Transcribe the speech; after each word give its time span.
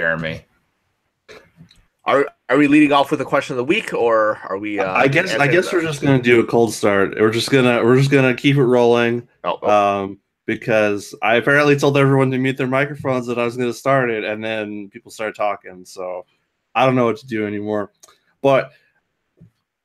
Jeremy. 0.00 0.44
Are 2.04 2.26
are 2.48 2.56
we 2.56 2.66
leading 2.66 2.92
off 2.92 3.10
with 3.10 3.18
the 3.20 3.24
question 3.24 3.54
of 3.54 3.58
the 3.58 3.64
week, 3.64 3.94
or 3.94 4.38
are 4.48 4.58
we? 4.58 4.80
Uh, 4.80 4.92
I 4.92 5.06
guess 5.06 5.34
I 5.34 5.46
guess 5.46 5.72
we're 5.72 5.82
just 5.82 6.02
gonna 6.02 6.20
do 6.20 6.40
a 6.40 6.46
cold 6.46 6.74
start. 6.74 7.14
We're 7.18 7.30
just 7.30 7.50
gonna 7.50 7.82
we're 7.84 7.96
just 7.96 8.10
gonna 8.10 8.34
keep 8.34 8.56
it 8.56 8.64
rolling. 8.64 9.28
Oh, 9.44 9.58
oh. 9.62 9.70
Um, 9.70 10.18
because 10.44 11.14
I 11.22 11.36
apparently 11.36 11.76
told 11.76 11.96
everyone 11.96 12.32
to 12.32 12.38
mute 12.38 12.56
their 12.56 12.66
microphones 12.66 13.26
that 13.26 13.38
I 13.38 13.44
was 13.44 13.56
gonna 13.56 13.72
start 13.72 14.10
it, 14.10 14.24
and 14.24 14.42
then 14.42 14.88
people 14.90 15.12
started 15.12 15.36
talking. 15.36 15.84
So 15.84 16.26
I 16.74 16.84
don't 16.84 16.96
know 16.96 17.04
what 17.04 17.18
to 17.18 17.26
do 17.26 17.46
anymore. 17.46 17.92
But 18.40 18.72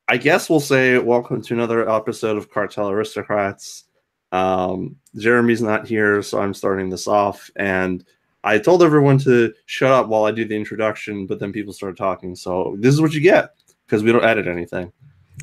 I 0.08 0.16
guess 0.16 0.50
we'll 0.50 0.58
say 0.58 0.98
welcome 0.98 1.40
to 1.42 1.54
another 1.54 1.88
episode 1.88 2.36
of 2.36 2.50
Cartel 2.50 2.90
Aristocrats. 2.90 3.84
Um, 4.32 4.96
Jeremy's 5.16 5.62
not 5.62 5.86
here, 5.86 6.22
so 6.22 6.40
I'm 6.40 6.54
starting 6.54 6.90
this 6.90 7.06
off, 7.06 7.48
and 7.54 8.04
I 8.44 8.58
told 8.58 8.82
everyone 8.82 9.18
to 9.20 9.52
shut 9.66 9.90
up 9.90 10.08
while 10.08 10.24
I 10.24 10.30
do 10.30 10.44
the 10.44 10.54
introduction, 10.56 11.26
but 11.26 11.38
then 11.40 11.52
people 11.52 11.72
started 11.72 11.96
talking. 11.96 12.34
So 12.36 12.76
this 12.78 12.94
is 12.94 13.00
what 13.00 13.12
you 13.12 13.20
get 13.20 13.50
because 13.86 14.02
we 14.02 14.12
don't 14.12 14.24
edit 14.24 14.46
anything. 14.46 14.92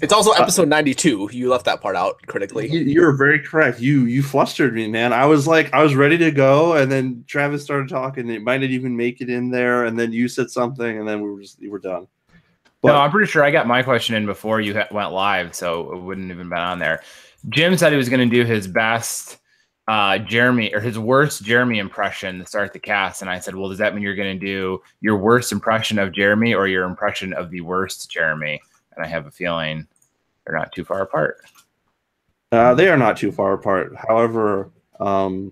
it's 0.02 0.14
also 0.14 0.32
uh, 0.32 0.36
episode 0.40 0.68
ninety-two. 0.70 1.30
You 1.32 1.50
left 1.50 1.66
that 1.66 1.82
part 1.82 1.96
out 1.96 2.22
critically. 2.28 2.70
You- 2.72 2.80
You're 2.82 3.12
very 3.18 3.40
correct. 3.40 3.80
You 3.80 4.06
you 4.06 4.24
flustered 4.24 4.74
me, 4.74 4.88
man. 4.88 5.14
I 5.14 5.26
was 5.26 5.46
like, 5.48 5.74
I 5.74 5.84
was 5.84 5.94
ready 5.96 6.18
to 6.20 6.32
go, 6.32 6.74
and 6.74 6.92
then 6.92 7.24
Travis 7.28 7.64
started 7.64 7.90
talking. 7.90 8.30
It 8.30 8.42
might 8.44 8.62
not 8.62 8.70
even 8.70 8.96
make 8.96 9.20
it 9.22 9.30
in 9.30 9.52
there, 9.52 9.86
and 9.86 10.00
then 10.00 10.12
you 10.14 10.28
said 10.28 10.50
something, 10.50 10.98
and 11.00 11.08
then 11.08 11.22
we 11.22 11.30
were 11.32 11.42
just 11.42 11.60
we 11.60 11.68
were 11.70 11.80
done. 11.80 12.08
But 12.82 12.94
no, 12.94 12.98
I'm 13.00 13.10
pretty 13.12 13.30
sure 13.32 13.44
I 13.44 13.52
got 13.52 13.68
my 13.68 13.82
question 13.84 14.16
in 14.16 14.26
before 14.26 14.62
you 14.62 14.74
went 14.92 15.12
live, 15.12 15.56
so 15.56 15.92
it 15.94 16.02
wouldn't 16.02 16.30
have 16.30 16.38
even 16.38 16.50
been 16.50 16.60
on 16.60 16.78
there. 16.80 17.02
Jim 17.50 17.78
said 17.78 17.92
he 17.92 17.98
was 17.98 18.10
going 18.10 18.28
to 18.30 18.36
do 18.36 18.46
his 18.46 18.68
best 18.68 19.38
uh, 19.88 20.18
Jeremy 20.18 20.74
or 20.74 20.80
his 20.80 20.98
worst 20.98 21.44
Jeremy 21.44 21.80
impression 21.80 22.40
to 22.40 22.46
start 22.46 22.74
the 22.74 22.80
cast, 22.80 23.22
and 23.22 23.30
I 23.30 23.40
said, 23.40 23.56
"Well, 23.56 23.70
does 23.70 23.78
that 23.78 23.94
mean 23.94 24.04
you're 24.04 24.16
going 24.16 24.40
to 24.40 24.46
do 24.46 24.82
your 25.02 25.18
worst 25.18 25.52
impression 25.52 26.00
of 26.00 26.12
Jeremy 26.12 26.54
or 26.56 26.68
your 26.68 26.86
impression 26.86 27.34
of 27.34 27.52
the 27.52 27.62
worst 27.62 28.10
Jeremy?" 28.10 28.60
And 28.96 29.06
I 29.06 29.08
have 29.08 29.28
a 29.28 29.32
feeling 29.32 29.88
they're 30.46 30.58
not 30.58 30.72
too 30.72 30.84
far 30.86 31.02
apart. 31.02 31.42
uh, 32.52 32.74
they 32.74 32.88
are 32.90 32.98
not 32.98 33.18
too 33.18 33.32
far 33.32 33.54
apart. 33.54 33.94
However, 33.96 34.72
um, 35.00 35.52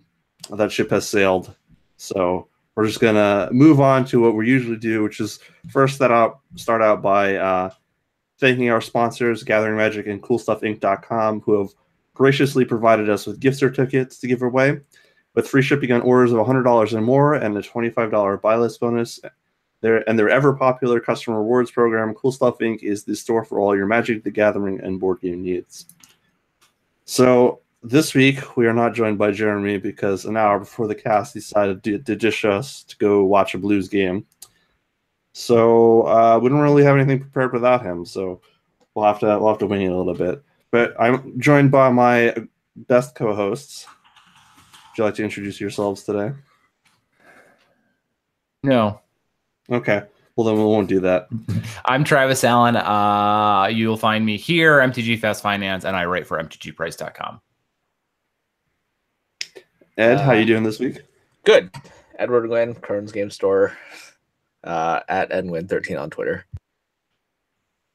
that 0.49 0.71
ship 0.71 0.89
has 0.89 1.07
sailed, 1.07 1.53
so 1.97 2.47
we're 2.75 2.87
just 2.87 2.99
gonna 2.99 3.49
move 3.51 3.79
on 3.79 4.03
to 4.05 4.19
what 4.19 4.35
we 4.35 4.47
usually 4.47 4.77
do, 4.77 5.03
which 5.03 5.19
is 5.19 5.39
first 5.69 5.99
that 5.99 6.11
out 6.11 6.39
start 6.55 6.81
out 6.81 7.03
by 7.03 7.35
uh, 7.35 7.69
thanking 8.39 8.69
our 8.71 8.81
sponsors, 8.81 9.43
Gathering 9.43 9.77
Magic 9.77 10.07
and 10.07 10.21
CoolStuffInc.com, 10.23 11.41
who 11.41 11.59
have 11.59 11.69
graciously 12.13 12.65
provided 12.65 13.09
us 13.09 13.25
with 13.25 13.39
gift 13.39 13.57
certificates 13.57 14.19
to 14.19 14.27
give 14.27 14.41
away, 14.41 14.79
with 15.35 15.47
free 15.47 15.61
shipping 15.61 15.91
on 15.91 16.01
orders 16.01 16.31
of 16.31 16.45
$100 16.45 16.93
and 16.93 17.05
more 17.05 17.33
and 17.33 17.57
a 17.57 17.61
$25 17.61 18.41
buy 18.41 18.55
list 18.55 18.79
bonus. 18.79 19.19
Their 19.81 20.07
and 20.09 20.17
their 20.17 20.29
ever 20.29 20.53
popular 20.53 21.01
customer 21.01 21.39
rewards 21.39 21.69
program, 21.69 22.13
Cool 22.13 22.31
Stuff 22.31 22.59
Inc., 22.59 22.83
is 22.83 23.03
the 23.03 23.17
store 23.17 23.43
for 23.43 23.59
all 23.59 23.75
your 23.75 23.85
Magic 23.85 24.23
the 24.23 24.31
Gathering 24.31 24.79
and 24.79 24.97
board 24.97 25.19
game 25.19 25.43
needs. 25.43 25.87
So 27.03 27.59
this 27.83 28.13
week 28.13 28.55
we 28.55 28.65
are 28.65 28.73
not 28.73 28.93
joined 28.93 29.17
by 29.17 29.31
Jeremy 29.31 29.77
because 29.77 30.23
an 30.23 30.37
hour 30.37 30.59
before 30.59 30.87
the 30.87 30.95
cast 30.95 31.33
decided 31.33 31.83
to, 31.83 31.97
to 31.99 32.15
dish 32.15 32.45
us 32.45 32.83
to 32.85 32.97
go 32.97 33.25
watch 33.25 33.55
a 33.55 33.57
Blues 33.57 33.89
game. 33.89 34.25
So 35.33 36.03
uh, 36.03 36.39
we 36.41 36.47
don't 36.47 36.61
really 36.61 36.83
have 36.83 36.95
anything 36.95 37.19
prepared 37.19 37.51
without 37.51 37.83
him. 37.83 38.05
So 38.05 38.39
we'll 38.93 39.05
have 39.05 39.19
to 39.19 39.25
we'll 39.37 39.49
have 39.49 39.57
to 39.57 39.67
wing 39.67 39.81
it 39.81 39.91
a 39.91 39.97
little 39.97 40.13
bit. 40.13 40.41
But 40.73 40.99
I'm 40.99 41.39
joined 41.39 41.69
by 41.69 41.91
my 41.91 42.35
best 42.75 43.13
co-hosts. 43.13 43.85
Would 43.85 44.97
you 44.97 45.03
like 45.03 45.13
to 45.13 45.23
introduce 45.23 45.61
yourselves 45.61 46.01
today? 46.03 46.31
No, 48.63 48.99
Okay. 49.69 50.01
Well 50.35 50.47
then 50.47 50.55
we 50.55 50.63
won't 50.63 50.89
do 50.89 50.99
that. 51.01 51.27
I'm 51.85 52.03
Travis 52.03 52.43
Allen. 52.43 52.75
Uh, 52.75 53.67
you'll 53.71 53.97
find 53.97 54.25
me 54.25 54.35
here, 54.35 54.79
MTG 54.79 55.19
Fast 55.19 55.43
Finance, 55.43 55.85
and 55.85 55.95
I 55.95 56.05
write 56.05 56.25
for 56.25 56.41
MTGPrice.com. 56.41 57.39
Ed, 59.95 60.19
how 60.21 60.31
Uh, 60.31 60.33
you 60.33 60.45
doing 60.47 60.63
this 60.63 60.79
week? 60.79 61.01
Good. 61.45 61.69
Edward 62.17 62.49
Nguyen, 62.49 62.81
Kern's 62.81 63.11
Game 63.11 63.29
Store, 63.29 63.77
uh, 64.63 65.01
at 65.07 65.29
edwin13 65.29 66.01
on 66.01 66.09
Twitter. 66.09 66.45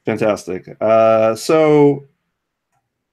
Fantastic. 0.04 0.76
Uh, 0.80 1.34
so, 1.34 2.06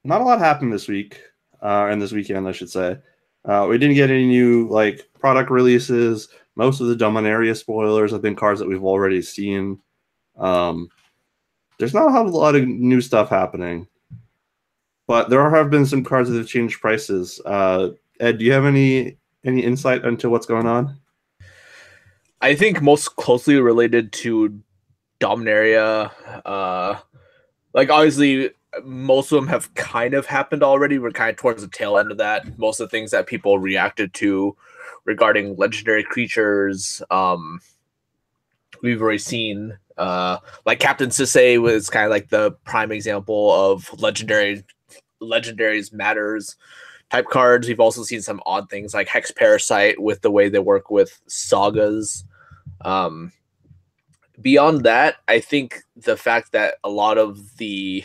not 0.05 0.21
a 0.21 0.23
lot 0.23 0.39
happened 0.39 0.71
this 0.71 0.87
week, 0.87 1.19
uh, 1.61 1.87
and 1.89 2.01
this 2.01 2.11
weekend, 2.11 2.47
I 2.47 2.51
should 2.51 2.69
say. 2.69 2.97
Uh, 3.43 3.67
we 3.69 3.77
didn't 3.77 3.95
get 3.95 4.09
any 4.09 4.25
new 4.25 4.67
like 4.69 5.07
product 5.19 5.51
releases. 5.51 6.29
Most 6.55 6.79
of 6.79 6.87
the 6.87 6.95
Dominaria 6.95 7.55
spoilers 7.55 8.11
have 8.11 8.21
been 8.21 8.35
cards 8.35 8.59
that 8.59 8.69
we've 8.69 8.83
already 8.83 9.21
seen. 9.21 9.79
Um, 10.37 10.89
there's 11.77 11.93
not 11.93 12.13
a 12.13 12.29
lot 12.29 12.55
of 12.55 12.67
new 12.67 13.01
stuff 13.01 13.29
happening, 13.29 13.87
but 15.07 15.29
there 15.29 15.49
have 15.49 15.69
been 15.69 15.85
some 15.85 16.03
cards 16.03 16.29
that 16.29 16.37
have 16.37 16.47
changed 16.47 16.79
prices. 16.79 17.41
Uh, 17.45 17.89
Ed, 18.19 18.39
do 18.39 18.45
you 18.45 18.53
have 18.53 18.65
any 18.65 19.17
any 19.43 19.63
insight 19.63 20.05
into 20.05 20.29
what's 20.29 20.45
going 20.45 20.65
on? 20.65 20.97
I 22.41 22.55
think 22.55 22.81
most 22.81 23.15
closely 23.15 23.59
related 23.59 24.11
to 24.13 24.59
Dominaria, 25.19 26.11
uh, 26.45 26.95
like 27.73 27.89
obviously 27.89 28.51
most 28.83 29.31
of 29.31 29.37
them 29.37 29.47
have 29.47 29.73
kind 29.75 30.13
of 30.13 30.25
happened 30.25 30.63
already. 30.63 30.99
We're 30.99 31.11
kind 31.11 31.29
of 31.29 31.37
towards 31.37 31.61
the 31.61 31.69
tail 31.69 31.97
end 31.97 32.11
of 32.11 32.17
that. 32.17 32.57
Most 32.57 32.79
of 32.79 32.89
the 32.89 32.97
things 32.97 33.11
that 33.11 33.27
people 33.27 33.59
reacted 33.59 34.13
to 34.15 34.55
regarding 35.05 35.55
legendary 35.55 36.03
creatures, 36.03 37.01
um, 37.11 37.61
we've 38.81 39.01
already 39.01 39.17
seen. 39.17 39.77
Uh, 39.97 40.39
like 40.65 40.79
Captain 40.79 41.09
Sisay 41.09 41.61
was 41.61 41.89
kind 41.89 42.05
of 42.05 42.11
like 42.11 42.29
the 42.29 42.51
prime 42.65 42.91
example 42.91 43.51
of 43.53 43.89
legendary 44.01 44.63
legendaries 45.21 45.93
matters 45.93 46.57
type 47.09 47.27
cards. 47.27 47.67
We've 47.67 47.79
also 47.79 48.03
seen 48.03 48.21
some 48.21 48.41
odd 48.45 48.69
things 48.69 48.93
like 48.93 49.07
Hex 49.07 49.31
Parasite 49.31 50.01
with 50.01 50.21
the 50.21 50.31
way 50.31 50.49
they 50.49 50.59
work 50.59 50.89
with 50.89 51.21
sagas. 51.27 52.25
Um, 52.81 53.31
beyond 54.41 54.83
that, 54.83 55.15
I 55.27 55.39
think 55.39 55.81
the 55.95 56.17
fact 56.17 56.51
that 56.51 56.75
a 56.83 56.89
lot 56.89 57.17
of 57.17 57.57
the 57.57 58.03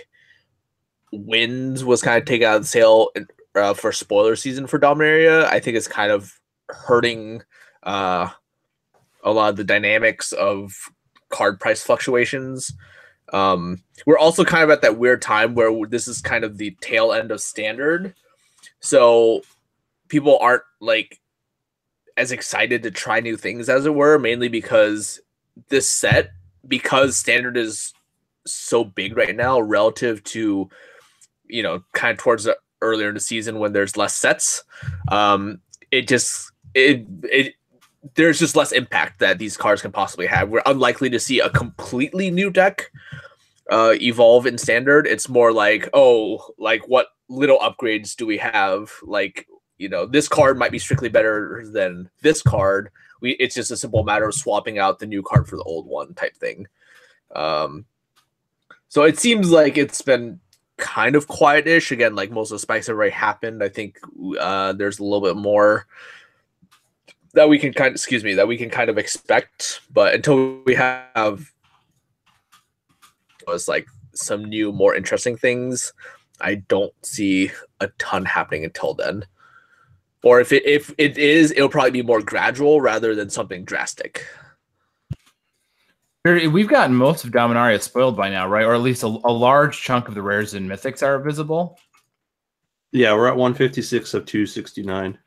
wins 1.13 1.85
was 1.85 2.03
kind 2.03 2.19
of 2.19 2.25
taken 2.25 2.47
out 2.47 2.57
of 2.57 2.63
the 2.63 2.69
sale 2.69 3.11
uh, 3.55 3.75
for 3.75 3.93
spoiler 3.93 4.37
season 4.37 4.67
for 4.67 4.79
Dominaria, 4.79 5.45
I 5.45 5.61
think 5.61 5.77
it's 5.77 5.89
kind 5.89 6.13
of 6.13 6.39
hurting 6.69 7.43
uh, 7.83 8.29
a 9.25 9.31
lot 9.31 9.51
of 9.51 9.57
the 9.57 9.65
dynamics 9.65 10.33
of 10.33 10.91
card 11.31 11.61
price 11.61 11.83
fluctuations. 11.83 12.73
Um, 13.33 13.83
we're 14.07 14.19
also 14.19 14.45
kind 14.45 14.65
of 14.65 14.71
at 14.71 14.83
that 14.83 14.99
weird 14.99 15.23
time 15.23 15.55
where 15.55 15.71
this 15.87 16.09
is 16.09 16.21
kind 16.21 16.45
of 16.45 16.59
the 16.59 16.77
tail 16.81 17.13
end 17.13 17.31
of 17.31 17.41
standard. 17.41 18.15
So 18.81 19.43
people 20.09 20.39
aren't 20.39 20.63
like 20.81 21.21
as 22.17 22.33
excited 22.33 22.83
to 22.83 22.91
try 22.91 23.21
new 23.21 23.37
things 23.37 23.69
as 23.69 23.87
it 23.87 23.95
were, 23.95 24.19
mainly 24.19 24.49
because 24.49 25.21
this 25.69 25.89
set, 25.89 26.31
because 26.67 27.17
standard 27.17 27.57
is 27.57 27.95
so 28.47 28.85
big 28.85 29.17
right 29.17 29.37
now 29.37 29.61
relative 29.61 30.23
to, 30.25 30.69
you 31.51 31.63
know, 31.63 31.85
kind 31.93 32.13
of 32.13 32.19
towards 32.19 32.45
the 32.45 32.57
earlier 32.83 33.09
in 33.09 33.15
the 33.15 33.21
season 33.21 33.59
when 33.59 33.73
there's 33.73 33.97
less 33.97 34.17
sets. 34.17 34.65
Um, 35.11 35.61
it 35.91 36.09
just 36.09 36.53
it 36.75 37.07
it 37.25 37.55
there's 38.15 38.39
just 38.39 38.57
less 38.57 38.73
impact 38.73 39.21
that 39.21 39.39
these 39.39 39.57
cards 39.57 39.83
can 39.83 39.93
possibly 39.93 40.27
have. 40.27 40.49
We're 40.49 40.63
unlikely 40.67 41.11
to 41.11 41.21
see 41.21 41.41
a 41.41 41.51
completely 41.51 42.31
new 42.31 42.51
deck 42.51 42.91
uh, 43.71 43.95
evolve 44.01 44.47
in 44.47 44.59
standard. 44.59 45.07
It's 45.07 45.29
more 45.29 45.53
like, 45.53 45.89
oh, 45.93 46.53
like 46.59 46.89
what 46.89 47.09
little 47.29 47.59
upgrades 47.59 48.17
do 48.17 48.27
we 48.27 48.39
have? 48.39 48.93
Like, 49.03 49.47
you 49.79 49.89
know, 49.89 50.07
this 50.07 50.29
card 50.29 50.59
might 50.59 50.73
be 50.73 50.79
strictly 50.79 51.09
better 51.09 51.65
than 51.73 52.09
this 52.23 52.43
card. 52.43 52.91
We 53.21 53.33
it's 53.33 53.55
just 53.55 53.71
a 53.71 53.77
simple 53.77 54.03
matter 54.03 54.29
of 54.29 54.35
swapping 54.35 54.79
out 54.79 54.99
the 54.99 55.07
new 55.07 55.23
card 55.23 55.47
for 55.47 55.57
the 55.57 55.63
old 55.63 55.87
one 55.87 56.15
type 56.15 56.37
thing. 56.37 56.67
Um, 57.35 57.85
so 58.89 59.03
it 59.05 59.19
seems 59.19 59.51
like 59.51 59.79
it's 59.79 60.03
been 60.03 60.41
kind 60.81 61.15
of 61.15 61.29
quietish. 61.29 61.93
Again, 61.93 62.15
like 62.17 62.31
most 62.31 62.51
of 62.51 62.57
the 62.57 62.61
spikes 62.61 62.89
have 62.89 62.97
already 62.97 63.13
happened. 63.13 63.63
I 63.63 63.69
think 63.69 63.99
uh, 64.39 64.73
there's 64.73 64.99
a 64.99 65.05
little 65.05 65.21
bit 65.21 65.37
more 65.37 65.87
that 67.33 67.49
we 67.49 67.59
can 67.59 67.73
kind 67.73 67.89
of 67.89 67.95
excuse 67.95 68.25
me 68.25 68.35
that 68.35 68.49
we 68.49 68.57
can 68.57 68.71
kind 68.71 68.91
of 68.91 68.99
expect 68.99 69.81
but 69.93 70.15
until 70.15 70.61
we 70.65 70.75
have 70.75 71.53
was 73.47 73.69
like 73.69 73.87
some 74.15 74.45
new 74.45 74.73
more 74.73 74.95
interesting 74.95 75.37
things 75.37 75.93
i 76.41 76.55
don't 76.55 76.93
see 77.03 77.51
a 77.81 77.89
ton 77.99 78.25
happening 78.25 78.65
until 78.65 78.95
then 78.95 79.25
or 80.23 80.41
if 80.41 80.53
it 80.53 80.65
if 80.67 80.93
it 80.99 81.17
is 81.17 81.53
it'll 81.53 81.69
probably 81.69 81.91
be 81.91 82.03
more 82.03 82.23
gradual 82.23 82.81
rather 82.81 83.15
than 83.15 83.31
something 83.31 83.65
drastic 83.65 84.27
We've 86.25 86.69
gotten 86.69 86.95
most 86.95 87.25
of 87.25 87.31
Dominaria 87.31 87.81
spoiled 87.81 88.17
by 88.17 88.29
now, 88.29 88.47
right? 88.47 88.65
Or 88.65 88.75
at 88.75 88.83
least 88.83 89.03
a, 89.03 89.07
a 89.07 89.33
large 89.33 89.81
chunk 89.81 90.07
of 90.07 90.15
the 90.15 90.23
rares 90.23 90.53
and 90.53 90.69
mythics 90.69 91.03
are 91.03 91.19
visible. 91.19 91.79
Yeah, 92.93 93.15
we're 93.15 93.29
at 93.29 93.37
156 93.37 94.13
of 94.15 94.27
269. 94.27 95.19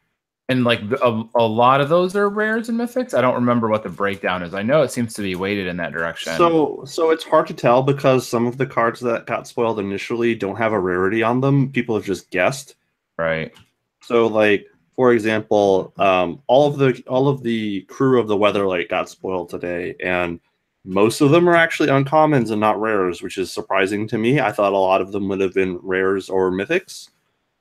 And 0.49 0.63
like 0.65 0.81
a, 0.81 1.23
a 1.35 1.43
lot 1.43 1.81
of 1.81 1.89
those 1.89 2.15
are 2.15 2.29
rares 2.29 2.69
and 2.69 2.77
mythics. 2.77 3.17
I 3.17 3.21
don't 3.21 3.33
remember 3.33 3.69
what 3.69 3.81
the 3.81 3.89
breakdown 3.89 4.43
is. 4.43 4.53
I 4.53 4.61
know 4.61 4.83
it 4.83 4.91
seems 4.91 5.13
to 5.15 5.21
be 5.21 5.35
weighted 5.35 5.67
in 5.67 5.77
that 5.77 5.93
direction. 5.93 6.35
So 6.37 6.83
so 6.85 7.11
it's 7.11 7.23
hard 7.23 7.47
to 7.47 7.53
tell 7.53 7.81
because 7.81 8.27
some 8.27 8.45
of 8.45 8.57
the 8.57 8.65
cards 8.65 8.99
that 8.99 9.25
got 9.25 9.47
spoiled 9.47 9.79
initially 9.79 10.35
don't 10.35 10.57
have 10.57 10.73
a 10.73 10.79
rarity 10.79 11.23
on 11.23 11.39
them. 11.39 11.71
People 11.71 11.95
have 11.95 12.05
just 12.05 12.29
guessed. 12.29 12.75
right. 13.17 13.53
So 14.01 14.27
like 14.27 14.67
for 14.95 15.13
example, 15.13 15.93
um, 15.97 16.41
all 16.47 16.67
of 16.67 16.77
the 16.77 17.01
all 17.07 17.29
of 17.29 17.41
the 17.41 17.81
crew 17.83 18.19
of 18.19 18.27
the 18.27 18.37
Weatherlight 18.37 18.89
got 18.89 19.09
spoiled 19.09 19.49
today, 19.49 19.95
and 20.03 20.39
most 20.85 21.21
of 21.21 21.31
them 21.31 21.47
are 21.47 21.55
actually 21.55 21.89
uncommons 21.89 22.51
and 22.51 22.59
not 22.59 22.79
rares, 22.79 23.21
which 23.21 23.37
is 23.37 23.51
surprising 23.51 24.07
to 24.07 24.17
me. 24.17 24.39
I 24.39 24.51
thought 24.51 24.73
a 24.73 24.77
lot 24.77 25.01
of 25.01 25.11
them 25.11 25.29
would 25.29 25.39
have 25.39 25.53
been 25.53 25.79
rares 25.81 26.29
or 26.29 26.51
mythics. 26.51 27.09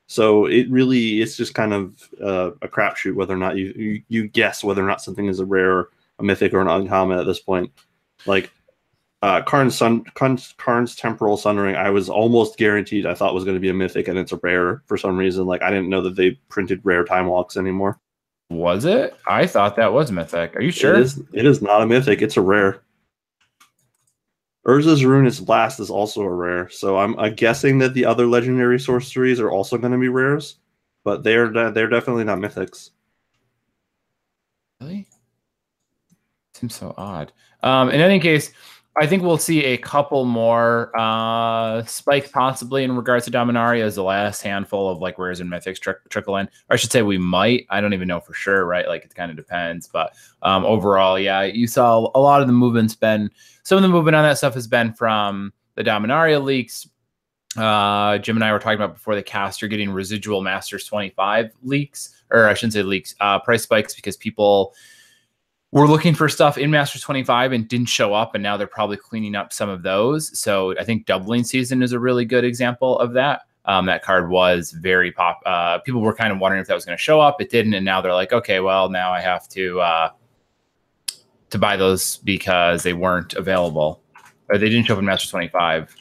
So 0.08 0.46
it 0.46 0.68
really 0.70 1.22
it's 1.22 1.36
just 1.36 1.54
kind 1.54 1.72
of 1.72 2.08
uh, 2.20 2.50
a 2.60 2.68
crapshoot 2.68 3.14
whether 3.14 3.32
or 3.32 3.38
not 3.38 3.56
you, 3.56 3.72
you 3.76 4.02
you 4.08 4.28
guess 4.28 4.62
whether 4.62 4.84
or 4.84 4.86
not 4.86 5.00
something 5.00 5.26
is 5.26 5.40
a 5.40 5.46
rare, 5.46 5.88
a 6.18 6.22
mythic, 6.22 6.52
or 6.52 6.60
an 6.60 6.68
uncommon 6.68 7.18
at 7.18 7.24
this 7.24 7.40
point. 7.40 7.70
Like 8.26 8.50
uh, 9.22 9.40
Karn's 9.42 9.76
Sun, 9.76 10.04
Karn's, 10.14 10.54
Karn's 10.58 10.96
Temporal 10.96 11.36
Sundering, 11.36 11.76
I 11.76 11.90
was 11.90 12.10
almost 12.10 12.58
guaranteed 12.58 13.06
I 13.06 13.14
thought 13.14 13.34
was 13.34 13.44
going 13.44 13.56
to 13.56 13.60
be 13.60 13.70
a 13.70 13.74
mythic, 13.74 14.08
and 14.08 14.18
it's 14.18 14.32
a 14.32 14.40
rare 14.42 14.82
for 14.86 14.98
some 14.98 15.16
reason. 15.16 15.46
Like 15.46 15.62
I 15.62 15.70
didn't 15.70 15.88
know 15.88 16.02
that 16.02 16.16
they 16.16 16.32
printed 16.48 16.80
rare 16.82 17.04
time 17.04 17.26
walks 17.26 17.56
anymore. 17.56 17.98
Was 18.50 18.84
it? 18.84 19.16
I 19.28 19.46
thought 19.46 19.76
that 19.76 19.94
was 19.94 20.12
mythic. 20.12 20.54
Are 20.56 20.60
you 20.60 20.72
sure? 20.72 20.96
It 20.96 21.00
is. 21.00 21.22
It 21.32 21.46
is 21.46 21.62
not 21.62 21.82
a 21.82 21.86
mythic. 21.86 22.20
It's 22.20 22.36
a 22.36 22.42
rare. 22.42 22.82
Urza's 24.66 25.04
Ruinous 25.04 25.40
Blast 25.40 25.80
is 25.80 25.90
also 25.90 26.22
a 26.22 26.32
rare, 26.32 26.68
so 26.68 26.96
I'm, 26.96 27.18
I'm 27.18 27.34
guessing 27.34 27.78
that 27.78 27.94
the 27.94 28.04
other 28.04 28.26
legendary 28.26 28.78
sorceries 28.78 29.40
are 29.40 29.50
also 29.50 29.76
going 29.76 29.92
to 29.92 29.98
be 29.98 30.08
rares, 30.08 30.56
but 31.02 31.24
they're 31.24 31.50
they're 31.72 31.88
definitely 31.88 32.24
not 32.24 32.38
mythics. 32.38 32.90
Really? 34.80 35.08
Seems 36.54 36.74
so 36.76 36.94
odd. 36.96 37.32
Um, 37.64 37.90
in 37.90 38.00
any 38.00 38.20
case, 38.20 38.52
I 38.94 39.06
think 39.06 39.22
we'll 39.22 39.38
see 39.38 39.64
a 39.64 39.78
couple 39.78 40.26
more 40.26 40.92
uh, 40.98 41.82
spike 41.84 42.30
possibly 42.30 42.84
in 42.84 42.94
regards 42.94 43.24
to 43.24 43.30
Dominaria 43.30 43.82
as 43.82 43.94
the 43.94 44.02
last 44.02 44.42
handful 44.42 44.90
of 44.90 44.98
like 44.98 45.18
rares 45.18 45.40
and 45.40 45.50
mythics 45.50 45.80
tri- 45.80 45.94
trickle 46.10 46.36
in. 46.36 46.46
Or 46.68 46.74
I 46.74 46.76
should 46.76 46.92
say 46.92 47.00
we 47.00 47.16
might. 47.16 47.66
I 47.70 47.80
don't 47.80 47.94
even 47.94 48.06
know 48.06 48.20
for 48.20 48.34
sure, 48.34 48.66
right? 48.66 48.86
Like 48.86 49.04
it 49.04 49.14
kind 49.14 49.30
of 49.30 49.36
depends. 49.36 49.88
But 49.88 50.14
um, 50.42 50.66
overall, 50.66 51.18
yeah, 51.18 51.42
you 51.42 51.66
saw 51.66 52.10
a 52.14 52.20
lot 52.20 52.42
of 52.42 52.48
the 52.48 52.52
movement's 52.52 52.94
been 52.94 53.30
some 53.62 53.76
of 53.76 53.82
the 53.82 53.88
movement 53.88 54.14
on 54.14 54.24
that 54.24 54.36
stuff 54.36 54.54
has 54.54 54.66
been 54.66 54.92
from 54.92 55.54
the 55.74 55.84
Dominaria 55.84 56.42
leaks. 56.42 56.86
Uh, 57.56 58.18
Jim 58.18 58.36
and 58.36 58.44
I 58.44 58.52
were 58.52 58.58
talking 58.58 58.78
about 58.78 58.94
before 58.94 59.14
the 59.14 59.22
cast. 59.22 59.62
You're 59.62 59.68
getting 59.70 59.90
residual 59.90 60.42
Masters 60.42 60.84
25 60.84 61.50
leaks, 61.62 62.22
or 62.30 62.46
I 62.46 62.54
shouldn't 62.54 62.74
say 62.74 62.82
leaks, 62.82 63.14
uh, 63.20 63.38
price 63.38 63.62
spikes 63.62 63.94
because 63.94 64.16
people 64.18 64.74
were 65.72 65.88
looking 65.88 66.14
for 66.14 66.28
stuff 66.28 66.58
in 66.58 66.70
Masters 66.70 67.00
25 67.00 67.52
and 67.52 67.66
didn't 67.66 67.86
show 67.86 68.12
up, 68.14 68.34
and 68.34 68.42
now 68.42 68.56
they're 68.56 68.66
probably 68.66 68.98
cleaning 68.98 69.34
up 69.34 69.52
some 69.52 69.70
of 69.70 69.82
those. 69.82 70.38
So 70.38 70.78
I 70.78 70.84
think 70.84 71.06
doubling 71.06 71.44
season 71.44 71.82
is 71.82 71.92
a 71.92 71.98
really 71.98 72.24
good 72.24 72.44
example 72.44 72.98
of 72.98 73.14
that. 73.14 73.42
Um, 73.64 73.86
that 73.86 74.02
card 74.02 74.28
was 74.28 74.72
very 74.72 75.12
pop. 75.12 75.40
Uh, 75.46 75.78
people 75.78 76.00
were 76.00 76.14
kind 76.14 76.32
of 76.32 76.38
wondering 76.38 76.60
if 76.60 76.68
that 76.68 76.74
was 76.74 76.84
going 76.84 76.98
to 76.98 77.02
show 77.02 77.20
up. 77.20 77.40
It 77.40 77.48
didn't, 77.48 77.74
and 77.74 77.84
now 77.84 78.00
they're 78.00 78.12
like, 78.12 78.32
okay, 78.32 78.60
well, 78.60 78.90
now 78.90 79.12
I 79.12 79.20
have 79.20 79.48
to 79.50 79.80
uh, 79.80 80.10
to 81.50 81.58
buy 81.58 81.76
those 81.76 82.18
because 82.18 82.82
they 82.82 82.92
weren't 82.92 83.34
available, 83.34 84.02
or 84.48 84.58
they 84.58 84.68
didn't 84.68 84.86
show 84.86 84.94
up 84.94 84.98
in 84.98 85.06
Masters 85.06 85.30
25. 85.30 85.94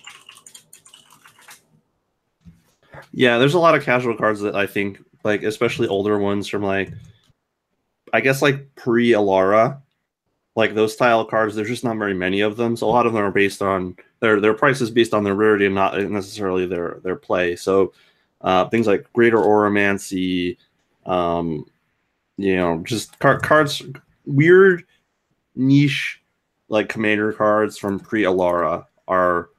Yeah, 3.13 3.38
there's 3.38 3.53
a 3.53 3.59
lot 3.59 3.75
of 3.75 3.83
casual 3.83 4.17
cards 4.17 4.41
that 4.41 4.56
I 4.56 4.65
think, 4.65 5.00
like 5.24 5.44
especially 5.44 5.88
older 5.88 6.17
ones 6.17 6.47
from 6.47 6.63
like, 6.63 6.91
I 8.13 8.21
guess 8.21 8.41
like 8.41 8.75
pre 8.75 9.09
Alara, 9.09 9.81
like 10.55 10.75
those 10.75 10.93
style 10.93 11.25
cards. 11.25 11.55
There's 11.55 11.67
just 11.67 11.83
not 11.83 11.97
very 11.97 12.13
many 12.13 12.41
of 12.41 12.57
them, 12.57 12.75
so 12.75 12.87
a 12.87 12.91
lot 12.91 13.05
of 13.05 13.13
them 13.13 13.23
are 13.23 13.31
based 13.31 13.61
on 13.61 13.95
their 14.19 14.39
their 14.39 14.53
prices 14.53 14.91
based 14.91 15.13
on 15.13 15.23
their 15.23 15.35
rarity 15.35 15.65
and 15.65 15.75
not 15.75 15.99
necessarily 15.99 16.65
their 16.65 16.99
their 17.03 17.15
play. 17.15 17.55
So 17.55 17.93
uh, 18.41 18.67
things 18.69 18.87
like 18.87 19.11
Greater 19.13 19.37
Auramancy, 19.37 20.57
um, 21.05 21.65
you 22.37 22.55
know, 22.55 22.81
just 22.83 23.17
car- 23.19 23.39
cards, 23.39 23.83
weird 24.25 24.83
niche 25.55 26.21
like 26.69 26.89
commander 26.89 27.33
cards 27.33 27.77
from 27.77 27.99
pre 27.99 28.23
Alara 28.23 28.85
are 29.07 29.49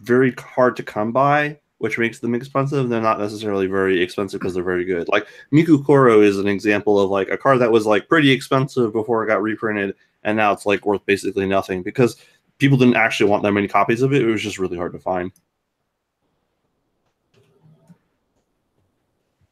very 0.00 0.32
hard 0.32 0.76
to 0.76 0.82
come 0.82 1.10
by, 1.10 1.58
which 1.80 1.96
makes 1.98 2.18
them 2.18 2.34
expensive. 2.34 2.90
They're 2.90 3.00
not 3.00 3.18
necessarily 3.18 3.66
very 3.66 4.02
expensive 4.02 4.38
because 4.38 4.52
they're 4.52 4.62
very 4.62 4.84
good. 4.84 5.08
Like 5.08 5.26
Mikokoro 5.50 6.22
is 6.22 6.38
an 6.38 6.46
example 6.46 7.00
of 7.00 7.08
like 7.08 7.30
a 7.30 7.38
card 7.38 7.58
that 7.60 7.72
was 7.72 7.86
like 7.86 8.06
pretty 8.06 8.30
expensive 8.30 8.92
before 8.92 9.24
it 9.24 9.28
got 9.28 9.40
reprinted, 9.40 9.94
and 10.22 10.36
now 10.36 10.52
it's 10.52 10.66
like 10.66 10.84
worth 10.84 11.04
basically 11.06 11.46
nothing 11.46 11.82
because 11.82 12.16
people 12.58 12.76
didn't 12.76 12.96
actually 12.96 13.30
want 13.30 13.42
that 13.42 13.52
many 13.52 13.66
copies 13.66 14.02
of 14.02 14.12
it. 14.12 14.20
It 14.20 14.26
was 14.26 14.42
just 14.42 14.58
really 14.58 14.76
hard 14.76 14.92
to 14.92 14.98
find. 14.98 15.32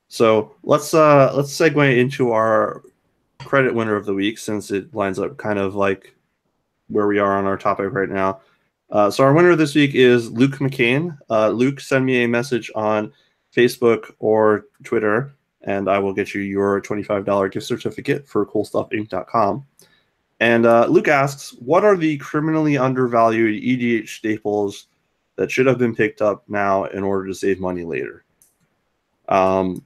So 0.09 0.55
let's 0.63 0.93
uh 0.93 1.33
let's 1.35 1.51
segue 1.51 1.97
into 1.97 2.33
our 2.33 2.83
credit 3.39 3.75
winner 3.75 3.97
of 3.97 4.05
the 4.05 4.13
week 4.13 4.37
since 4.37 4.71
it 4.71 4.95
lines 4.95 5.19
up 5.19 5.39
kind 5.39 5.59
of 5.59 5.75
like 5.75 6.15
where 6.89 7.07
we 7.07 7.19
are 7.19 7.39
on 7.39 7.47
our 7.47 7.57
topic 7.57 7.91
right 7.91 8.11
now. 8.11 8.43
Uh, 8.91 9.11
so 9.11 9.23
our 9.25 9.33
winner 9.33 9.55
this 9.55 9.75
week 9.75 9.95
is 9.95 10.31
Luke 10.31 10.57
McCain. 10.57 11.17
Uh, 11.29 11.51
Luke, 11.51 11.81
send 11.81 12.07
me 12.07 12.25
a 12.25 12.29
message 12.29 12.71
on 12.75 13.13
Facebook 13.55 14.13
or 14.19 14.67
Twitter, 14.85 15.35
and 15.63 15.91
I 15.91 15.99
will 15.99 16.15
get 16.15 16.35
you 16.35 16.41
your 16.41 16.81
$25 16.81 17.53
gift 17.53 17.67
certificate 17.67 18.27
for 18.27 18.47
coolstuffinc.com. 18.47 19.67
And 20.41 20.67
uh, 20.67 20.87
Luke 20.87 21.09
asks, 21.09 21.51
what 21.59 21.85
are 21.85 21.97
the 21.97 22.17
criminally 22.19 22.79
undervalued 22.79 23.63
EDH 23.63 24.09
staples 24.09 24.87
that 25.37 25.51
should 25.51 25.67
have 25.67 25.79
been 25.79 25.95
picked 25.95 26.23
up 26.23 26.45
now 26.49 26.85
in 26.85 27.03
order 27.03 27.27
to 27.27 27.35
save 27.35 27.61
money 27.61 27.85
later? 27.85 28.25
Um, 29.29 29.85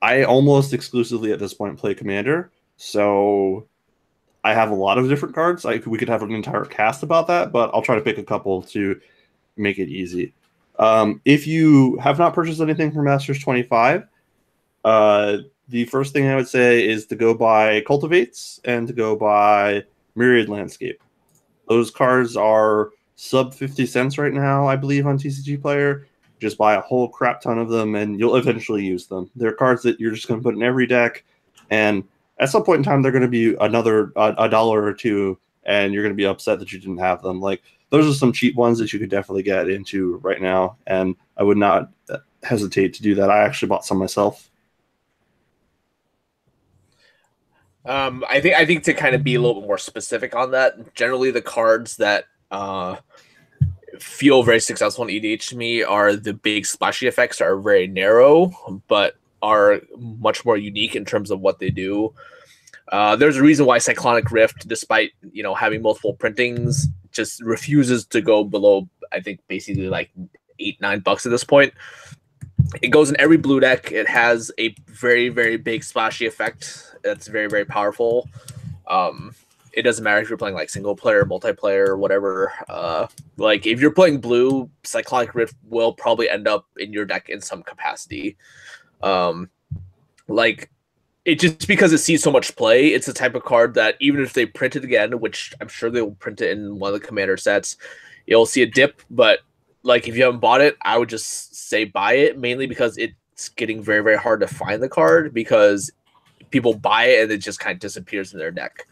I 0.00 0.24
almost 0.24 0.74
exclusively 0.74 1.32
at 1.32 1.38
this 1.38 1.54
point 1.54 1.78
play 1.78 1.94
Commander, 1.94 2.52
so 2.76 3.66
I 4.44 4.52
have 4.52 4.70
a 4.70 4.74
lot 4.74 4.98
of 4.98 5.08
different 5.08 5.34
cards. 5.34 5.64
I, 5.64 5.76
we 5.86 5.96
could 5.96 6.08
have 6.08 6.22
an 6.22 6.30
entire 6.32 6.66
cast 6.66 7.02
about 7.02 7.26
that, 7.28 7.50
but 7.50 7.70
I'll 7.72 7.82
try 7.82 7.94
to 7.94 8.02
pick 8.02 8.18
a 8.18 8.22
couple 8.22 8.62
to 8.62 9.00
make 9.56 9.78
it 9.78 9.88
easy. 9.88 10.34
Um, 10.78 11.22
if 11.24 11.46
you 11.46 11.96
have 11.96 12.18
not 12.18 12.34
purchased 12.34 12.60
anything 12.60 12.92
from 12.92 13.04
Masters 13.04 13.40
25, 13.42 14.06
uh, 14.84 15.38
the 15.68 15.86
first 15.86 16.12
thing 16.12 16.26
I 16.26 16.36
would 16.36 16.48
say 16.48 16.86
is 16.86 17.06
to 17.06 17.16
go 17.16 17.32
buy 17.32 17.80
Cultivates 17.82 18.60
and 18.64 18.86
to 18.86 18.92
go 18.92 19.16
buy 19.16 19.82
Myriad 20.14 20.50
Landscape. 20.50 21.02
Those 21.68 21.90
cards 21.90 22.36
are 22.36 22.90
sub 23.16 23.54
50 23.54 23.86
cents 23.86 24.18
right 24.18 24.32
now, 24.32 24.66
I 24.66 24.76
believe, 24.76 25.06
on 25.06 25.18
TCG 25.18 25.62
Player. 25.62 26.06
Just 26.38 26.58
buy 26.58 26.74
a 26.74 26.82
whole 26.82 27.08
crap 27.08 27.40
ton 27.40 27.58
of 27.58 27.70
them 27.70 27.94
and 27.94 28.18
you'll 28.20 28.36
eventually 28.36 28.84
use 28.84 29.06
them. 29.06 29.30
They're 29.36 29.52
cards 29.52 29.82
that 29.84 29.98
you're 29.98 30.12
just 30.12 30.28
going 30.28 30.40
to 30.40 30.44
put 30.44 30.54
in 30.54 30.62
every 30.62 30.86
deck. 30.86 31.24
And 31.70 32.04
at 32.38 32.50
some 32.50 32.64
point 32.64 32.78
in 32.78 32.84
time, 32.84 33.02
they're 33.02 33.12
going 33.12 33.22
to 33.22 33.28
be 33.28 33.54
another 33.60 34.12
a, 34.16 34.48
dollar 34.48 34.82
or 34.82 34.92
two, 34.92 35.38
and 35.64 35.92
you're 35.92 36.02
going 36.02 36.14
to 36.14 36.16
be 36.16 36.26
upset 36.26 36.58
that 36.58 36.72
you 36.72 36.80
didn't 36.80 36.98
have 36.98 37.22
them. 37.22 37.40
Like 37.40 37.62
those 37.90 38.06
are 38.06 38.16
some 38.16 38.32
cheap 38.32 38.56
ones 38.56 38.78
that 38.78 38.92
you 38.92 38.98
could 38.98 39.10
definitely 39.10 39.42
get 39.42 39.68
into 39.68 40.16
right 40.16 40.42
now. 40.42 40.76
And 40.86 41.14
I 41.36 41.42
would 41.42 41.58
not 41.58 41.90
hesitate 42.42 42.94
to 42.94 43.02
do 43.02 43.14
that. 43.16 43.30
I 43.30 43.44
actually 43.44 43.68
bought 43.68 43.84
some 43.84 43.98
myself. 43.98 44.50
Um, 47.86 48.24
I 48.30 48.40
think 48.40 48.56
I 48.56 48.64
think 48.64 48.84
to 48.84 48.94
kind 48.94 49.14
of 49.14 49.22
be 49.22 49.34
a 49.34 49.40
little 49.40 49.60
bit 49.60 49.66
more 49.66 49.78
specific 49.78 50.34
on 50.34 50.52
that, 50.52 50.94
generally 50.94 51.30
the 51.30 51.42
cards 51.42 51.98
that 51.98 52.24
uh, 52.50 52.96
feel 53.98 54.42
very 54.42 54.60
successful 54.60 55.06
in 55.06 55.10
EDH 55.14 55.48
to 55.48 55.56
me 55.56 55.82
are 55.82 56.16
the 56.16 56.32
big 56.32 56.64
splashy 56.64 57.06
effects 57.06 57.40
are 57.40 57.56
very 57.58 57.86
narrow, 57.86 58.80
but 58.88 59.16
are 59.44 59.82
much 59.98 60.44
more 60.44 60.56
unique 60.56 60.96
in 60.96 61.04
terms 61.04 61.30
of 61.30 61.40
what 61.40 61.58
they 61.58 61.70
do. 61.70 62.14
Uh, 62.90 63.14
there's 63.14 63.36
a 63.36 63.42
reason 63.42 63.66
why 63.66 63.78
Cyclonic 63.78 64.30
Rift, 64.30 64.66
despite 64.66 65.12
you 65.32 65.42
know 65.42 65.54
having 65.54 65.82
multiple 65.82 66.14
printings, 66.14 66.88
just 67.12 67.42
refuses 67.42 68.06
to 68.06 68.20
go 68.20 68.42
below. 68.42 68.88
I 69.12 69.20
think 69.20 69.40
basically 69.46 69.88
like 69.88 70.10
eight 70.58 70.80
nine 70.80 71.00
bucks 71.00 71.26
at 71.26 71.30
this 71.30 71.44
point. 71.44 71.74
It 72.82 72.88
goes 72.88 73.10
in 73.10 73.20
every 73.20 73.36
blue 73.36 73.60
deck. 73.60 73.92
It 73.92 74.08
has 74.08 74.50
a 74.58 74.74
very 74.86 75.28
very 75.28 75.56
big 75.56 75.84
splashy 75.84 76.26
effect 76.26 76.96
that's 77.02 77.28
very 77.28 77.48
very 77.48 77.66
powerful. 77.66 78.28
Um, 78.86 79.34
it 79.72 79.82
doesn't 79.82 80.04
matter 80.04 80.20
if 80.20 80.28
you're 80.28 80.38
playing 80.38 80.54
like 80.54 80.70
single 80.70 80.94
player, 80.96 81.24
multiplayer, 81.24 81.98
whatever. 81.98 82.52
Uh, 82.68 83.06
like 83.36 83.66
if 83.66 83.80
you're 83.80 83.90
playing 83.90 84.20
blue, 84.20 84.70
Cyclonic 84.84 85.34
Rift 85.34 85.56
will 85.64 85.92
probably 85.92 86.30
end 86.30 86.46
up 86.48 86.66
in 86.78 86.92
your 86.92 87.04
deck 87.04 87.28
in 87.28 87.40
some 87.40 87.62
capacity. 87.62 88.36
Um, 89.04 89.50
like 90.28 90.70
it 91.24 91.38
just 91.38 91.68
because 91.68 91.92
it 91.92 91.98
sees 91.98 92.22
so 92.22 92.30
much 92.30 92.54
play, 92.56 92.88
it's 92.88 93.06
the 93.06 93.12
type 93.12 93.34
of 93.34 93.44
card 93.44 93.74
that 93.74 93.96
even 94.00 94.22
if 94.22 94.32
they 94.32 94.46
print 94.46 94.76
it 94.76 94.84
again, 94.84 95.20
which 95.20 95.54
I'm 95.60 95.68
sure 95.68 95.90
they 95.90 96.02
will 96.02 96.14
print 96.16 96.40
it 96.40 96.50
in 96.50 96.78
one 96.78 96.92
of 96.92 97.00
the 97.00 97.06
commander 97.06 97.36
sets, 97.36 97.76
you'll 98.26 98.46
see 98.46 98.62
a 98.62 98.66
dip. 98.66 99.02
But 99.10 99.40
like 99.82 100.08
if 100.08 100.16
you 100.16 100.24
haven't 100.24 100.40
bought 100.40 100.60
it, 100.60 100.76
I 100.82 100.98
would 100.98 101.08
just 101.08 101.54
say 101.68 101.84
buy 101.84 102.14
it 102.14 102.38
mainly 102.38 102.66
because 102.66 102.96
it's 102.98 103.48
getting 103.50 103.82
very 103.82 104.02
very 104.02 104.16
hard 104.16 104.40
to 104.40 104.46
find 104.46 104.82
the 104.82 104.88
card 104.88 105.34
because 105.34 105.90
people 106.50 106.74
buy 106.74 107.04
it 107.04 107.22
and 107.24 107.32
it 107.32 107.38
just 107.38 107.60
kind 107.60 107.74
of 107.74 107.80
disappears 107.80 108.32
in 108.32 108.38
their 108.38 108.50
deck. 108.50 108.86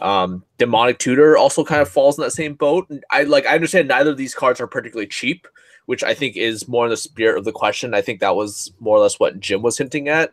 Um, 0.00 0.44
Demonic 0.58 0.98
Tutor 0.98 1.36
also 1.36 1.64
kind 1.64 1.82
of 1.82 1.88
falls 1.88 2.18
in 2.18 2.22
that 2.24 2.30
same 2.30 2.54
boat. 2.54 2.88
I 3.10 3.24
like 3.24 3.46
I 3.46 3.54
understand 3.54 3.88
neither 3.88 4.10
of 4.10 4.16
these 4.16 4.34
cards 4.34 4.60
are 4.60 4.66
particularly 4.66 5.08
cheap, 5.08 5.46
which 5.88 6.04
I 6.04 6.12
think 6.12 6.36
is 6.36 6.68
more 6.68 6.84
in 6.84 6.90
the 6.90 6.98
spirit 6.98 7.38
of 7.38 7.46
the 7.46 7.50
question. 7.50 7.94
I 7.94 8.02
think 8.02 8.20
that 8.20 8.36
was 8.36 8.70
more 8.78 8.98
or 8.98 9.00
less 9.00 9.18
what 9.18 9.40
Jim 9.40 9.62
was 9.62 9.78
hinting 9.78 10.06
at. 10.06 10.32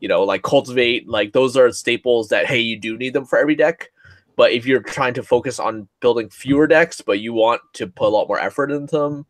You 0.00 0.08
know, 0.08 0.22
like 0.22 0.42
cultivate, 0.42 1.06
like 1.06 1.34
those 1.34 1.58
are 1.58 1.70
staples 1.72 2.30
that 2.30 2.46
hey, 2.46 2.58
you 2.58 2.80
do 2.80 2.96
need 2.96 3.12
them 3.12 3.26
for 3.26 3.38
every 3.38 3.54
deck. 3.54 3.90
But 4.34 4.52
if 4.52 4.64
you're 4.64 4.80
trying 4.80 5.12
to 5.14 5.22
focus 5.22 5.60
on 5.60 5.88
building 6.00 6.30
fewer 6.30 6.66
decks, 6.66 7.02
but 7.02 7.20
you 7.20 7.34
want 7.34 7.60
to 7.74 7.86
put 7.86 8.06
a 8.06 8.08
lot 8.08 8.28
more 8.28 8.40
effort 8.40 8.70
into 8.70 8.96
them, 8.96 9.26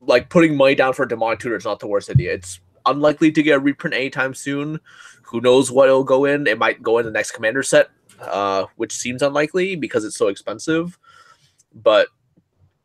like 0.00 0.30
putting 0.30 0.56
money 0.56 0.74
down 0.74 0.94
for 0.94 1.04
a 1.04 1.08
Demonic 1.08 1.38
Tutor 1.38 1.54
is 1.54 1.64
not 1.64 1.78
the 1.78 1.86
worst 1.86 2.10
idea. 2.10 2.34
It's 2.34 2.58
unlikely 2.86 3.30
to 3.30 3.44
get 3.44 3.58
a 3.58 3.60
reprint 3.60 3.94
anytime 3.94 4.34
soon. 4.34 4.80
Who 5.22 5.40
knows 5.40 5.70
what 5.70 5.86
it'll 5.86 6.02
go 6.02 6.24
in? 6.24 6.48
It 6.48 6.58
might 6.58 6.82
go 6.82 6.98
in 6.98 7.06
the 7.06 7.12
next 7.12 7.30
commander 7.30 7.62
set, 7.62 7.90
uh, 8.20 8.66
which 8.74 8.92
seems 8.92 9.22
unlikely 9.22 9.76
because 9.76 10.04
it's 10.04 10.18
so 10.18 10.26
expensive. 10.26 10.98
But 11.72 12.08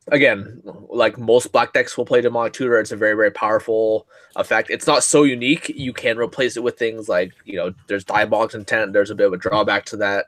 again, 0.08 0.62
like 0.90 1.18
most 1.18 1.52
black 1.52 1.74
decks 1.74 1.98
will 1.98 2.06
play 2.06 2.22
Demonic 2.22 2.54
Tutor, 2.54 2.80
it's 2.80 2.92
a 2.92 2.96
very, 2.96 3.16
very 3.16 3.32
powerful 3.32 4.08
effect. 4.36 4.70
It's 4.70 4.88
not 4.88 5.04
so 5.04 5.24
unique. 5.24 5.70
You 5.70 5.94
can 5.94 6.18
replace 6.18 6.58
it 6.58 6.64
with 6.64 6.78
things 6.78 7.08
like, 7.08 7.34
you 7.46 7.58
know, 7.58 7.74
there's 7.88 8.04
Diabolic's 8.04 8.56
Intent. 8.56 8.94
There's 8.94 9.12
a 9.12 9.16
bit 9.16 9.28
of 9.28 9.34
a 9.34 9.38
drawback 9.38 9.86
to 9.86 9.98
that. 9.98 10.26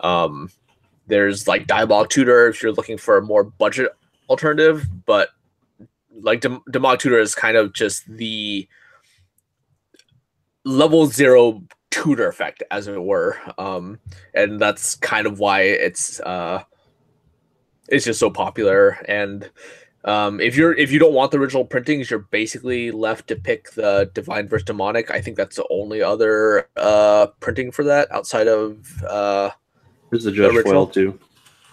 Um, 0.00 0.50
there's 1.06 1.46
like 1.46 1.66
Diabolic 1.66 2.08
Tutor 2.08 2.48
if 2.48 2.62
you're 2.62 2.72
looking 2.72 2.98
for 2.98 3.18
a 3.18 3.22
more 3.22 3.44
budget 3.44 3.90
alternative, 4.28 4.86
but 5.04 5.30
like 6.20 6.40
Dem- 6.40 6.62
Demonic 6.70 7.00
Tutor 7.00 7.18
is 7.18 7.34
kind 7.34 7.56
of 7.56 7.72
just 7.74 8.04
the 8.06 8.68
level 10.64 11.06
zero 11.06 11.62
tutor 11.90 12.28
effect, 12.28 12.62
as 12.70 12.86
it 12.86 13.02
were. 13.02 13.36
Um, 13.58 13.98
and 14.34 14.60
that's 14.60 14.94
kind 14.96 15.26
of 15.26 15.38
why 15.38 15.62
it's 15.62 16.20
uh, 16.20 16.62
it's 17.92 18.06
just 18.06 18.18
so 18.18 18.30
popular. 18.30 18.98
And 19.06 19.48
um, 20.04 20.40
if 20.40 20.56
you're 20.56 20.74
if 20.76 20.90
you 20.90 20.98
don't 20.98 21.12
want 21.12 21.30
the 21.30 21.38
original 21.38 21.64
printings, 21.64 22.10
you're 22.10 22.20
basically 22.20 22.90
left 22.90 23.28
to 23.28 23.36
pick 23.36 23.70
the 23.72 24.10
Divine 24.14 24.48
versus 24.48 24.64
Demonic. 24.64 25.10
I 25.10 25.20
think 25.20 25.36
that's 25.36 25.56
the 25.56 25.66
only 25.70 26.02
other 26.02 26.68
uh, 26.76 27.28
printing 27.38 27.70
for 27.70 27.84
that 27.84 28.10
outside 28.10 28.48
of 28.48 29.02
uh, 29.04 29.50
there's 30.10 30.24
the 30.24 30.32
Judge 30.32 30.56
original. 30.56 30.86
Foil 30.86 30.86
too. 30.88 31.18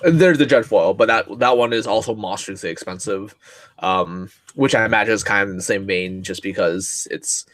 there's 0.03 0.37
the 0.37 0.45
Judge 0.45 0.65
Foil, 0.65 0.93
but 0.93 1.07
that 1.07 1.39
that 1.39 1.57
one 1.57 1.73
is 1.73 1.87
also 1.87 2.13
monstrously 2.13 2.69
expensive, 2.69 3.33
um, 3.79 4.29
which 4.53 4.75
I 4.75 4.85
imagine 4.85 5.13
is 5.13 5.23
kind 5.23 5.43
of 5.43 5.49
in 5.49 5.57
the 5.57 5.63
same 5.63 5.87
vein, 5.87 6.21
just 6.21 6.43
because 6.43 7.07
it's 7.09 7.45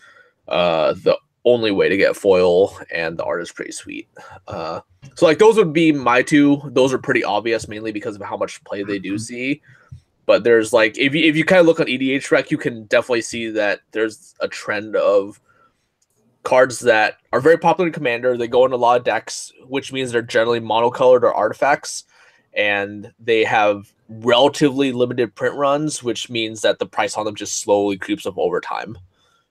uh, 0.48 0.94
the 0.94 1.18
only 1.46 1.72
way 1.72 1.88
to 1.88 1.98
get 1.98 2.16
foil, 2.16 2.78
and 2.92 3.18
the 3.18 3.24
art 3.24 3.42
is 3.42 3.52
pretty 3.52 3.72
sweet. 3.72 4.10
Uh, 4.48 4.82
so 5.16 5.26
like 5.26 5.38
those 5.38 5.56
would 5.58 5.74
be 5.74 5.92
my 5.92 6.22
two. 6.22 6.62
Those 6.66 6.92
are 6.94 6.98
pretty 6.98 7.24
obvious, 7.24 7.68
mainly 7.68 7.92
because 7.92 8.16
of 8.16 8.22
how 8.24 8.36
much 8.36 8.64
play 8.64 8.84
they 8.84 9.00
do 9.00 9.18
see. 9.18 9.62
But 10.26 10.44
there's 10.44 10.74
like 10.74 10.98
if 10.98 11.14
you 11.14 11.24
if 11.24 11.36
you 11.36 11.46
kind 11.46 11.60
of 11.60 11.68
look 11.68 11.80
on 11.80 11.86
EDH 11.86 12.32
rec, 12.32 12.50
you 12.50 12.58
can 12.58 12.86
definitely 12.86 13.22
see 13.22 13.50
that 13.52 13.82
there's 13.92 14.34
a 14.40 14.48
trend 14.48 14.96
of 14.96 15.40
cards 16.44 16.80
that 16.80 17.18
are 17.32 17.42
very 17.42 17.58
popular 17.58 17.88
in 17.88 17.94
Commander. 17.94 18.36
They 18.36 18.48
go 18.48 18.66
in 18.66 18.72
a 18.72 18.78
lot 18.78 18.98
of 18.98 19.06
decks, 19.06 19.52
which 19.68 19.94
means 19.94 20.12
they're 20.12 20.22
generally 20.22 20.60
monocolored 20.60 21.22
or 21.22 21.34
artifacts, 21.34 22.06
and 22.54 23.12
they 23.20 23.44
have 23.44 23.92
relatively 24.10 24.92
limited 24.92 25.36
print 25.36 25.56
runs, 25.56 26.04
which 26.04 26.30
means 26.30 26.62
that 26.62 26.80
the 26.80 26.86
price 26.86 27.18
on 27.18 27.26
them 27.26 27.36
just 27.36 27.62
slowly 27.62 27.98
creeps 27.98 28.26
up 28.26 28.38
over 28.38 28.60
time. 28.60 28.98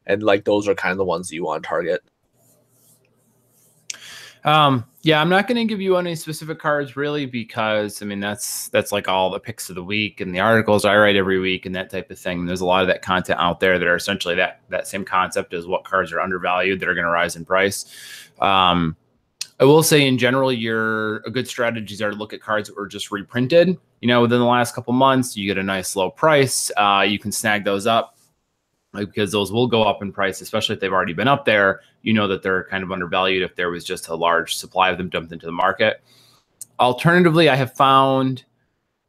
And 0.06 0.22
like 0.22 0.44
those 0.44 0.68
are 0.68 0.74
kind 0.74 0.92
of 0.92 0.98
the 0.98 1.04
ones 1.04 1.28
that 1.28 1.34
you 1.34 1.44
want 1.44 1.62
to 1.62 1.68
target. 1.68 2.02
Um, 4.44 4.84
yeah, 5.02 5.20
I'm 5.20 5.30
not 5.30 5.48
going 5.48 5.56
to 5.56 5.64
give 5.64 5.80
you 5.80 5.96
any 5.96 6.14
specific 6.14 6.58
cards 6.58 6.96
really 6.96 7.24
because 7.24 8.02
I 8.02 8.04
mean 8.04 8.20
that's 8.20 8.68
that's 8.68 8.92
like 8.92 9.08
all 9.08 9.30
the 9.30 9.40
picks 9.40 9.70
of 9.70 9.74
the 9.74 9.82
week 9.82 10.20
and 10.20 10.34
the 10.34 10.40
articles 10.40 10.84
I 10.84 10.96
write 10.96 11.16
every 11.16 11.38
week 11.38 11.64
and 11.64 11.74
that 11.74 11.90
type 11.90 12.10
of 12.10 12.18
thing. 12.18 12.44
There's 12.44 12.60
a 12.60 12.66
lot 12.66 12.82
of 12.82 12.88
that 12.88 13.00
content 13.00 13.40
out 13.40 13.60
there 13.60 13.78
that 13.78 13.88
are 13.88 13.96
essentially 13.96 14.34
that 14.36 14.60
that 14.68 14.86
same 14.86 15.04
concept 15.04 15.54
as 15.54 15.66
what 15.66 15.84
cards 15.84 16.12
are 16.12 16.20
undervalued 16.20 16.80
that 16.80 16.88
are 16.88 16.94
going 16.94 17.06
to 17.06 17.10
rise 17.10 17.36
in 17.36 17.44
price. 17.44 17.86
Um, 18.40 18.96
I 19.60 19.64
will 19.64 19.82
say 19.82 20.06
in 20.06 20.18
general, 20.18 20.52
your 20.52 21.18
a 21.18 21.30
good 21.30 21.48
strategies 21.48 22.02
are 22.02 22.10
to 22.10 22.16
look 22.16 22.32
at 22.34 22.42
cards 22.42 22.68
that 22.68 22.76
were 22.76 22.88
just 22.88 23.10
reprinted. 23.10 23.78
You 24.00 24.08
know, 24.08 24.20
within 24.20 24.40
the 24.40 24.46
last 24.46 24.74
couple 24.74 24.92
months, 24.92 25.36
you 25.36 25.46
get 25.46 25.56
a 25.56 25.62
nice 25.62 25.96
low 25.96 26.10
price. 26.10 26.70
Uh, 26.76 27.06
you 27.08 27.18
can 27.18 27.32
snag 27.32 27.64
those 27.64 27.86
up 27.86 28.13
because 28.94 29.32
those 29.32 29.52
will 29.52 29.66
go 29.66 29.82
up 29.82 30.02
in 30.02 30.12
price, 30.12 30.40
especially 30.40 30.74
if 30.74 30.80
they've 30.80 30.92
already 30.92 31.12
been 31.12 31.28
up 31.28 31.44
there. 31.44 31.80
You 32.02 32.12
know 32.12 32.28
that 32.28 32.42
they're 32.42 32.64
kind 32.64 32.84
of 32.84 32.92
undervalued 32.92 33.42
if 33.42 33.56
there 33.56 33.70
was 33.70 33.84
just 33.84 34.08
a 34.08 34.14
large 34.14 34.56
supply 34.56 34.90
of 34.90 34.98
them 34.98 35.08
dumped 35.08 35.32
into 35.32 35.46
the 35.46 35.52
market. 35.52 36.02
Alternatively, 36.78 37.48
I 37.48 37.54
have 37.56 37.74
found 37.74 38.44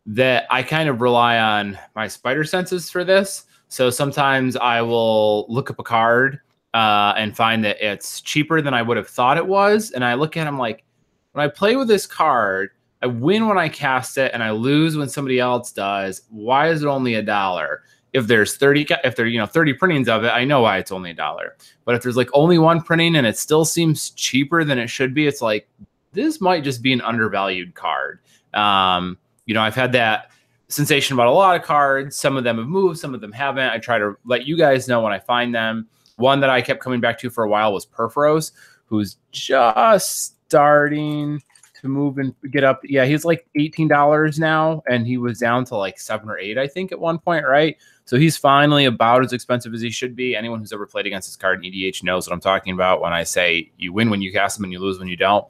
that 0.06 0.46
I 0.50 0.63
kind 0.63 0.89
of 0.89 1.01
rely 1.01 1.39
on 1.39 1.77
my 1.96 2.08
spider 2.08 2.44
senses 2.44 2.89
for 2.89 3.04
this. 3.04 3.46
So 3.68 3.89
sometimes 3.89 4.56
I 4.56 4.82
will 4.82 5.46
look 5.50 5.70
up 5.70 5.80
a 5.80 5.84
card 5.84 6.39
uh, 6.74 7.13
and 7.18 7.36
find 7.36 7.63
that 7.65 7.84
it's 7.84 8.22
cheaper 8.22 8.62
than 8.62 8.74
I 8.74 8.82
would 8.82 8.98
have 8.98 9.08
thought 9.08 9.38
it 9.38 9.48
was. 9.48 9.92
And 9.92 10.06
I 10.06 10.13
look 10.13 10.38
at 10.38 10.44
them 10.44 10.58
like, 10.58 10.84
when 11.32 11.44
I 11.44 11.50
play 11.50 11.75
with 11.75 11.88
this 11.88 12.06
card, 12.06 12.70
I 13.01 13.08
win 13.08 13.48
when 13.48 13.58
I 13.58 13.70
cast 13.70 14.18
it 14.18 14.32
and 14.34 14.42
I 14.42 14.51
lose 14.51 14.96
when 14.96 15.10
somebody 15.10 15.39
else 15.39 15.72
does. 15.72 16.22
Why 16.30 16.70
is 16.70 16.84
it 16.84 16.88
only 16.88 17.15
a 17.15 17.22
dollar? 17.22 17.84
If 18.15 18.27
there's 18.27 18.55
30 18.55 18.88
if 19.03 19.15
there 19.17 19.27
you 19.27 19.38
know 19.38 19.45
30 19.45 19.74
printings 19.74 20.07
of 20.07 20.24
it 20.24 20.29
i 20.29 20.45
know 20.45 20.62
why 20.62 20.77
it's 20.77 20.91
only 20.91 21.12
a 21.12 21.13
dollar. 21.13 21.57
But 21.84 21.95
if 21.95 22.01
there's 22.01 22.17
like 22.17 22.29
only 22.34 22.57
one 22.57 22.81
printing 22.81 23.15
and 23.15 23.27
it 23.27 23.38
still 23.38 23.65
seems 23.65 24.10
cheaper 24.12 24.63
than 24.63 24.79
it 24.79 24.88
should 24.88 25.13
be 25.13 25.27
it's 25.27 25.41
like 25.41 25.67
this 26.13 26.39
might 26.39 26.63
just 26.63 26.81
be 26.81 26.93
an 26.93 27.01
undervalued 27.01 27.75
card. 27.75 28.19
Um, 28.53 29.17
you 29.45 29.53
know 29.53 29.62
i've 29.62 29.75
had 29.75 29.91
that 29.91 30.31
sensation 30.69 31.13
about 31.13 31.27
a 31.27 31.31
lot 31.31 31.55
of 31.55 31.62
cards. 31.62 32.17
Some 32.17 32.38
of 32.38 32.43
them 32.43 32.57
have 32.57 32.67
moved 32.67 32.98
some 32.98 33.13
of 33.13 33.22
them 33.22 33.31
haven't. 33.31 33.69
I 33.69 33.77
try 33.77 34.00
to 34.00 34.15
let 34.25 34.48
you 34.48 34.57
guys 34.57 34.88
know 34.88 35.01
when 35.01 35.13
i 35.13 35.19
find 35.19 35.53
them. 35.53 35.88
One 36.15 36.39
that 36.39 36.50
i 36.50 36.62
kept 36.62 36.81
coming 36.81 37.01
back 37.01 37.19
to 37.19 37.29
for 37.29 37.43
a 37.43 37.50
while 37.50 37.74
was 37.74 37.86
Purphoros 37.86 38.53
who's 38.86 39.17
just 39.31 40.36
starting 40.48 41.41
to 41.81 41.88
move 41.89 42.17
and 42.17 42.34
get 42.50 42.63
up. 42.63 42.79
Yeah 42.86 43.03
he's 43.03 43.25
like 43.25 43.45
$18 43.57 44.39
now 44.39 44.81
and 44.88 45.05
he 45.05 45.17
was 45.17 45.39
down 45.39 45.65
to 45.65 45.75
like 45.75 46.00
seven 46.00 46.29
or 46.29 46.39
eight 46.39 46.57
i 46.57 46.67
think 46.67 46.93
at 46.93 47.00
one 47.00 47.19
point 47.19 47.45
right 47.45 47.75
so 48.06 48.18
he's 48.18 48.38
finally 48.38 48.86
about 48.86 49.26
as 49.26 49.34
expensive 49.34 49.74
as 49.74 49.82
he 49.82 49.90
should 49.90 50.16
be. 50.16 50.36
Anyone 50.36 50.60
who's 50.60 50.72
ever 50.72 50.86
played 50.86 51.08
against 51.08 51.28
this 51.28 51.36
card 51.36 51.66
in 51.66 51.72
EDH 51.72 52.04
knows 52.04 52.28
what 52.28 52.34
I'm 52.34 52.40
talking 52.40 52.74
about 52.74 53.02
when 53.02 53.14
I 53.14 53.24
say 53.24 53.72
you 53.78 53.94
win 53.94 54.12
when 54.12 54.22
you 54.22 54.32
cast 54.32 54.58
them 54.58 54.64
and 54.64 54.72
you 54.72 54.80
lose 54.80 55.00
when 55.00 55.08
you 55.08 55.18
don't. 55.18 55.46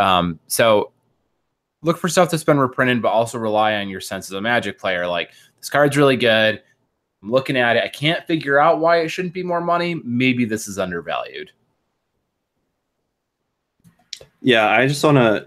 Um, 0.00 0.40
so 0.48 0.90
look 1.82 1.96
for 1.96 2.08
stuff 2.08 2.28
that's 2.30 2.42
been 2.42 2.58
reprinted, 2.58 3.00
but 3.00 3.10
also 3.10 3.38
rely 3.38 3.74
on 3.74 3.88
your 3.88 4.00
sense 4.00 4.28
as 4.28 4.32
a 4.32 4.40
magic 4.40 4.76
player. 4.76 5.06
Like 5.06 5.30
this 5.60 5.70
card's 5.70 5.96
really 5.96 6.16
good. 6.16 6.60
I'm 7.22 7.30
looking 7.30 7.56
at 7.56 7.76
it. 7.76 7.84
I 7.84 7.88
can't 7.88 8.26
figure 8.26 8.58
out 8.58 8.80
why 8.80 8.98
it 8.98 9.08
shouldn't 9.08 9.34
be 9.34 9.44
more 9.44 9.60
money. 9.60 9.94
Maybe 10.04 10.44
this 10.44 10.66
is 10.66 10.80
undervalued. 10.80 11.52
Yeah, 14.42 14.68
I 14.68 14.88
just 14.88 15.04
want 15.04 15.18
to 15.18 15.46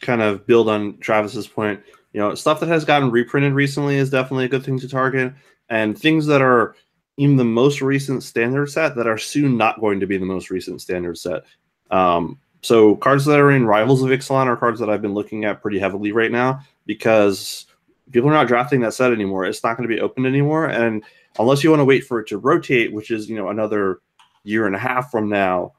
kind 0.00 0.22
of 0.22 0.44
build 0.44 0.68
on 0.68 0.98
Travis's 0.98 1.46
point. 1.46 1.80
You 2.14 2.20
know, 2.20 2.34
stuff 2.34 2.58
that 2.60 2.68
has 2.68 2.84
gotten 2.84 3.10
reprinted 3.12 3.52
recently 3.52 3.96
is 3.96 4.10
definitely 4.10 4.46
a 4.46 4.48
good 4.48 4.64
thing 4.64 4.78
to 4.80 4.88
target 4.88 5.32
and 5.72 5.98
things 5.98 6.26
that 6.26 6.42
are 6.42 6.76
even 7.16 7.36
the 7.36 7.44
most 7.44 7.80
recent 7.80 8.22
standard 8.22 8.66
set 8.70 8.94
that 8.94 9.06
are 9.06 9.16
soon 9.16 9.56
not 9.56 9.80
going 9.80 10.00
to 10.00 10.06
be 10.06 10.18
the 10.18 10.26
most 10.26 10.50
recent 10.50 10.82
standard 10.82 11.16
set. 11.16 11.44
Um, 11.90 12.38
so 12.60 12.96
cards 12.96 13.24
that 13.24 13.40
are 13.40 13.50
in 13.50 13.66
Rivals 13.66 14.02
of 14.02 14.10
Ixalan 14.10 14.48
are 14.48 14.56
cards 14.56 14.78
that 14.80 14.90
I've 14.90 15.00
been 15.00 15.14
looking 15.14 15.46
at 15.46 15.62
pretty 15.62 15.78
heavily 15.78 16.12
right 16.12 16.30
now 16.30 16.60
because 16.84 17.64
people 18.10 18.28
are 18.28 18.34
not 18.34 18.48
drafting 18.48 18.80
that 18.80 18.92
set 18.92 19.12
anymore. 19.12 19.46
It's 19.46 19.64
not 19.64 19.78
going 19.78 19.88
to 19.88 19.94
be 19.94 20.00
opened 20.00 20.26
anymore, 20.26 20.66
and 20.66 21.02
unless 21.38 21.64
you 21.64 21.70
want 21.70 21.80
to 21.80 21.86
wait 21.86 22.04
for 22.04 22.20
it 22.20 22.28
to 22.28 22.38
rotate, 22.38 22.92
which 22.92 23.10
is 23.10 23.30
you 23.30 23.36
know 23.36 23.48
another 23.48 24.00
year 24.44 24.66
and 24.66 24.76
a 24.76 24.78
half 24.78 25.10
from 25.10 25.30
now, 25.30 25.72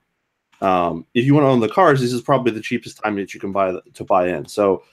um, 0.61 1.05
if 1.13 1.23
you 1.23 1.35
want 1.35 1.43
to 1.43 1.49
own 1.49 1.59
the 1.59 1.69
cards, 1.69 2.01
this 2.01 2.13
is 2.13 2.21
probably 2.21 2.51
the 2.51 2.61
cheapest 2.61 2.97
time 2.97 3.15
that 3.17 3.33
you 3.35 3.39
can 3.39 3.51
buy 3.51 3.75
to 3.93 4.03
buy 4.03 4.29
in. 4.29 4.47
So 4.47 4.83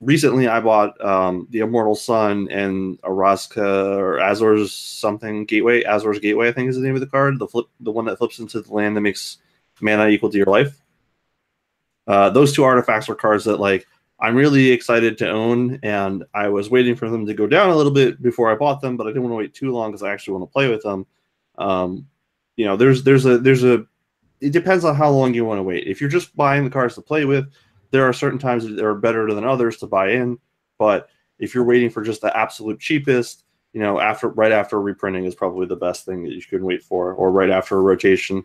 recently 0.00 0.48
I 0.48 0.60
bought 0.60 1.02
um, 1.04 1.46
the 1.50 1.60
Immortal 1.60 1.94
Sun 1.94 2.48
and 2.50 3.00
Orazca 3.02 3.96
or 3.96 4.18
Azor's 4.18 4.72
something 4.72 5.44
Gateway. 5.44 5.82
Azor's 5.82 6.18
Gateway, 6.18 6.48
I 6.48 6.52
think 6.52 6.68
is 6.68 6.76
the 6.76 6.82
name 6.82 6.94
of 6.94 7.00
the 7.00 7.06
card. 7.06 7.38
The 7.38 7.48
flip, 7.48 7.66
the 7.80 7.90
one 7.92 8.04
that 8.06 8.18
flips 8.18 8.38
into 8.38 8.60
the 8.60 8.72
land 8.72 8.96
that 8.96 9.02
makes 9.02 9.38
mana 9.80 10.08
equal 10.08 10.30
to 10.30 10.36
your 10.36 10.46
life. 10.46 10.80
Uh, 12.06 12.30
those 12.30 12.52
two 12.52 12.64
artifacts 12.64 13.08
are 13.08 13.14
cards 13.14 13.44
that 13.44 13.60
like 13.60 13.86
I'm 14.20 14.36
really 14.36 14.70
excited 14.70 15.18
to 15.18 15.28
own, 15.28 15.78
and 15.82 16.24
I 16.34 16.48
was 16.48 16.70
waiting 16.70 16.94
for 16.94 17.10
them 17.10 17.26
to 17.26 17.34
go 17.34 17.46
down 17.46 17.70
a 17.70 17.76
little 17.76 17.92
bit 17.92 18.22
before 18.22 18.50
I 18.50 18.54
bought 18.54 18.80
them, 18.80 18.96
but 18.96 19.06
I 19.06 19.10
didn't 19.10 19.22
want 19.22 19.32
to 19.32 19.36
wait 19.36 19.54
too 19.54 19.72
long 19.72 19.90
because 19.90 20.02
I 20.02 20.12
actually 20.12 20.34
want 20.34 20.50
to 20.50 20.52
play 20.52 20.68
with 20.68 20.82
them. 20.82 21.06
Um, 21.58 22.06
you 22.56 22.64
know, 22.64 22.76
there's 22.76 23.02
there's 23.02 23.26
a 23.26 23.38
there's 23.38 23.64
a 23.64 23.84
it 24.40 24.52
depends 24.52 24.84
on 24.84 24.94
how 24.94 25.10
long 25.10 25.34
you 25.34 25.44
want 25.44 25.58
to 25.58 25.62
wait. 25.62 25.86
If 25.86 26.00
you're 26.00 26.10
just 26.10 26.36
buying 26.36 26.64
the 26.64 26.70
cards 26.70 26.94
to 26.96 27.02
play 27.02 27.24
with, 27.24 27.50
there 27.94 28.08
are 28.08 28.12
certain 28.12 28.40
times 28.40 28.66
that 28.66 28.84
are 28.84 28.96
better 28.96 29.32
than 29.32 29.44
others 29.44 29.76
to 29.76 29.86
buy 29.86 30.10
in, 30.10 30.36
but 30.78 31.08
if 31.38 31.54
you're 31.54 31.62
waiting 31.62 31.88
for 31.88 32.02
just 32.02 32.22
the 32.22 32.36
absolute 32.36 32.80
cheapest, 32.80 33.44
you 33.72 33.80
know, 33.80 34.00
after 34.00 34.30
right 34.30 34.50
after 34.50 34.80
reprinting 34.80 35.26
is 35.26 35.34
probably 35.36 35.64
the 35.64 35.76
best 35.76 36.04
thing 36.04 36.24
that 36.24 36.32
you 36.32 36.42
can 36.42 36.64
wait 36.64 36.82
for, 36.82 37.12
or 37.12 37.30
right 37.30 37.50
after 37.50 37.78
a 37.78 37.80
rotation. 37.80 38.42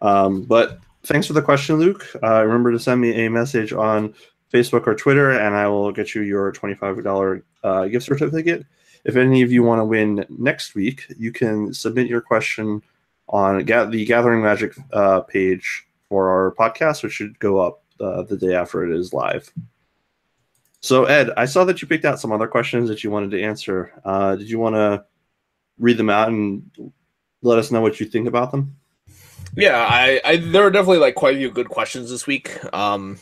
Um, 0.00 0.42
but 0.42 0.80
thanks 1.04 1.28
for 1.28 1.34
the 1.34 1.40
question, 1.40 1.76
Luke. 1.76 2.04
Uh, 2.20 2.42
remember 2.42 2.72
to 2.72 2.80
send 2.80 3.00
me 3.00 3.26
a 3.26 3.30
message 3.30 3.72
on 3.72 4.12
Facebook 4.52 4.88
or 4.88 4.96
Twitter, 4.96 5.30
and 5.30 5.54
I 5.54 5.68
will 5.68 5.92
get 5.92 6.12
you 6.12 6.22
your 6.22 6.52
$25 6.52 7.42
uh, 7.62 7.84
gift 7.84 8.06
certificate. 8.06 8.66
If 9.04 9.14
any 9.14 9.42
of 9.42 9.52
you 9.52 9.62
want 9.62 9.78
to 9.78 9.84
win 9.84 10.26
next 10.28 10.74
week, 10.74 11.06
you 11.16 11.30
can 11.30 11.72
submit 11.72 12.08
your 12.08 12.22
question 12.22 12.82
on 13.28 13.58
the 13.58 14.04
Gathering 14.04 14.42
Magic 14.42 14.74
uh, 14.92 15.20
page 15.20 15.86
for 16.08 16.28
our 16.28 16.56
podcast, 16.58 17.04
which 17.04 17.12
should 17.12 17.38
go 17.38 17.60
up 17.60 17.84
the 17.98 18.36
day 18.36 18.54
after 18.54 18.84
it 18.84 18.96
is 18.96 19.12
live. 19.12 19.52
So, 20.80 21.04
Ed, 21.04 21.30
I 21.36 21.46
saw 21.46 21.64
that 21.64 21.82
you 21.82 21.88
picked 21.88 22.04
out 22.04 22.20
some 22.20 22.32
other 22.32 22.46
questions 22.46 22.88
that 22.88 23.02
you 23.02 23.10
wanted 23.10 23.30
to 23.32 23.42
answer. 23.42 23.92
Uh, 24.04 24.36
did 24.36 24.48
you 24.48 24.58
want 24.58 24.76
to 24.76 25.04
read 25.78 25.96
them 25.96 26.10
out 26.10 26.28
and 26.28 26.70
let 27.42 27.58
us 27.58 27.70
know 27.70 27.80
what 27.80 27.98
you 27.98 28.06
think 28.06 28.28
about 28.28 28.50
them? 28.50 28.76
Yeah, 29.56 29.86
I, 29.88 30.20
I 30.24 30.36
there 30.36 30.66
are 30.66 30.70
definitely 30.70 30.98
like 30.98 31.14
quite 31.14 31.34
a 31.34 31.38
few 31.38 31.50
good 31.50 31.68
questions 31.68 32.10
this 32.10 32.26
week. 32.26 32.58
Um, 32.74 33.18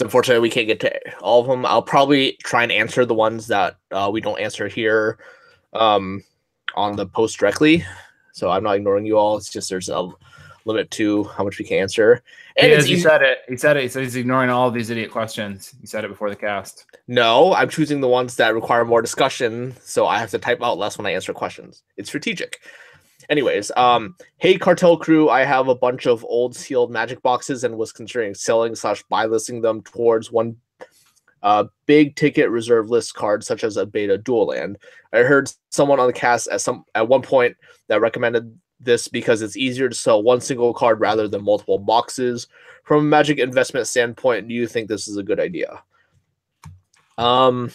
unfortunately 0.00 0.40
we 0.40 0.50
can't 0.50 0.66
get 0.66 0.80
to 0.80 1.18
all 1.20 1.40
of 1.40 1.46
them. 1.46 1.64
I'll 1.66 1.82
probably 1.82 2.36
try 2.44 2.62
and 2.62 2.72
answer 2.72 3.04
the 3.04 3.14
ones 3.14 3.46
that 3.48 3.76
uh, 3.90 4.10
we 4.12 4.20
don't 4.20 4.40
answer 4.40 4.68
here 4.68 5.18
um, 5.72 6.22
on 6.74 6.96
the 6.96 7.06
post 7.06 7.38
directly. 7.38 7.84
So 8.32 8.50
I'm 8.50 8.62
not 8.62 8.76
ignoring 8.76 9.06
you 9.06 9.18
all. 9.18 9.36
It's 9.36 9.50
just 9.50 9.70
there's 9.70 9.88
a 9.88 10.08
limit 10.64 10.90
to 10.92 11.24
how 11.24 11.44
much 11.44 11.58
we 11.58 11.64
can 11.64 11.78
answer. 11.78 12.22
And 12.56 12.82
he, 12.82 12.94
he 12.94 13.00
said 13.00 13.22
it. 13.22 13.38
He 13.48 13.56
said 13.56 13.76
it. 13.76 13.82
He 13.82 13.88
said 13.88 14.02
he's 14.02 14.16
ignoring 14.16 14.50
all 14.50 14.68
of 14.68 14.74
these 14.74 14.90
idiot 14.90 15.10
questions. 15.10 15.74
He 15.80 15.86
said 15.86 16.04
it 16.04 16.08
before 16.08 16.30
the 16.30 16.36
cast. 16.36 16.86
No, 17.08 17.54
I'm 17.54 17.68
choosing 17.68 18.00
the 18.00 18.08
ones 18.08 18.36
that 18.36 18.54
require 18.54 18.84
more 18.84 19.02
discussion, 19.02 19.74
so 19.82 20.06
I 20.06 20.18
have 20.18 20.30
to 20.30 20.38
type 20.38 20.62
out 20.62 20.78
less 20.78 20.98
when 20.98 21.06
I 21.06 21.12
answer 21.12 21.32
questions. 21.32 21.82
It's 21.96 22.08
strategic. 22.08 22.60
Anyways, 23.28 23.70
um, 23.76 24.16
hey 24.38 24.58
cartel 24.58 24.96
crew, 24.96 25.28
I 25.28 25.44
have 25.44 25.68
a 25.68 25.74
bunch 25.74 26.06
of 26.06 26.24
old 26.24 26.56
sealed 26.56 26.90
magic 26.90 27.22
boxes 27.22 27.62
and 27.62 27.78
was 27.78 27.92
considering 27.92 28.34
selling 28.34 28.74
slash 28.74 29.04
buy 29.04 29.26
listing 29.26 29.60
them 29.60 29.82
towards 29.82 30.32
one 30.32 30.56
uh, 31.42 31.64
big 31.86 32.16
ticket 32.16 32.50
reserve 32.50 32.90
list 32.90 33.14
card 33.14 33.44
such 33.44 33.64
as 33.64 33.76
a 33.76 33.86
beta 33.86 34.18
dual 34.18 34.46
land. 34.46 34.78
I 35.12 35.18
heard 35.18 35.50
someone 35.70 36.00
on 36.00 36.06
the 36.06 36.12
cast 36.12 36.48
at 36.48 36.60
some 36.60 36.84
at 36.94 37.08
one 37.08 37.22
point 37.22 37.56
that 37.88 38.00
recommended 38.00 38.58
this 38.80 39.08
because 39.08 39.42
it's 39.42 39.56
easier 39.56 39.88
to 39.88 39.94
sell 39.94 40.22
one 40.22 40.40
single 40.40 40.74
card 40.74 41.00
rather 41.00 41.28
than 41.28 41.44
multiple 41.44 41.78
boxes. 41.78 42.48
From 42.84 43.00
a 43.00 43.08
magic 43.08 43.38
investment 43.38 43.86
standpoint, 43.86 44.48
do 44.48 44.54
you 44.54 44.66
think 44.66 44.88
this 44.88 45.06
is 45.06 45.16
a 45.16 45.22
good 45.22 45.38
idea? 45.38 45.82
Um, 47.18 47.70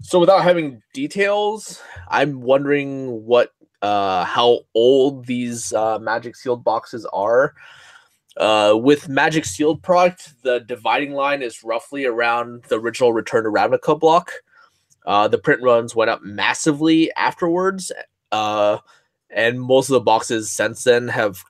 so 0.00 0.18
without 0.18 0.42
having 0.42 0.82
details, 0.92 1.80
I'm 2.08 2.40
wondering 2.40 3.24
what 3.24 3.52
uh, 3.82 4.24
how 4.24 4.60
old 4.74 5.26
these 5.26 5.72
uh, 5.72 5.98
Magic 5.98 6.36
Sealed 6.36 6.64
boxes 6.64 7.06
are. 7.12 7.54
Uh, 8.36 8.74
with 8.76 9.08
Magic 9.08 9.44
Sealed 9.44 9.82
product, 9.82 10.34
the 10.42 10.60
dividing 10.60 11.12
line 11.12 11.42
is 11.42 11.64
roughly 11.64 12.04
around 12.04 12.64
the 12.68 12.78
original 12.78 13.12
Return 13.12 13.44
to 13.44 13.50
Ravnica 13.50 13.98
block. 13.98 14.32
Uh, 15.06 15.28
the 15.28 15.38
print 15.38 15.62
runs 15.62 15.94
went 15.94 16.10
up 16.10 16.22
massively 16.22 17.10
afterwards, 17.14 17.90
uh, 18.32 18.78
and 19.30 19.60
most 19.60 19.88
of 19.88 19.94
the 19.94 20.00
boxes 20.00 20.50
since 20.50 20.84
then 20.84 21.08
have 21.08 21.42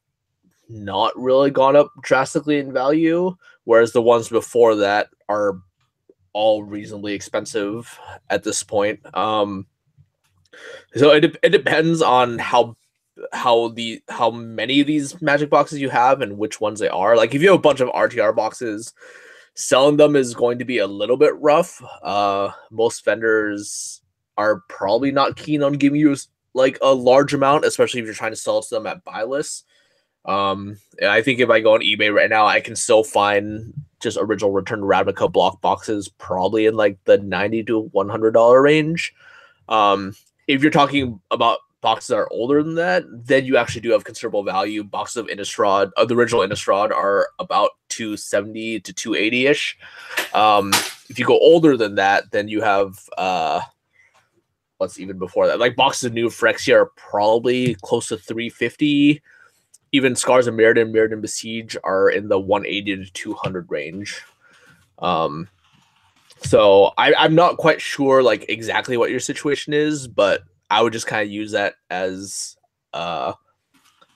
not 0.68 1.12
really 1.16 1.50
gone 1.50 1.76
up 1.76 1.90
drastically 2.02 2.58
in 2.58 2.72
value, 2.72 3.34
whereas 3.64 3.92
the 3.92 4.02
ones 4.02 4.28
before 4.28 4.76
that 4.76 5.08
are 5.28 5.58
all 6.32 6.62
reasonably 6.62 7.12
expensive 7.12 7.99
at 8.28 8.44
this 8.44 8.62
point. 8.62 9.00
Um, 9.16 9.66
so 10.94 11.10
it, 11.10 11.37
it 11.42 11.50
depends 11.50 12.02
on 12.02 12.38
how 12.38 12.76
how 13.32 13.68
the 13.68 14.02
how 14.08 14.30
many 14.30 14.80
of 14.80 14.87
these 14.87 15.20
magic 15.20 15.50
boxes 15.50 15.80
you 15.80 15.90
have 15.90 16.20
and 16.20 16.38
which 16.38 16.60
ones 16.60 16.80
they 16.80 16.88
are. 16.88 17.16
Like 17.16 17.34
if 17.34 17.42
you 17.42 17.50
have 17.50 17.58
a 17.58 17.62
bunch 17.62 17.80
of 17.80 17.88
RTR 17.90 18.34
boxes, 18.34 18.94
selling 19.54 19.96
them 19.96 20.16
is 20.16 20.34
going 20.34 20.58
to 20.58 20.64
be 20.64 20.78
a 20.78 20.87
little 20.87 21.16
bit 21.16 21.34
rough. 21.37 21.82
Uh 22.02 22.50
most 22.70 23.04
vendors 23.04 24.02
are 24.38 24.62
probably 24.68 25.12
not 25.12 25.37
keen 25.37 25.62
on 25.62 25.74
giving 25.74 26.00
you 26.00 26.16
like 26.54 26.78
a 26.82 26.92
large 26.92 27.34
amount, 27.34 27.64
especially 27.64 28.00
if 28.00 28.06
you're 28.06 28.14
trying 28.14 28.32
to 28.32 28.36
sell 28.36 28.62
to 28.62 28.74
them 28.74 28.86
at 28.86 29.04
buy 29.04 29.24
lists. 29.24 29.64
Um 30.24 30.76
I 31.02 31.22
think 31.22 31.40
if 31.40 31.48
I 31.48 31.60
go 31.60 31.74
on 31.74 31.80
eBay 31.80 32.12
right 32.12 32.30
now, 32.30 32.46
I 32.46 32.60
can 32.60 32.76
still 32.76 33.04
find 33.04 33.72
just 34.00 34.18
original 34.20 34.50
return 34.50 34.80
Ravnica 34.80 35.30
block 35.30 35.60
boxes 35.60 36.08
probably 36.08 36.66
in 36.66 36.74
like 36.74 36.98
the 37.04 37.18
90 37.18 37.64
to 37.64 37.80
100 37.80 38.32
dollar 38.32 38.62
range. 38.62 39.14
Um 39.68 40.14
if 40.46 40.62
you're 40.62 40.70
talking 40.70 41.20
about 41.30 41.60
boxes 41.80 42.08
that 42.08 42.16
are 42.16 42.32
older 42.32 42.62
than 42.62 42.74
that, 42.74 43.04
then 43.08 43.44
you 43.44 43.56
actually 43.56 43.80
do 43.80 43.92
have 43.92 44.04
considerable 44.04 44.42
value. 44.42 44.84
Boxes 44.84 45.16
of 45.16 45.26
Innistrad, 45.26 45.90
of 45.96 46.08
the 46.08 46.14
original 46.14 46.42
Innistrad, 46.42 46.90
are 46.90 47.28
about 47.38 47.70
270 47.88 48.80
to 48.80 48.92
280 48.92 49.46
ish. 49.46 49.78
Um, 50.34 50.72
if 51.08 51.18
you 51.18 51.24
go 51.24 51.38
older 51.38 51.76
than 51.76 51.96
that, 51.96 52.30
then 52.30 52.48
you 52.48 52.60
have 52.60 52.98
uh, 53.16 53.60
what's 54.81 54.99
even 54.99 55.19
before 55.19 55.47
that? 55.47 55.61
Like 55.61 55.77
boxes 55.77 56.05
of 56.05 56.14
new 56.14 56.29
Phyrexia 56.29 56.75
are 56.75 56.93
probably 56.97 57.77
close 57.83 58.09
to 58.09 58.16
350. 58.16 59.23
Even 59.93 60.16
Scars 60.16 60.47
of 60.47 60.55
Mirrodin, 60.55 60.90
Mirrodin 60.90 61.21
Besiege 61.21 61.77
are 61.85 62.09
in 62.09 62.29
the 62.29 62.40
180 62.40 63.05
to 63.05 63.12
200 63.12 63.71
range. 63.71 64.23
Um, 64.99 65.49
so 66.43 66.93
I, 66.97 67.12
I'm 67.14 67.35
not 67.35 67.59
quite 67.59 67.81
sure 67.81 68.23
like 68.23 68.47
exactly 68.49 68.97
what 68.97 69.11
your 69.11 69.21
situation 69.21 69.75
is, 69.75 70.09
but 70.09 70.45
I 70.71 70.81
would 70.81 70.95
just 70.95 71.07
kind 71.07 71.23
of 71.23 71.31
use 71.31 71.53
that 71.53 71.75
as 71.90 72.57
uh 72.95 73.35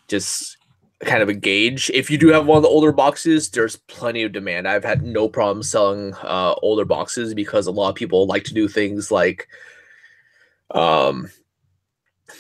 just 0.09 0.57
kind 1.01 1.23
of 1.23 1.29
a 1.29 1.35
gauge. 1.35 1.91
If 1.93 2.11
you 2.11 2.17
do 2.17 2.29
have 2.29 2.47
one 2.47 2.57
of 2.57 2.63
the 2.63 2.69
older 2.69 2.93
boxes, 2.93 3.51
there's 3.51 3.77
plenty 3.77 4.23
of 4.23 4.33
demand. 4.33 4.67
I've 4.67 4.85
had 4.85 5.03
no 5.03 5.29
problem 5.29 5.63
selling 5.63 6.15
uh 6.23 6.55
older 6.63 6.87
boxes 6.87 7.35
because 7.35 7.67
a 7.67 7.73
lot 7.73 7.91
of 7.91 7.95
people 7.97 8.27
like 8.27 8.45
to 8.45 8.55
do 8.55 8.67
things 8.67 9.11
like 9.11 9.47
um 10.71 11.31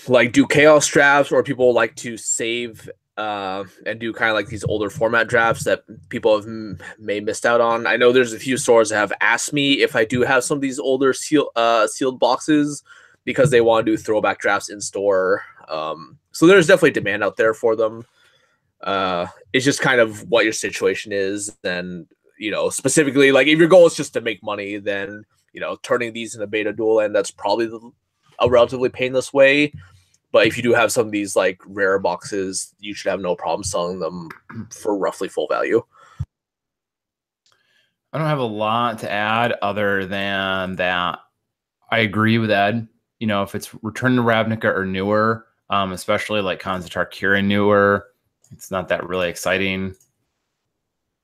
like 0.08 0.32
do 0.32 0.46
chaos 0.46 0.86
drafts 0.86 1.32
or 1.32 1.42
people 1.42 1.72
like 1.72 1.94
to 1.96 2.16
save 2.16 2.88
uh, 3.16 3.64
and 3.86 4.00
do 4.00 4.12
kind 4.12 4.30
of 4.30 4.34
like 4.34 4.48
these 4.48 4.64
older 4.64 4.90
format 4.90 5.28
drafts 5.28 5.64
that 5.64 5.84
people 6.08 6.36
have 6.36 6.46
m- 6.46 6.78
may 6.98 7.20
missed 7.20 7.46
out 7.46 7.60
on. 7.60 7.86
I 7.86 7.96
know 7.96 8.12
there's 8.12 8.32
a 8.32 8.38
few 8.38 8.56
stores 8.56 8.90
that 8.90 8.96
have 8.96 9.12
asked 9.20 9.52
me 9.52 9.82
if 9.82 9.94
I 9.94 10.04
do 10.04 10.22
have 10.22 10.42
some 10.42 10.58
of 10.58 10.62
these 10.62 10.78
older 10.78 11.12
seal, 11.12 11.50
uh, 11.54 11.86
sealed 11.86 12.18
boxes 12.18 12.82
because 13.24 13.50
they 13.50 13.60
want 13.60 13.86
to 13.86 13.92
do 13.92 13.96
throwback 13.96 14.40
drafts 14.40 14.68
in 14.68 14.80
store. 14.80 15.42
Um, 15.68 16.18
so 16.32 16.46
there's 16.46 16.66
definitely 16.66 16.90
demand 16.90 17.22
out 17.22 17.36
there 17.36 17.54
for 17.54 17.76
them. 17.76 18.04
Uh, 18.82 19.26
it's 19.52 19.64
just 19.64 19.80
kind 19.80 20.00
of 20.00 20.28
what 20.28 20.44
your 20.44 20.52
situation 20.52 21.12
is, 21.12 21.56
and 21.62 22.06
you 22.36 22.50
know 22.50 22.68
specifically 22.68 23.32
like 23.32 23.46
if 23.46 23.58
your 23.58 23.68
goal 23.68 23.86
is 23.86 23.94
just 23.94 24.12
to 24.12 24.20
make 24.20 24.42
money, 24.42 24.76
then 24.76 25.24
you 25.52 25.60
know 25.60 25.76
turning 25.82 26.12
these 26.12 26.34
into 26.34 26.46
beta 26.46 26.72
dual 26.72 26.98
and 26.98 27.14
that's 27.14 27.30
probably 27.30 27.66
the, 27.66 27.92
a 28.40 28.48
relatively 28.48 28.88
painless 28.88 29.32
way 29.32 29.72
but 30.34 30.48
if 30.48 30.56
you 30.56 30.64
do 30.64 30.72
have 30.72 30.90
some 30.90 31.06
of 31.06 31.12
these 31.12 31.36
like 31.36 31.60
rare 31.64 32.00
boxes, 32.00 32.74
you 32.80 32.92
should 32.92 33.08
have 33.08 33.20
no 33.20 33.36
problem 33.36 33.62
selling 33.62 34.00
them 34.00 34.28
for 34.70 34.98
roughly 34.98 35.28
full 35.28 35.46
value. 35.46 35.80
I 38.12 38.18
don't 38.18 38.26
have 38.26 38.40
a 38.40 38.42
lot 38.42 38.98
to 38.98 39.10
add 39.10 39.54
other 39.62 40.06
than 40.06 40.74
that. 40.74 41.20
I 41.88 41.98
agree 41.98 42.38
with 42.38 42.50
Ed. 42.50 42.88
You 43.20 43.28
know, 43.28 43.44
if 43.44 43.54
it's 43.54 43.72
Return 43.84 44.16
to 44.16 44.22
Ravnica 44.22 44.64
or 44.64 44.84
newer, 44.84 45.46
um, 45.70 45.92
especially 45.92 46.40
like 46.40 46.58
Khans 46.58 46.84
of 46.84 46.90
Tarkir 46.90 47.42
newer, 47.44 48.08
it's 48.50 48.72
not 48.72 48.88
that 48.88 49.06
really 49.06 49.28
exciting 49.28 49.94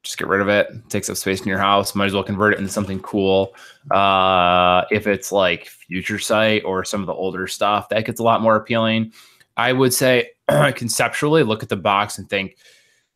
just 0.03 0.19
get 0.19 0.29
rid 0.29 0.41
of 0.41 0.49
it. 0.49 0.69
it. 0.71 0.89
takes 0.89 1.11
up 1.11 1.17
space 1.17 1.41
in 1.41 1.49
your 1.49 1.59
house. 1.59 1.95
Might 1.95 2.07
as 2.07 2.15
well 2.15 2.23
convert 2.23 2.55
it 2.55 2.59
into 2.59 2.71
something 2.71 3.01
cool. 3.01 3.55
Uh, 3.91 4.85
if 4.91 5.07
it's 5.07 5.31
like 5.31 5.67
Future 5.67 6.19
Sight 6.19 6.65
or 6.65 6.85
some 6.85 7.01
of 7.01 7.07
the 7.07 7.13
older 7.13 7.47
stuff, 7.47 7.89
that 7.91 8.07
gets 8.07 8.21
a 8.21 8.23
lot 8.23 8.41
more 8.41 8.57
appealing. 8.57 9.13
I 9.57 9.73
would 9.73 9.93
say 9.93 10.31
conceptually 10.75 11.43
look 11.43 11.63
at 11.63 11.69
the 11.69 11.77
box 11.77 12.19
and 12.19 12.29
think, 12.29 12.57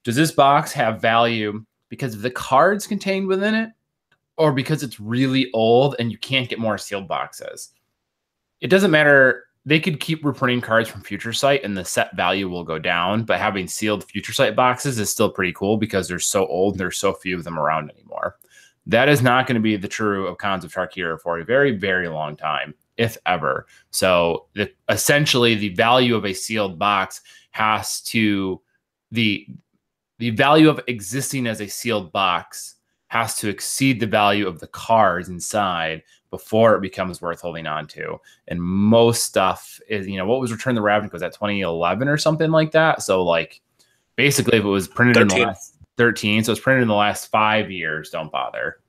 does 0.03 0.17
this 0.17 0.33
box 0.33 0.73
have 0.73 1.01
value 1.01 1.65
because 1.89 2.15
of 2.15 2.23
the 2.23 2.31
cards 2.31 2.87
contained 2.87 3.29
within 3.29 3.55
it, 3.55 3.71
or 4.37 4.53
because 4.53 4.83
it's 4.83 5.01
really 5.01 5.51
old 5.55 5.97
and 5.99 6.13
you 6.13 6.19
can't 6.19 6.49
get 6.49 6.59
more 6.59 6.77
sealed 6.77 7.09
boxes? 7.09 7.71
It 8.61 8.69
doesn't 8.69 8.91
matter 8.91 9.45
they 9.67 9.81
could 9.81 10.01
keep 10.01 10.25
reprinting 10.25 10.61
cards 10.61 10.89
from 10.89 11.01
Future 11.01 11.33
Sight 11.33 11.65
and 11.65 11.77
the 11.77 11.85
set 11.85 12.15
value 12.17 12.49
will 12.49 12.65
go 12.65 12.79
down, 12.79 13.25
but 13.25 13.39
having 13.39 13.67
sealed 13.67 14.05
Future 14.05 14.33
Sight 14.33 14.55
boxes 14.55 14.99
is 14.99 15.11
still 15.11 15.31
pretty 15.31 15.53
cool 15.53 15.77
because 15.77 16.07
they're 16.07 16.19
so 16.19 16.47
old 16.47 16.75
and 16.75 16.81
there's 16.81 16.99
so 16.99 17.15
few 17.15 17.37
of 17.37 17.45
them 17.45 17.59
around 17.59 17.91
anymore. 17.91 18.37
That 18.87 19.09
is 19.09 19.23
not 19.23 19.47
going 19.47 19.55
to 19.55 19.63
be 19.63 19.77
the 19.77 19.89
true 19.89 20.27
of 20.27 20.37
Khans 20.37 20.65
of 20.65 20.73
Tarkir 20.73 21.19
for 21.21 21.39
a 21.39 21.45
very, 21.45 21.73
very 21.73 22.09
long 22.09 22.37
time, 22.37 22.75
if 22.99 23.17
ever. 23.25 23.67
So 23.91 24.47
the, 24.55 24.71
essentially 24.91 25.55
the 25.55 25.71
value 25.71 26.15
of 26.15 26.27
a 26.27 26.35
sealed 26.35 26.79
box 26.79 27.23
has 27.53 28.03
to 28.03 28.61
the 29.11 29.47
the 30.19 30.31
value 30.31 30.69
of 30.69 30.81
existing 30.87 31.47
as 31.47 31.61
a 31.61 31.67
sealed 31.67 32.13
box 32.13 32.77
has 33.09 33.37
to 33.37 33.49
exceed 33.49 34.01
the 34.01 34.07
value 34.07 34.47
of 34.47 34.61
the 34.61 34.67
cards 34.69 35.29
inside 35.29 36.03
before 36.35 36.75
it 36.75 36.81
becomes 36.81 37.23
worth 37.23 37.41
holding 37.41 37.65
on 37.65 37.87
to. 37.87 38.21
And 38.49 38.61
most 38.61 39.23
stuff 39.23 39.81
is, 39.89 40.09
you 40.09 40.17
know, 40.17 40.27
what 40.27 40.41
was 40.41 40.51
Return 40.51 40.75
the 40.75 40.81
Ravnica? 40.81 41.13
Was 41.13 41.23
that 41.23 41.33
2011 41.33 42.09
or 42.09 42.17
something 42.17 42.51
like 42.51 42.73
that? 42.73 43.03
So, 43.03 43.23
like, 43.23 43.61
basically, 44.17 44.59
if 44.59 44.65
it 44.65 44.69
was 44.69 44.89
printed 44.89 45.15
13. 45.15 45.31
in 45.31 45.43
the 45.43 45.47
last 45.47 45.77
13, 45.97 46.43
so 46.43 46.51
it's 46.51 46.61
printed 46.61 46.83
in 46.83 46.89
the 46.89 46.95
last 46.95 47.31
five 47.31 47.71
years, 47.71 48.11
don't 48.11 48.33
bother. 48.33 48.81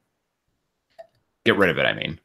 Get 1.46 1.56
rid 1.56 1.70
of 1.70 1.78
it, 1.78 1.86
I 1.86 1.94
mean. 1.94 2.20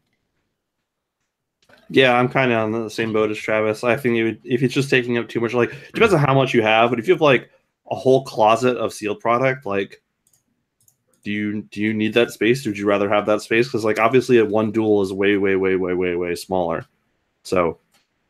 Yeah, 1.91 2.19
I'm 2.19 2.31
kind 2.31 2.51
of 2.51 2.59
on 2.61 2.73
the 2.73 2.89
same 2.89 3.13
boat 3.13 3.31
as 3.31 3.37
Travis. 3.37 3.85
I 3.85 3.99
think 3.99 4.17
it 4.17 4.25
would, 4.25 4.41
if 4.43 4.63
it's 4.63 4.73
just 4.73 4.89
taking 4.89 5.19
up 5.19 5.29
too 5.29 5.41
much, 5.41 5.53
like 5.53 5.75
depends 5.93 6.15
on 6.15 6.21
how 6.21 6.33
much 6.33 6.55
you 6.55 6.63
have. 6.63 6.89
But 6.89 6.99
if 6.99 7.07
you 7.07 7.13
have 7.13 7.21
like 7.21 7.51
a 7.91 7.95
whole 7.95 8.25
closet 8.25 8.79
of 8.79 8.95
sealed 8.95 9.21
product, 9.21 9.67
like 9.67 10.01
do 11.23 11.31
you 11.31 11.63
do 11.63 11.81
you 11.81 11.93
need 11.93 12.15
that 12.15 12.31
space? 12.31 12.65
Would 12.67 12.79
you 12.79 12.87
rather 12.87 13.09
have 13.09 13.27
that 13.27 13.43
space? 13.43 13.67
Because 13.67 13.85
like 13.85 13.99
obviously, 13.99 14.39
a 14.39 14.45
one 14.45 14.71
dual 14.71 15.03
is 15.03 15.13
way 15.13 15.37
way 15.37 15.57
way 15.57 15.77
way 15.77 15.95
way 15.95 16.17
way 16.17 16.35
smaller. 16.35 16.87
So 17.43 17.79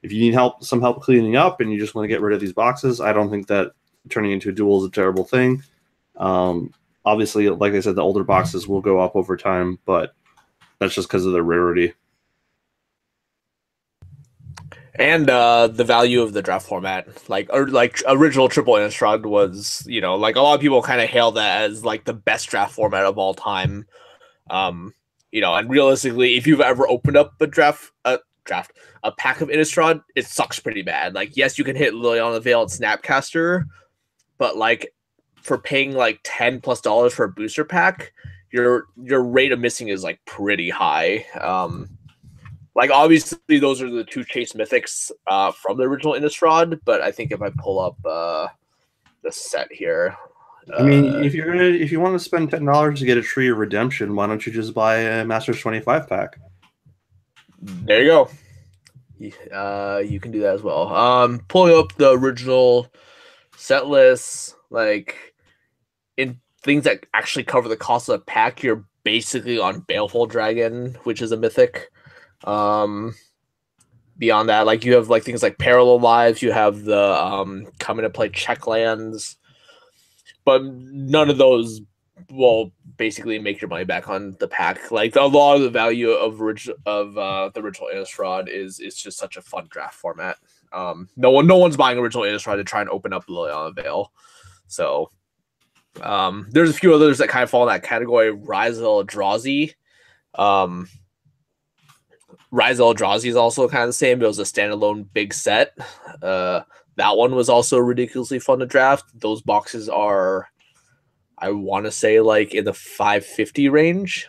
if 0.02 0.12
you 0.12 0.20
need 0.20 0.34
help, 0.34 0.64
some 0.64 0.80
help 0.80 1.02
cleaning 1.02 1.36
up, 1.36 1.60
and 1.60 1.72
you 1.72 1.78
just 1.78 1.94
want 1.94 2.04
to 2.04 2.08
get 2.08 2.20
rid 2.20 2.34
of 2.34 2.40
these 2.40 2.52
boxes, 2.52 3.00
I 3.00 3.12
don't 3.12 3.30
think 3.30 3.46
that 3.48 3.72
turning 4.08 4.32
into 4.32 4.48
a 4.48 4.52
dual 4.52 4.82
is 4.82 4.88
a 4.88 4.92
terrible 4.92 5.24
thing. 5.24 5.62
Um, 6.16 6.72
obviously, 7.04 7.48
like 7.48 7.74
I 7.74 7.80
said, 7.80 7.96
the 7.96 8.02
older 8.02 8.24
boxes 8.24 8.66
will 8.66 8.80
go 8.80 8.98
up 8.98 9.14
over 9.14 9.36
time, 9.36 9.78
but 9.84 10.14
that's 10.78 10.94
just 10.94 11.08
because 11.08 11.26
of 11.26 11.32
the 11.32 11.42
rarity 11.42 11.94
and 15.00 15.30
uh, 15.30 15.66
the 15.66 15.82
value 15.82 16.20
of 16.20 16.34
the 16.34 16.42
draft 16.42 16.68
format 16.68 17.08
like 17.30 17.48
or 17.52 17.66
like 17.68 18.02
original 18.06 18.50
triple 18.50 18.74
innistrad 18.74 19.24
was 19.24 19.82
you 19.86 20.00
know 20.00 20.14
like 20.14 20.36
a 20.36 20.40
lot 20.40 20.54
of 20.54 20.60
people 20.60 20.82
kind 20.82 21.00
of 21.00 21.08
hail 21.08 21.32
that 21.32 21.62
as 21.62 21.84
like 21.84 22.04
the 22.04 22.12
best 22.12 22.48
draft 22.50 22.74
format 22.74 23.06
of 23.06 23.18
all 23.18 23.34
time. 23.34 23.86
Um 24.50 24.94
you 25.32 25.40
know 25.40 25.54
and 25.54 25.70
realistically 25.70 26.36
if 26.36 26.46
you've 26.46 26.60
ever 26.60 26.86
opened 26.86 27.16
up 27.16 27.40
a 27.40 27.46
draft 27.46 27.92
a 28.04 28.18
draft 28.44 28.72
a 29.02 29.10
pack 29.10 29.40
of 29.40 29.48
innistrad 29.48 30.02
it 30.14 30.26
sucks 30.26 30.60
pretty 30.60 30.82
bad. 30.82 31.14
Like 31.14 31.34
yes 31.34 31.56
you 31.56 31.64
can 31.64 31.76
hit 31.76 31.94
Liliana 31.94 32.42
Veil 32.42 32.62
and 32.62 32.70
snapcaster 32.70 33.64
but 34.36 34.58
like 34.58 34.94
for 35.36 35.56
paying 35.56 35.92
like 35.94 36.20
10 36.24 36.60
plus 36.60 36.82
dollars 36.82 37.14
for 37.14 37.24
a 37.24 37.32
booster 37.32 37.64
pack 37.64 38.12
your 38.52 38.84
your 39.02 39.22
rate 39.22 39.52
of 39.52 39.60
missing 39.60 39.88
is 39.88 40.04
like 40.04 40.20
pretty 40.26 40.68
high. 40.68 41.24
Um 41.40 41.88
like 42.74 42.90
obviously 42.90 43.58
those 43.58 43.82
are 43.82 43.90
the 43.90 44.04
two 44.04 44.24
chase 44.24 44.52
mythics 44.52 45.10
uh, 45.26 45.52
from 45.52 45.76
the 45.76 45.84
original 45.84 46.14
Innistrad, 46.14 46.80
but 46.84 47.00
I 47.00 47.10
think 47.10 47.32
if 47.32 47.42
I 47.42 47.50
pull 47.58 47.80
up 47.80 47.96
uh, 48.04 48.48
the 49.22 49.32
set 49.32 49.72
here, 49.72 50.16
I 50.78 50.82
mean, 50.82 51.14
uh, 51.14 51.18
if 51.18 51.34
you're 51.34 51.46
gonna 51.46 51.64
if 51.64 51.90
you 51.90 52.00
want 52.00 52.14
to 52.14 52.18
spend 52.18 52.50
ten 52.50 52.64
dollars 52.64 53.00
to 53.00 53.06
get 53.06 53.18
a 53.18 53.22
tree 53.22 53.50
of 53.50 53.58
redemption, 53.58 54.14
why 54.14 54.26
don't 54.26 54.44
you 54.46 54.52
just 54.52 54.74
buy 54.74 54.98
a 54.98 55.24
Masters 55.24 55.60
twenty 55.60 55.80
five 55.80 56.08
pack? 56.08 56.38
There 57.60 58.02
you 58.02 58.08
go. 58.08 58.30
Uh, 59.52 59.98
you 59.98 60.18
can 60.20 60.30
do 60.30 60.40
that 60.40 60.54
as 60.54 60.62
well. 60.62 60.94
Um, 60.94 61.40
pulling 61.48 61.76
up 61.76 61.94
the 61.96 62.12
original 62.12 62.86
set 63.56 63.86
list, 63.86 64.56
like 64.70 65.34
in 66.16 66.40
things 66.62 66.84
that 66.84 67.04
actually 67.12 67.44
cover 67.44 67.68
the 67.68 67.76
cost 67.76 68.08
of 68.08 68.20
the 68.20 68.24
pack, 68.24 68.62
you're 68.62 68.84
basically 69.04 69.58
on 69.58 69.82
Balefire 69.82 70.28
Dragon, 70.28 70.96
which 71.04 71.20
is 71.20 71.32
a 71.32 71.36
mythic. 71.36 71.90
Um, 72.44 73.14
beyond 74.18 74.48
that, 74.48 74.66
like 74.66 74.84
you 74.84 74.94
have 74.94 75.08
like 75.08 75.24
things 75.24 75.42
like 75.42 75.58
parallel 75.58 76.00
lives, 76.00 76.42
you 76.42 76.52
have 76.52 76.84
the 76.84 77.22
um 77.22 77.66
coming 77.78 78.02
to 78.02 78.10
play 78.10 78.28
check 78.28 78.66
lands, 78.66 79.36
but 80.44 80.62
none 80.64 81.30
of 81.30 81.38
those 81.38 81.80
will 82.30 82.70
basically 82.96 83.38
make 83.38 83.60
your 83.60 83.68
money 83.68 83.84
back 83.84 84.08
on 84.08 84.36
the 84.40 84.48
pack. 84.48 84.90
Like 84.90 85.16
a 85.16 85.22
lot 85.22 85.56
of 85.56 85.62
the 85.62 85.70
value 85.70 86.10
of 86.10 86.40
of 86.86 87.18
uh, 87.18 87.50
the 87.54 87.60
original 87.60 87.88
Innistrad 87.92 88.48
is 88.48 88.80
is 88.80 88.94
just 88.94 89.18
such 89.18 89.36
a 89.36 89.42
fun 89.42 89.66
draft 89.70 89.94
format. 89.94 90.36
Um, 90.72 91.08
no 91.16 91.30
one 91.30 91.46
no 91.46 91.56
one's 91.56 91.76
buying 91.76 91.98
original 91.98 92.24
Innistrad 92.24 92.56
to 92.56 92.64
try 92.64 92.80
and 92.80 92.90
open 92.90 93.12
up 93.12 93.26
Liliana 93.26 93.74
Veil. 93.74 94.12
So 94.66 95.10
um, 96.02 96.46
there's 96.50 96.70
a 96.70 96.74
few 96.74 96.94
others 96.94 97.18
that 97.18 97.28
kind 97.28 97.42
of 97.42 97.50
fall 97.50 97.68
in 97.68 97.72
that 97.72 97.82
category. 97.82 98.30
Rise 98.30 98.78
of 98.78 98.84
Eldrazi. 98.84 99.74
Um, 100.34 100.88
Rise 102.50 102.80
of 102.80 102.96
Eldrazi 102.96 103.26
is 103.26 103.36
also 103.36 103.68
kind 103.68 103.84
of 103.84 103.88
the 103.88 103.94
same. 103.94 104.22
It 104.22 104.26
was 104.26 104.38
a 104.38 104.44
standalone 104.44 105.06
big 105.12 105.32
set. 105.32 105.76
Uh, 106.22 106.62
that 106.96 107.16
one 107.16 107.34
was 107.34 107.48
also 107.48 107.78
ridiculously 107.78 108.38
fun 108.38 108.58
to 108.58 108.66
draft. 108.66 109.04
Those 109.14 109.40
boxes 109.40 109.88
are, 109.88 110.48
I 111.38 111.50
want 111.50 111.86
to 111.86 111.90
say, 111.90 112.20
like 112.20 112.54
in 112.54 112.64
the 112.64 112.74
550 112.74 113.68
range. 113.68 114.28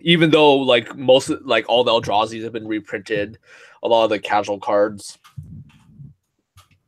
Even 0.00 0.30
though, 0.30 0.56
like 0.56 0.94
most, 0.96 1.30
like 1.42 1.64
all 1.68 1.84
the 1.84 1.92
Eldrazi's 1.92 2.44
have 2.44 2.52
been 2.52 2.68
reprinted, 2.68 3.38
a 3.82 3.88
lot 3.88 4.04
of 4.04 4.10
the 4.10 4.18
casual 4.18 4.58
cards 4.58 5.18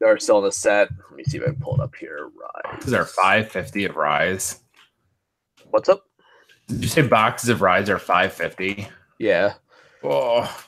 are 0.04 0.18
still 0.18 0.38
in 0.38 0.44
the 0.44 0.52
set. 0.52 0.88
Let 1.10 1.16
me 1.16 1.24
see 1.24 1.38
if 1.38 1.42
I 1.44 1.46
can 1.46 1.56
pull 1.56 1.76
it 1.76 1.80
up 1.80 1.94
here. 1.94 2.30
Rise. 2.64 2.84
Is 2.84 2.90
there 2.90 3.04
550 3.04 3.84
of 3.86 3.96
Rise? 3.96 4.60
What's 5.70 5.88
up? 5.88 6.04
Did 6.68 6.82
you 6.82 6.88
say 6.88 7.02
boxes 7.02 7.48
of 7.48 7.62
Rise 7.62 7.88
are 7.88 7.98
550? 7.98 8.88
Yeah. 9.18 9.54
Oh, 10.08 10.66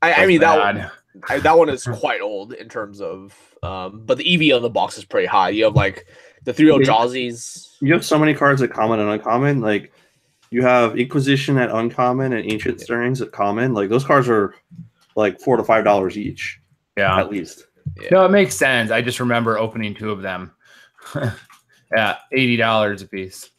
I, 0.00 0.12
I 0.14 0.26
mean 0.26 0.40
bad. 0.40 0.58
that 0.58 0.74
one, 0.74 0.90
I, 1.28 1.38
that 1.40 1.58
one 1.58 1.68
is 1.68 1.84
quite 1.84 2.20
old 2.20 2.52
in 2.52 2.68
terms 2.68 3.00
of, 3.00 3.34
um, 3.62 4.02
but 4.04 4.18
the 4.18 4.50
EV 4.50 4.56
on 4.56 4.62
the 4.62 4.70
box 4.70 4.96
is 4.96 5.04
pretty 5.04 5.26
high. 5.26 5.50
You 5.50 5.64
have 5.64 5.74
like 5.74 6.06
the 6.44 6.52
three 6.52 6.70
Eldrazi's. 6.70 7.76
You 7.80 7.92
have 7.92 8.04
so 8.04 8.18
many 8.18 8.34
cards 8.34 8.62
at 8.62 8.70
common 8.70 9.00
and 9.00 9.10
uncommon. 9.10 9.60
Like 9.60 9.92
you 10.50 10.62
have 10.62 10.98
Inquisition 10.98 11.58
at 11.58 11.70
uncommon 11.70 12.32
and 12.32 12.50
Ancient 12.50 12.80
Stirrings 12.80 13.20
at 13.20 13.32
common. 13.32 13.74
Like 13.74 13.88
those 13.88 14.04
cards 14.04 14.28
are 14.28 14.54
like 15.16 15.40
four 15.40 15.56
to 15.56 15.64
five 15.64 15.84
dollars 15.84 16.16
each. 16.16 16.60
Yeah, 16.96 17.18
at 17.18 17.30
least. 17.30 17.66
Yeah. 18.00 18.08
No, 18.12 18.24
it 18.24 18.30
makes 18.30 18.54
sense. 18.54 18.90
I 18.90 19.02
just 19.02 19.20
remember 19.20 19.58
opening 19.58 19.94
two 19.94 20.10
of 20.10 20.22
them. 20.22 20.52
yeah, 21.94 22.16
eighty 22.32 22.56
dollars 22.56 23.02
a 23.02 23.08
piece. 23.08 23.50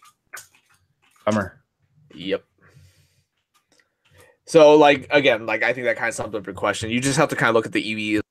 Bummer. 1.26 1.62
Yep. 2.14 2.44
So 4.50 4.76
like 4.78 5.06
again, 5.12 5.46
like 5.46 5.62
I 5.62 5.74
think 5.74 5.86
that 5.86 5.96
kind 5.96 6.10
of 6.10 6.16
sums 6.16 6.34
up 6.34 6.48
your 6.48 6.56
question. 6.56 6.90
You 6.90 7.00
just 7.00 7.18
have 7.18 7.30
to 7.30 7.36
kind 7.36 7.50
of 7.50 7.56
look 7.56 7.68
at 7.68 7.72
the 7.72 8.16
EV. 8.18 8.24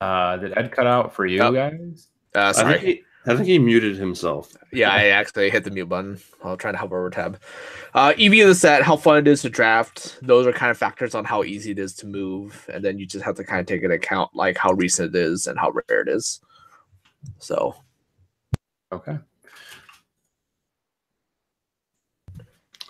Uh, 0.00 0.38
did 0.38 0.56
Ed 0.56 0.72
cut 0.72 0.86
out 0.86 1.14
for 1.14 1.26
you 1.26 1.38
guys? 1.38 2.08
Uh, 2.34 2.54
sorry. 2.54 2.74
I 2.74 2.78
think, 2.78 2.86
he, 2.86 3.02
I 3.26 3.36
think 3.36 3.46
he 3.46 3.58
muted 3.58 3.98
himself. 3.98 4.56
Yeah, 4.72 4.90
I 4.90 5.08
actually 5.08 5.50
hit 5.50 5.64
the 5.64 5.70
mute 5.70 5.90
button 5.90 6.18
while 6.40 6.56
trying 6.56 6.72
to 6.72 6.78
help 6.78 6.92
over 6.92 7.10
tab. 7.10 7.38
Uh, 7.92 8.14
EV 8.18 8.32
of 8.32 8.48
the 8.48 8.54
set, 8.54 8.84
how 8.84 8.96
fun 8.96 9.18
it 9.18 9.28
is 9.28 9.42
to 9.42 9.50
draft. 9.50 10.16
Those 10.22 10.46
are 10.46 10.52
kind 10.52 10.70
of 10.70 10.78
factors 10.78 11.14
on 11.14 11.26
how 11.26 11.44
easy 11.44 11.72
it 11.72 11.78
is 11.78 11.92
to 11.96 12.06
move, 12.06 12.70
and 12.72 12.82
then 12.82 12.98
you 12.98 13.04
just 13.04 13.22
have 13.26 13.36
to 13.36 13.44
kind 13.44 13.60
of 13.60 13.66
take 13.66 13.82
into 13.82 13.96
account 13.96 14.30
like 14.34 14.56
how 14.56 14.72
recent 14.72 15.14
it 15.14 15.18
is 15.18 15.46
and 15.46 15.58
how 15.58 15.72
rare 15.72 16.00
it 16.00 16.08
is. 16.08 16.40
So, 17.36 17.76
okay. 18.90 19.18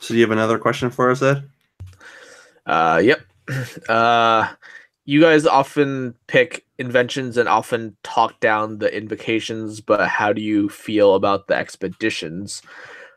So 0.01 0.15
do 0.15 0.15
you 0.15 0.23
have 0.23 0.31
another 0.31 0.59
question 0.59 0.91
for 0.91 1.11
us, 1.11 1.23
Ed? 1.23 1.49
Uh, 2.67 3.01
yep. 3.05 3.21
Uh, 3.89 4.49
you 5.07 5.21
guys 5.21 5.45
often 5.45 6.15
pick 6.29 6.65
inventions 6.79 7.37
and 7.37 7.49
often 7.49 7.97
talk 8.05 8.39
down 8.39 8.79
the 8.79 8.97
invocations, 8.97 9.81
but 9.81 10.07
how 10.09 10.33
do 10.33 10.41
you 10.41 10.69
feel 10.69 11.17
about 11.17 11.49
the 11.49 11.55
expeditions? 11.55 12.63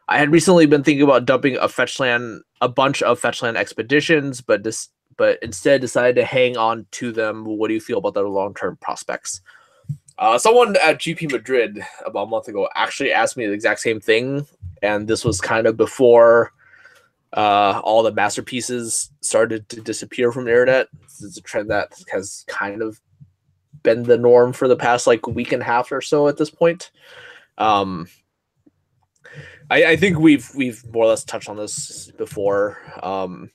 I 0.08 0.17
had 0.17 0.32
recently 0.32 0.65
been 0.65 0.84
thinking 0.84 1.04
about 1.04 1.26
dumping 1.26 1.56
a 1.58 1.67
fetchland, 1.67 2.39
a 2.62 2.67
bunch 2.67 3.04
of 3.04 3.22
fetchland 3.22 3.58
expeditions, 3.58 4.41
but 4.41 4.63
this, 4.63 4.89
but 5.17 5.38
instead 5.43 5.82
decided 5.82 6.15
to 6.15 6.26
hang 6.26 6.58
on 6.58 6.88
to 6.91 7.12
them. 7.12 7.46
What 7.46 7.67
do 7.67 7.76
you 7.76 7.82
feel 7.82 8.00
about 8.00 8.15
their 8.15 8.28
long-term 8.28 8.78
prospects? 8.82 9.41
Uh, 10.17 10.39
someone 10.39 10.76
at 10.84 10.98
GP 10.98 11.32
Madrid 11.32 11.80
about 12.06 12.24
a 12.24 12.30
month 12.30 12.48
ago 12.48 12.67
actually 12.76 13.12
asked 13.12 13.38
me 13.38 13.46
the 13.46 13.54
exact 13.54 13.82
same 13.82 14.00
thing, 14.00 14.48
and 14.82 15.08
this 15.08 15.24
was 15.24 15.39
kind 15.39 15.67
of 15.67 15.78
before 15.78 16.52
uh, 17.34 17.82
all 17.84 18.04
the 18.04 18.12
masterpieces 18.12 19.12
started 19.22 19.67
to 19.69 19.82
disappear 19.82 20.32
from 20.32 20.46
the 20.46 20.52
internet. 20.52 20.88
Is 21.19 21.38
a 21.38 21.41
trend 21.41 21.69
that 21.69 21.93
has 22.12 22.43
kind 22.48 22.82
of 22.82 23.00
been 23.84 24.04
the 24.04 24.17
norm 24.17 24.54
for 24.54 24.67
the 24.67 24.76
past 24.76 25.08
like 25.08 25.28
week 25.28 25.52
and 25.52 25.62
a 25.62 25.65
half 25.65 25.91
or 25.91 26.02
so 26.02 26.28
at 26.28 26.38
this 26.38 26.50
point. 26.50 26.91
Um, 27.58 28.08
I, 29.69 29.86
I 29.86 29.96
think 29.96 30.19
we've 30.19 30.50
we've 30.56 30.84
more 30.91 31.06
or 31.06 31.08
less 31.08 31.24
touched 31.24 31.50
on 31.50 31.58
this 31.58 32.12
before. 32.12 32.78
Um, 33.02 33.52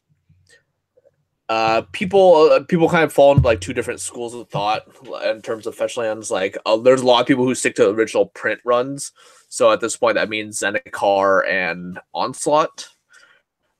uh, 1.48 1.82
people 1.92 2.50
uh, 2.52 2.64
people 2.64 2.88
kind 2.88 3.04
of 3.04 3.12
fall 3.12 3.32
into 3.32 3.46
like 3.46 3.60
two 3.60 3.72
different 3.72 4.00
schools 4.00 4.34
of 4.34 4.48
thought 4.50 4.82
in 5.24 5.40
terms 5.40 5.66
of 5.66 5.76
fetchlands. 5.76 6.30
Like, 6.30 6.58
uh, 6.66 6.76
there's 6.76 7.00
a 7.00 7.06
lot 7.06 7.20
of 7.20 7.26
people 7.26 7.44
who 7.44 7.54
stick 7.54 7.74
to 7.76 7.88
original 7.88 8.26
print 8.26 8.60
runs. 8.64 9.12
So 9.48 9.72
at 9.72 9.80
this 9.80 9.96
point, 9.96 10.16
that 10.16 10.28
means 10.28 10.60
Zendikar 10.60 11.48
and 11.48 11.98
Onslaught. 12.12 12.88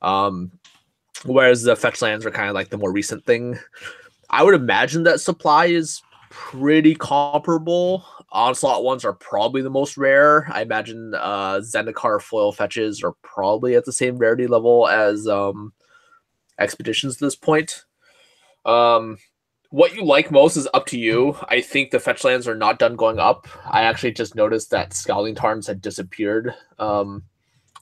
Um, 0.01 0.51
whereas 1.25 1.63
the 1.63 1.75
fetch 1.75 2.01
lands 2.01 2.25
are 2.25 2.31
kind 2.31 2.49
of 2.49 2.55
like 2.55 2.69
the 2.69 2.77
more 2.77 2.91
recent 2.91 3.25
thing. 3.25 3.59
I 4.29 4.43
would 4.43 4.53
imagine 4.55 5.03
that 5.03 5.21
supply 5.21 5.65
is 5.65 6.01
pretty 6.29 6.95
comparable. 6.95 8.05
onslaught 8.31 8.83
ones 8.83 9.03
are 9.03 9.13
probably 9.13 9.61
the 9.61 9.69
most 9.69 9.97
rare. 9.97 10.47
I 10.51 10.61
imagine 10.61 11.13
uh, 11.15 11.55
Zendikar 11.57 12.21
foil 12.21 12.51
fetches 12.51 13.03
are 13.03 13.13
probably 13.23 13.75
at 13.75 13.85
the 13.85 13.93
same 13.93 14.17
rarity 14.17 14.47
level 14.47 14.87
as 14.87 15.27
um, 15.27 15.73
expeditions 16.59 17.15
at 17.15 17.19
this 17.21 17.35
point. 17.35 17.85
Um, 18.65 19.17
what 19.71 19.95
you 19.95 20.03
like 20.03 20.31
most 20.31 20.57
is 20.57 20.67
up 20.73 20.85
to 20.87 20.99
you. 20.99 21.35
I 21.47 21.61
think 21.61 21.91
the 21.91 21.99
fetch 21.99 22.23
lands 22.23 22.47
are 22.47 22.55
not 22.55 22.79
done 22.79 22.95
going 22.95 23.19
up. 23.19 23.47
I 23.65 23.83
actually 23.83 24.11
just 24.13 24.35
noticed 24.35 24.71
that 24.71 24.93
Scalding 24.93 25.35
Tarns 25.35 25.67
had 25.67 25.81
disappeared 25.81 26.53
um, 26.77 27.23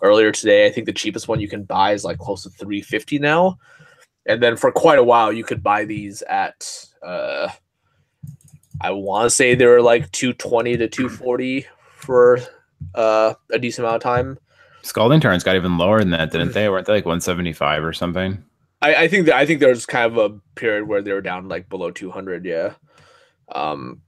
earlier 0.02 0.32
today. 0.32 0.66
I 0.66 0.72
think 0.72 0.86
the 0.86 0.94
cheapest 0.94 1.28
one 1.28 1.40
you 1.40 1.48
can 1.48 1.64
buy 1.64 1.94
is 1.94 2.04
like 2.04 2.18
close 2.18 2.44
to 2.44 2.50
350 2.50 3.20
now. 3.20 3.58
And 4.26 4.44
then 4.44 4.58
for 4.58 4.72
quite 4.72 5.00
a 5.00 5.04
while, 5.04 5.32
you 5.32 5.44
could 5.44 5.64
buy 5.64 5.86
these 5.86 6.22
at, 6.24 6.86
uh, 7.02 7.50
I 8.82 8.92
want 8.92 9.26
to 9.26 9.30
say 9.30 9.56
they 9.56 9.66
were 9.66 9.82
like 9.82 10.12
220 10.12 10.78
to 10.78 10.88
240 10.88 11.66
for 11.96 12.40
uh, 12.96 13.34
a 13.52 13.60
decent 13.60 13.86
amount 13.86 13.98
of 13.98 14.04
time. 14.04 14.38
Scalding 14.84 15.20
Tarns 15.20 15.44
got 15.44 15.56
even 15.56 15.78
lower 15.78 16.00
than 16.00 16.12
that, 16.12 16.32
didn't 16.32 16.54
they? 16.54 16.70
Weren't 16.70 16.86
they 16.86 16.94
like 16.94 17.06
175 17.06 17.84
or 17.84 17.94
something? 17.94 18.44
I, 18.82 18.96
I 18.96 19.08
think 19.08 19.26
that 19.26 19.36
I 19.36 19.46
think 19.46 19.60
there's 19.60 19.86
kind 19.86 20.06
of 20.06 20.18
a 20.18 20.38
period 20.56 20.88
where 20.88 21.02
they 21.02 21.12
were 21.12 21.22
down 21.22 21.48
like 21.48 21.68
below 21.68 21.92
200. 21.92 22.46
Yeah. 22.46 22.74
Um, 23.52 24.02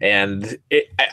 and 0.00 0.58
it, 0.70 0.86
I, 0.98 1.08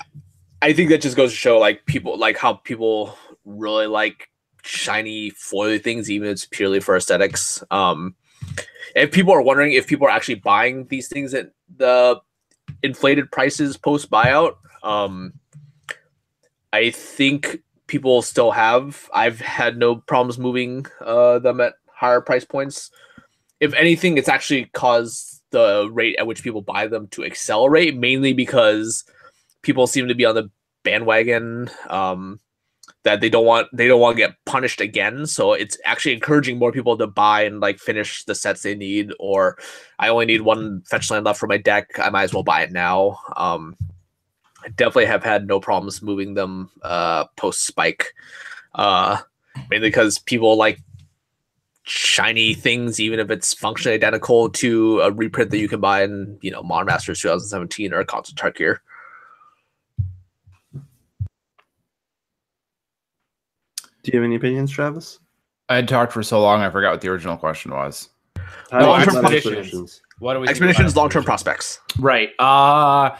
I 0.61 0.73
think 0.73 0.89
that 0.89 1.01
just 1.01 1.17
goes 1.17 1.31
to 1.31 1.37
show 1.37 1.57
like 1.57 1.85
people 1.85 2.17
like 2.17 2.37
how 2.37 2.53
people 2.53 3.17
really 3.45 3.87
like 3.87 4.29
shiny 4.63 5.31
foily 5.31 5.83
things, 5.83 6.09
even 6.11 6.27
if 6.27 6.33
it's 6.33 6.45
purely 6.45 6.79
for 6.79 6.95
aesthetics. 6.95 7.63
Um, 7.71 8.15
if 8.95 9.11
people 9.11 9.33
are 9.33 9.41
wondering 9.41 9.73
if 9.73 9.87
people 9.87 10.07
are 10.07 10.11
actually 10.11 10.35
buying 10.35 10.85
these 10.87 11.07
things 11.07 11.33
at 11.33 11.51
the 11.77 12.21
inflated 12.83 13.31
prices 13.31 13.77
post 13.77 14.09
buyout, 14.11 14.55
um, 14.83 15.33
I 16.73 16.91
think 16.91 17.61
people 17.87 18.21
still 18.21 18.51
have. 18.51 19.09
I've 19.13 19.39
had 19.39 19.77
no 19.77 19.95
problems 19.95 20.37
moving 20.37 20.85
uh, 21.01 21.39
them 21.39 21.59
at 21.59 21.73
higher 21.87 22.21
price 22.21 22.45
points. 22.45 22.91
If 23.59 23.73
anything, 23.73 24.17
it's 24.17 24.29
actually 24.29 24.65
caused 24.73 25.41
the 25.51 25.89
rate 25.91 26.15
at 26.17 26.27
which 26.27 26.43
people 26.43 26.61
buy 26.61 26.87
them 26.87 27.07
to 27.09 27.23
accelerate, 27.23 27.97
mainly 27.97 28.33
because 28.33 29.03
people 29.61 29.87
seem 29.87 30.07
to 30.07 30.15
be 30.15 30.25
on 30.25 30.35
the 30.35 30.49
bandwagon 30.83 31.69
um, 31.89 32.39
that 33.03 33.21
they 33.21 33.29
don't 33.29 33.45
want 33.45 33.67
they 33.73 33.87
don't 33.87 33.99
want 33.99 34.15
to 34.15 34.21
get 34.21 34.35
punished 34.45 34.81
again. 34.81 35.25
So 35.25 35.53
it's 35.53 35.77
actually 35.85 36.13
encouraging 36.13 36.57
more 36.57 36.71
people 36.71 36.97
to 36.97 37.07
buy 37.07 37.43
and 37.43 37.59
like 37.59 37.79
finish 37.79 38.23
the 38.25 38.35
sets 38.35 38.61
they 38.61 38.75
need. 38.75 39.13
Or 39.19 39.57
I 39.99 40.09
only 40.09 40.25
need 40.25 40.41
one 40.41 40.81
fetch 40.85 41.09
land 41.09 41.25
left 41.25 41.39
for 41.39 41.47
my 41.47 41.57
deck. 41.57 41.99
I 41.99 42.09
might 42.09 42.23
as 42.23 42.33
well 42.33 42.43
buy 42.43 42.61
it 42.61 42.71
now. 42.71 43.19
Um, 43.35 43.75
I 44.63 44.69
definitely 44.69 45.07
have 45.07 45.23
had 45.23 45.47
no 45.47 45.59
problems 45.59 46.01
moving 46.01 46.35
them 46.35 46.69
uh, 46.83 47.25
post 47.35 47.65
spike. 47.65 48.13
Uh, 48.75 49.17
mainly 49.69 49.89
because 49.89 50.19
people 50.19 50.55
like 50.55 50.79
shiny 51.83 52.53
things, 52.53 52.99
even 52.99 53.19
if 53.19 53.29
it's 53.29 53.53
functionally 53.53 53.95
identical 53.95 54.49
to 54.49 55.01
a 55.01 55.11
reprint 55.11 55.51
that 55.51 55.57
you 55.57 55.67
can 55.67 55.81
buy 55.81 56.03
in, 56.03 56.37
you 56.41 56.51
know, 56.51 56.61
Modern 56.63 56.87
Masters 56.87 57.19
2017 57.21 57.93
or 57.93 57.99
a 57.99 58.05
Khans 58.05 58.29
of 58.29 58.35
Tarkir. 58.35 58.77
Do 64.03 64.11
you 64.11 64.19
have 64.19 64.25
any 64.25 64.35
opinions, 64.35 64.71
Travis? 64.71 65.19
I 65.69 65.75
had 65.75 65.87
talked 65.87 66.11
for 66.11 66.23
so 66.23 66.41
long, 66.41 66.61
I 66.61 66.69
forgot 66.69 66.91
what 66.91 67.01
the 67.01 67.09
original 67.09 67.37
question 67.37 67.71
was. 67.71 68.09
How 68.71 68.79
do 68.79 69.11
you 69.11 69.19
expeditions. 69.19 70.01
What 70.19 70.33
do 70.33 70.39
we 70.39 70.47
think 70.47 70.57
Expeditions, 70.57 70.95
long 70.95 71.09
term 71.09 71.23
prospects. 71.23 71.79
Right. 71.99 72.29
Uh 72.39 73.15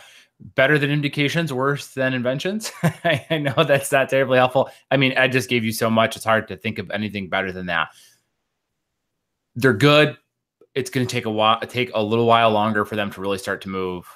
better 0.56 0.78
than 0.80 0.90
invocations, 0.90 1.54
worse 1.54 1.94
than 1.94 2.14
inventions. 2.14 2.72
I 3.04 3.38
know 3.38 3.64
that's 3.64 3.92
not 3.92 4.10
terribly 4.10 4.38
helpful. 4.38 4.70
I 4.90 4.98
mean, 4.98 5.18
I 5.18 5.28
just 5.28 5.50
gave 5.50 5.64
you 5.64 5.72
so 5.72 5.90
much; 5.90 6.16
it's 6.16 6.26
hard 6.26 6.48
to 6.50 6.58
think 6.58 6.80
of 6.80 6.90
anything 6.92 7.30
better 7.30 7.52
than 7.52 7.68
that. 7.68 7.90
They're 9.56 9.74
good. 9.74 10.18
It's 10.74 10.90
going 10.90 11.06
to 11.06 11.12
take 11.12 11.26
a 11.26 11.32
while, 11.32 11.60
take 11.62 11.92
a 11.94 12.02
little 12.02 12.26
while 12.26 12.50
longer 12.52 12.86
for 12.86 12.96
them 12.96 13.12
to 13.12 13.22
really 13.22 13.38
start 13.38 13.62
to 13.62 13.70
move. 13.70 14.08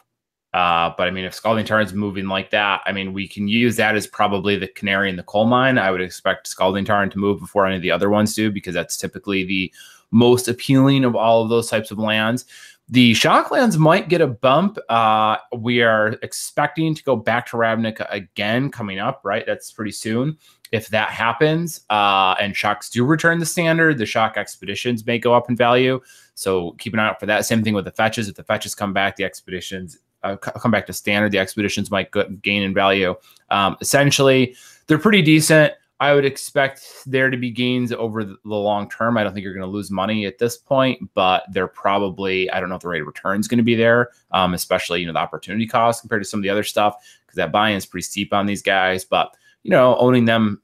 Uh, 0.56 0.94
but 0.98 1.06
I 1.06 1.12
mean, 1.12 1.26
if 1.26 1.34
Scalding 1.34 1.66
Tarn's 1.66 1.94
moving 1.94 2.30
like 2.30 2.50
that, 2.52 2.80
I 2.86 2.94
mean, 2.94 3.12
we 3.12 3.28
can 3.28 3.46
use 3.46 3.76
that 3.76 3.98
as 3.98 4.08
probably 4.08 4.56
the 4.56 4.70
canary 4.70 5.10
in 5.10 5.18
the 5.18 5.24
coal 5.24 5.44
mine. 5.44 5.78
I 5.78 5.92
would 5.92 6.00
expect 6.00 6.48
Scalding 6.48 6.86
Tarn 6.86 7.10
to 7.10 7.20
move 7.20 7.42
before 7.42 7.66
any 7.66 7.76
of 7.76 7.82
the 7.82 7.92
other 7.92 8.10
ones 8.10 8.34
do, 8.34 8.50
because 8.50 8.74
that's 8.74 8.96
typically 8.96 9.44
the 9.44 9.74
most 10.12 10.48
appealing 10.48 11.04
of 11.04 11.14
all 11.14 11.44
of 11.44 11.50
those 11.50 11.70
types 11.70 11.92
of 11.92 12.00
lands. 12.00 12.46
The 12.88 13.12
Shocklands 13.12 13.78
might 13.78 14.08
get 14.08 14.22
a 14.22 14.28
bump. 14.28 14.78
Uh, 14.88 15.38
we 15.58 15.82
are 15.82 16.16
expecting 16.22 16.96
to 16.96 17.04
go 17.04 17.18
back 17.18 17.48
to 17.48 17.58
Ravnica 17.58 18.08
again 18.10 18.72
coming 18.72 18.98
up, 18.98 19.20
right? 19.26 19.44
That's 19.46 19.74
pretty 19.74 19.92
soon. 19.92 20.38
If 20.72 20.88
that 20.90 21.10
happens, 21.10 21.82
uh, 21.90 22.36
and 22.40 22.56
shocks 22.56 22.90
do 22.90 23.04
return 23.04 23.40
the 23.40 23.46
standard, 23.46 23.98
the 23.98 24.06
shock 24.06 24.38
expeditions 24.38 25.06
may 25.06 25.20
go 25.20 25.34
up 25.34 25.50
in 25.50 25.58
value. 25.58 26.00
So 26.36 26.72
keep 26.78 26.94
an 26.94 27.00
eye 27.00 27.10
out 27.10 27.20
for 27.20 27.26
that. 27.26 27.46
Same 27.46 27.62
thing 27.62 27.74
with 27.74 27.86
the 27.86 27.92
fetches. 27.92 28.30
If 28.30 28.36
the 28.36 28.44
fetches 28.44 28.74
come 28.74 28.94
back, 28.94 29.16
the 29.18 29.26
expeditions 29.26 29.98
uh, 30.26 30.36
come 30.38 30.72
back 30.72 30.88
to 30.88 30.94
standard, 30.94 31.32
the 31.32 31.40
expeditions 31.40 31.92
might 31.92 32.12
gain 32.42 32.64
in 32.64 32.74
value. 32.74 33.16
Um, 33.50 33.78
essentially, 33.82 34.56
they're 34.88 34.98
pretty 34.98 35.22
decent. 35.22 35.74
I 36.00 36.14
would 36.14 36.26
expect 36.26 37.04
there 37.06 37.30
to 37.30 37.38
be 37.38 37.50
gains 37.50 37.94
over 37.94 38.26
the 38.26 38.38
long 38.44 38.90
term. 38.90 39.18
I 39.18 39.24
don't 39.24 39.34
think 39.34 39.46
you're 39.46 39.54
going 39.54 39.66
to 39.66 39.72
lose 39.72 39.90
money 39.90 40.26
at 40.26 40.38
this 40.38 40.58
point, 40.58 41.10
but 41.14 41.46
they're 41.52 41.70
probably 41.70 42.50
I 42.52 42.60
don't 42.60 42.68
know 42.68 42.76
if 42.76 42.82
the 42.82 42.90
rate 42.90 43.02
of 43.02 43.08
return 43.08 43.40
is 43.40 43.48
going 43.48 43.60
to 43.60 43.64
be 43.64 43.76
there, 43.76 44.10
um, 44.32 44.54
especially 44.54 45.00
you 45.00 45.08
know 45.08 45.14
the 45.14 45.20
opportunity 45.20 45.66
cost 45.66 46.02
compared 46.02 46.22
to 46.22 46.28
some 46.28 46.40
of 46.40 46.44
the 46.44 46.50
other 46.50 46.64
stuff 46.64 46.98
because 47.26 47.38
that 47.38 47.52
buy-in 47.52 47.78
is 47.78 47.86
pretty 47.86 48.04
steep 48.04 48.34
on 48.34 48.46
these 48.46 48.62
guys. 48.62 49.06
But 49.06 49.36
you 49.64 49.72
know, 49.72 49.96
owning 49.98 50.26
them, 50.26 50.62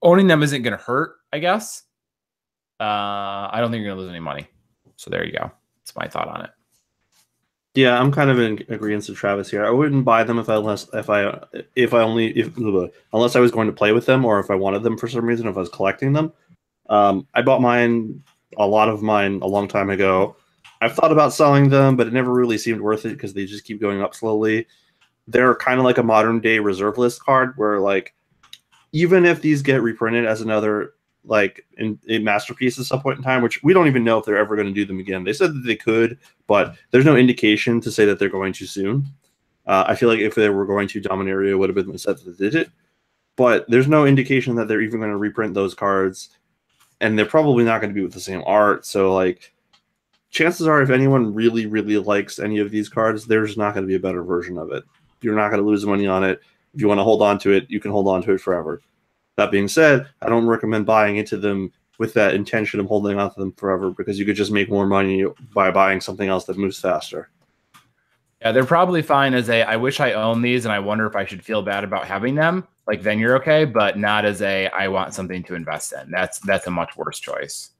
owning 0.00 0.26
them 0.26 0.42
isn't 0.42 0.62
going 0.62 0.76
to 0.76 0.82
hurt, 0.82 1.16
I 1.32 1.38
guess. 1.38 1.82
Uh, 2.80 3.50
I 3.52 3.56
don't 3.58 3.70
think 3.70 3.82
you're 3.82 3.90
going 3.90 3.98
to 3.98 4.02
lose 4.02 4.10
any 4.10 4.20
money. 4.20 4.48
So 4.96 5.10
there 5.10 5.24
you 5.24 5.32
go. 5.32 5.50
That's 5.80 5.96
my 5.96 6.08
thought 6.08 6.28
on 6.28 6.44
it. 6.44 6.50
Yeah, 7.78 7.96
I'm 7.96 8.10
kind 8.10 8.28
of 8.28 8.40
in 8.40 8.64
agreement 8.70 9.08
with 9.08 9.16
Travis 9.16 9.48
here. 9.48 9.64
I 9.64 9.70
wouldn't 9.70 10.04
buy 10.04 10.24
them 10.24 10.40
if 10.40 10.48
I 10.48 10.56
unless 10.56 10.92
if 10.94 11.08
I 11.08 11.40
if 11.76 11.94
I 11.94 12.00
only 12.00 12.36
if 12.36 12.56
unless 12.56 13.36
I 13.36 13.38
was 13.38 13.52
going 13.52 13.68
to 13.68 13.72
play 13.72 13.92
with 13.92 14.04
them 14.04 14.24
or 14.24 14.40
if 14.40 14.50
I 14.50 14.56
wanted 14.56 14.82
them 14.82 14.98
for 14.98 15.06
some 15.06 15.24
reason 15.24 15.46
if 15.46 15.56
I 15.56 15.60
was 15.60 15.68
collecting 15.68 16.12
them. 16.12 16.32
Um, 16.88 17.28
I 17.34 17.42
bought 17.42 17.62
mine 17.62 18.20
a 18.56 18.66
lot 18.66 18.88
of 18.88 19.00
mine 19.00 19.38
a 19.42 19.46
long 19.46 19.68
time 19.68 19.90
ago. 19.90 20.34
I've 20.80 20.94
thought 20.96 21.12
about 21.12 21.32
selling 21.32 21.68
them, 21.68 21.94
but 21.94 22.08
it 22.08 22.12
never 22.12 22.32
really 22.32 22.58
seemed 22.58 22.80
worth 22.80 23.06
it 23.06 23.10
because 23.10 23.32
they 23.32 23.46
just 23.46 23.62
keep 23.62 23.80
going 23.80 24.02
up 24.02 24.12
slowly. 24.12 24.66
They're 25.28 25.54
kind 25.54 25.78
of 25.78 25.84
like 25.84 25.98
a 25.98 26.02
modern 26.02 26.40
day 26.40 26.58
reserve 26.58 26.98
list 26.98 27.22
card 27.24 27.52
where 27.54 27.78
like 27.78 28.12
even 28.90 29.24
if 29.24 29.40
these 29.40 29.62
get 29.62 29.82
reprinted 29.82 30.26
as 30.26 30.40
another 30.40 30.94
like 31.24 31.66
in, 31.76 31.98
in 32.06 32.24
masterpiece 32.24 32.78
at 32.78 32.86
some 32.86 33.00
point 33.00 33.18
in 33.18 33.24
time, 33.24 33.42
which 33.42 33.62
we 33.62 33.74
don't 33.74 33.86
even 33.86 34.04
know 34.04 34.18
if 34.18 34.24
they're 34.24 34.38
ever 34.38 34.56
going 34.56 34.68
to 34.68 34.72
do 34.72 34.84
them 34.84 34.98
again. 34.98 35.24
They 35.24 35.32
said 35.32 35.54
that 35.54 35.64
they 35.66 35.76
could, 35.76 36.18
but 36.46 36.76
there's 36.90 37.04
no 37.04 37.16
indication 37.16 37.80
to 37.82 37.92
say 37.92 38.04
that 38.06 38.18
they're 38.18 38.28
going 38.28 38.52
to 38.54 38.66
soon. 38.66 39.06
Uh, 39.66 39.84
I 39.86 39.94
feel 39.94 40.08
like 40.08 40.20
if 40.20 40.34
they 40.34 40.48
were 40.48 40.64
going 40.64 40.88
to, 40.88 41.00
Dominaria 41.00 41.58
would 41.58 41.68
have 41.68 41.76
been 41.76 41.98
set 41.98 42.24
that 42.24 42.38
did 42.38 42.54
it, 42.54 42.70
but 43.36 43.66
there's 43.68 43.88
no 43.88 44.06
indication 44.06 44.54
that 44.56 44.66
they're 44.66 44.80
even 44.80 45.00
going 45.00 45.10
to 45.10 45.18
reprint 45.18 45.52
those 45.52 45.74
cards, 45.74 46.30
and 47.00 47.18
they're 47.18 47.26
probably 47.26 47.64
not 47.64 47.80
going 47.80 47.90
to 47.90 47.94
be 47.94 48.02
with 48.02 48.14
the 48.14 48.20
same 48.20 48.42
art. 48.46 48.86
So 48.86 49.14
like, 49.14 49.52
chances 50.30 50.66
are, 50.66 50.80
if 50.80 50.90
anyone 50.90 51.34
really 51.34 51.66
really 51.66 51.98
likes 51.98 52.38
any 52.38 52.58
of 52.58 52.70
these 52.70 52.88
cards, 52.88 53.26
there's 53.26 53.56
not 53.56 53.74
going 53.74 53.84
to 53.84 53.88
be 53.88 53.96
a 53.96 54.00
better 54.00 54.22
version 54.22 54.56
of 54.56 54.72
it. 54.72 54.84
You're 55.20 55.36
not 55.36 55.50
going 55.50 55.62
to 55.62 55.68
lose 55.68 55.84
money 55.84 56.06
on 56.06 56.24
it. 56.24 56.40
If 56.74 56.80
you 56.80 56.88
want 56.88 56.98
to 56.98 57.04
hold 57.04 57.22
on 57.22 57.38
to 57.40 57.52
it, 57.52 57.66
you 57.68 57.80
can 57.80 57.90
hold 57.90 58.08
on 58.08 58.22
to 58.22 58.32
it 58.32 58.40
forever. 58.40 58.80
That 59.38 59.52
being 59.52 59.68
said, 59.68 60.08
I 60.20 60.28
don't 60.28 60.48
recommend 60.48 60.84
buying 60.84 61.16
into 61.16 61.36
them 61.36 61.72
with 61.98 62.12
that 62.14 62.34
intention 62.34 62.80
of 62.80 62.86
holding 62.86 63.20
on 63.20 63.32
to 63.32 63.38
them 63.38 63.52
forever 63.52 63.92
because 63.92 64.18
you 64.18 64.26
could 64.26 64.34
just 64.34 64.50
make 64.50 64.68
more 64.68 64.84
money 64.84 65.24
by 65.54 65.70
buying 65.70 66.00
something 66.00 66.28
else 66.28 66.44
that 66.46 66.58
moves 66.58 66.80
faster. 66.80 67.30
Yeah, 68.42 68.50
they're 68.50 68.64
probably 68.64 69.00
fine 69.00 69.34
as 69.34 69.48
a 69.48 69.62
I 69.62 69.76
wish 69.76 70.00
I 70.00 70.14
owned 70.14 70.44
these 70.44 70.64
and 70.64 70.72
I 70.72 70.80
wonder 70.80 71.06
if 71.06 71.14
I 71.14 71.24
should 71.24 71.44
feel 71.44 71.62
bad 71.62 71.84
about 71.84 72.04
having 72.04 72.34
them. 72.34 72.66
Like 72.88 73.02
then 73.02 73.20
you're 73.20 73.36
okay, 73.36 73.64
but 73.64 73.96
not 73.96 74.24
as 74.24 74.42
a 74.42 74.66
I 74.70 74.88
want 74.88 75.14
something 75.14 75.44
to 75.44 75.54
invest 75.54 75.92
in. 75.92 76.10
That's 76.10 76.40
that's 76.40 76.66
a 76.66 76.72
much 76.72 76.96
worse 76.96 77.20
choice. 77.20 77.70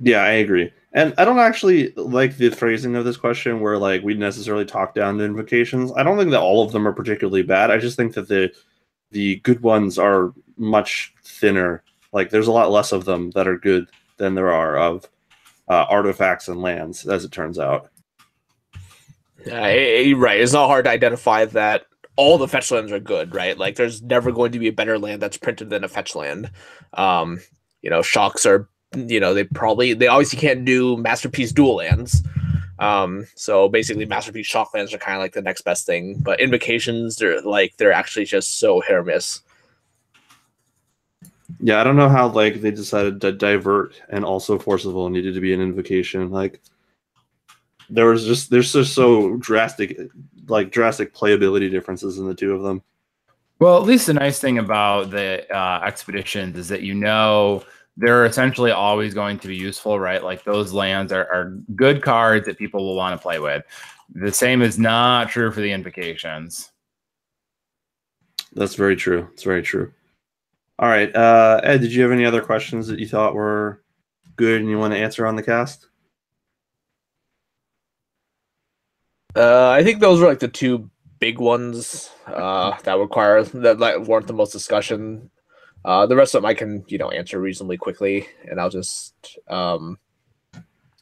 Yeah, 0.00 0.22
I 0.22 0.32
agree. 0.32 0.70
And 0.92 1.14
I 1.16 1.24
don't 1.24 1.38
actually 1.38 1.92
like 1.92 2.36
the 2.36 2.50
phrasing 2.50 2.94
of 2.94 3.06
this 3.06 3.16
question 3.16 3.60
where 3.60 3.78
like 3.78 4.02
we 4.02 4.12
necessarily 4.12 4.66
talk 4.66 4.94
down 4.94 5.16
the 5.16 5.24
invocations. 5.24 5.92
I 5.96 6.02
don't 6.02 6.18
think 6.18 6.30
that 6.32 6.42
all 6.42 6.62
of 6.62 6.72
them 6.72 6.86
are 6.86 6.92
particularly 6.92 7.42
bad. 7.42 7.70
I 7.70 7.78
just 7.78 7.96
think 7.96 8.12
that 8.14 8.28
the 8.28 8.52
the 9.14 9.36
good 9.36 9.62
ones 9.62 9.98
are 9.98 10.34
much 10.58 11.14
thinner. 11.24 11.82
Like 12.12 12.30
there's 12.30 12.48
a 12.48 12.52
lot 12.52 12.70
less 12.70 12.92
of 12.92 13.04
them 13.04 13.30
that 13.30 13.48
are 13.48 13.56
good 13.56 13.88
than 14.18 14.34
there 14.34 14.52
are 14.52 14.76
of 14.76 15.08
uh, 15.68 15.86
artifacts 15.88 16.48
and 16.48 16.60
lands, 16.60 17.06
as 17.06 17.24
it 17.24 17.32
turns 17.32 17.58
out. 17.58 17.88
Yeah, 19.46 19.62
eh, 19.62 20.10
eh, 20.10 20.14
right. 20.16 20.40
It's 20.40 20.52
not 20.52 20.66
hard 20.66 20.84
to 20.86 20.90
identify 20.90 21.44
that 21.46 21.86
all 22.16 22.38
the 22.38 22.48
fetch 22.48 22.70
lands 22.70 22.92
are 22.92 23.00
good, 23.00 23.34
right? 23.34 23.56
Like 23.56 23.76
there's 23.76 24.02
never 24.02 24.32
going 24.32 24.52
to 24.52 24.58
be 24.58 24.68
a 24.68 24.72
better 24.72 24.98
land 24.98 25.22
that's 25.22 25.36
printed 25.36 25.70
than 25.70 25.84
a 25.84 25.88
fetch 25.88 26.14
land. 26.14 26.50
Um, 26.94 27.40
you 27.82 27.90
know, 27.90 28.02
shocks 28.02 28.46
are, 28.46 28.68
you 28.94 29.20
know, 29.20 29.32
they 29.32 29.44
probably 29.44 29.94
they 29.94 30.08
obviously 30.08 30.38
can't 30.38 30.64
do 30.64 30.96
masterpiece 30.96 31.52
dual 31.52 31.76
lands. 31.76 32.22
Um, 32.78 33.26
so 33.34 33.68
basically, 33.68 34.06
masterpiece 34.06 34.48
shocklands 34.48 34.92
are 34.92 34.98
kind 34.98 35.16
of 35.16 35.22
like 35.22 35.32
the 35.32 35.42
next 35.42 35.62
best 35.62 35.86
thing, 35.86 36.16
but 36.18 36.40
invocations 36.40 37.16
they're 37.16 37.40
like 37.42 37.76
they're 37.76 37.92
actually 37.92 38.24
just 38.24 38.58
so 38.58 38.80
hit 38.80 38.94
or 38.94 39.04
miss. 39.04 39.40
Yeah, 41.60 41.80
I 41.80 41.84
don't 41.84 41.96
know 41.96 42.08
how 42.08 42.28
like 42.28 42.60
they 42.60 42.70
decided 42.70 43.20
to 43.20 43.32
divert 43.32 44.00
and 44.08 44.24
also 44.24 44.58
forcible 44.58 45.08
needed 45.08 45.34
to 45.34 45.40
be 45.40 45.54
an 45.54 45.60
invocation. 45.60 46.30
Like 46.30 46.60
there 47.90 48.06
was 48.06 48.24
just 48.24 48.50
there's 48.50 48.72
just 48.72 48.94
so 48.94 49.36
drastic 49.36 49.98
like 50.48 50.70
drastic 50.70 51.14
playability 51.14 51.70
differences 51.70 52.18
in 52.18 52.26
the 52.26 52.34
two 52.34 52.54
of 52.54 52.62
them. 52.62 52.82
Well, 53.60 53.76
at 53.76 53.84
least 53.84 54.08
the 54.08 54.14
nice 54.14 54.40
thing 54.40 54.58
about 54.58 55.10
the 55.10 55.46
uh, 55.54 55.80
expeditions 55.84 56.58
is 56.58 56.68
that 56.68 56.82
you 56.82 56.92
know 56.92 57.62
they're 57.96 58.26
essentially 58.26 58.70
always 58.70 59.14
going 59.14 59.38
to 59.38 59.48
be 59.48 59.56
useful, 59.56 59.98
right? 59.98 60.22
Like 60.22 60.44
those 60.44 60.72
lands 60.72 61.12
are, 61.12 61.26
are 61.32 61.56
good 61.76 62.02
cards 62.02 62.46
that 62.46 62.58
people 62.58 62.84
will 62.84 62.96
want 62.96 63.18
to 63.18 63.22
play 63.22 63.38
with. 63.38 63.64
The 64.14 64.32
same 64.32 64.62
is 64.62 64.78
not 64.78 65.30
true 65.30 65.50
for 65.50 65.60
the 65.60 65.72
invocations. 65.72 66.72
That's 68.52 68.74
very 68.74 68.96
true. 68.96 69.28
It's 69.32 69.42
very 69.42 69.62
true. 69.62 69.92
All 70.78 70.88
right, 70.88 71.14
uh, 71.14 71.60
Ed, 71.62 71.82
did 71.82 71.92
you 71.92 72.02
have 72.02 72.10
any 72.10 72.24
other 72.24 72.42
questions 72.42 72.88
that 72.88 72.98
you 72.98 73.06
thought 73.06 73.34
were 73.34 73.82
good 74.36 74.60
and 74.60 74.68
you 74.68 74.78
want 74.78 74.92
to 74.92 74.98
answer 74.98 75.24
on 75.24 75.36
the 75.36 75.42
cast? 75.42 75.86
Uh, 79.36 79.70
I 79.70 79.84
think 79.84 80.00
those 80.00 80.20
were 80.20 80.26
like 80.26 80.40
the 80.40 80.48
two 80.48 80.90
big 81.20 81.38
ones 81.38 82.10
uh, 82.26 82.76
that 82.82 82.98
require 82.98 83.42
that, 83.44 84.04
weren't 84.06 84.26
the 84.26 84.32
most 84.32 84.52
discussion. 84.52 85.30
Uh, 85.84 86.06
the 86.06 86.16
rest 86.16 86.34
of 86.34 86.42
them 86.42 86.48
I 86.48 86.54
can 86.54 86.84
you 86.88 86.98
know 86.98 87.10
answer 87.10 87.40
reasonably 87.40 87.76
quickly, 87.76 88.26
and 88.48 88.60
I'll 88.60 88.70
just 88.70 89.38
um, 89.48 89.98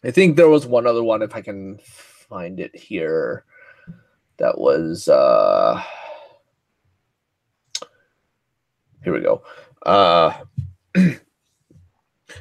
I 0.05 0.11
think 0.11 0.37
there 0.37 0.49
was 0.49 0.67
one 0.67 0.87
other 0.87 1.05
one 1.05 1.23
if 1.23 1.35
I 1.35 1.41
can 1.41 1.79
find 1.79 2.59
it 2.59 2.75
here 2.75 3.45
that 4.39 4.59
was 4.59 5.09
uh, 5.09 5.83
here 9.05 9.13
we 9.13 9.21
go. 9.21 9.43
Uh, 9.85 10.33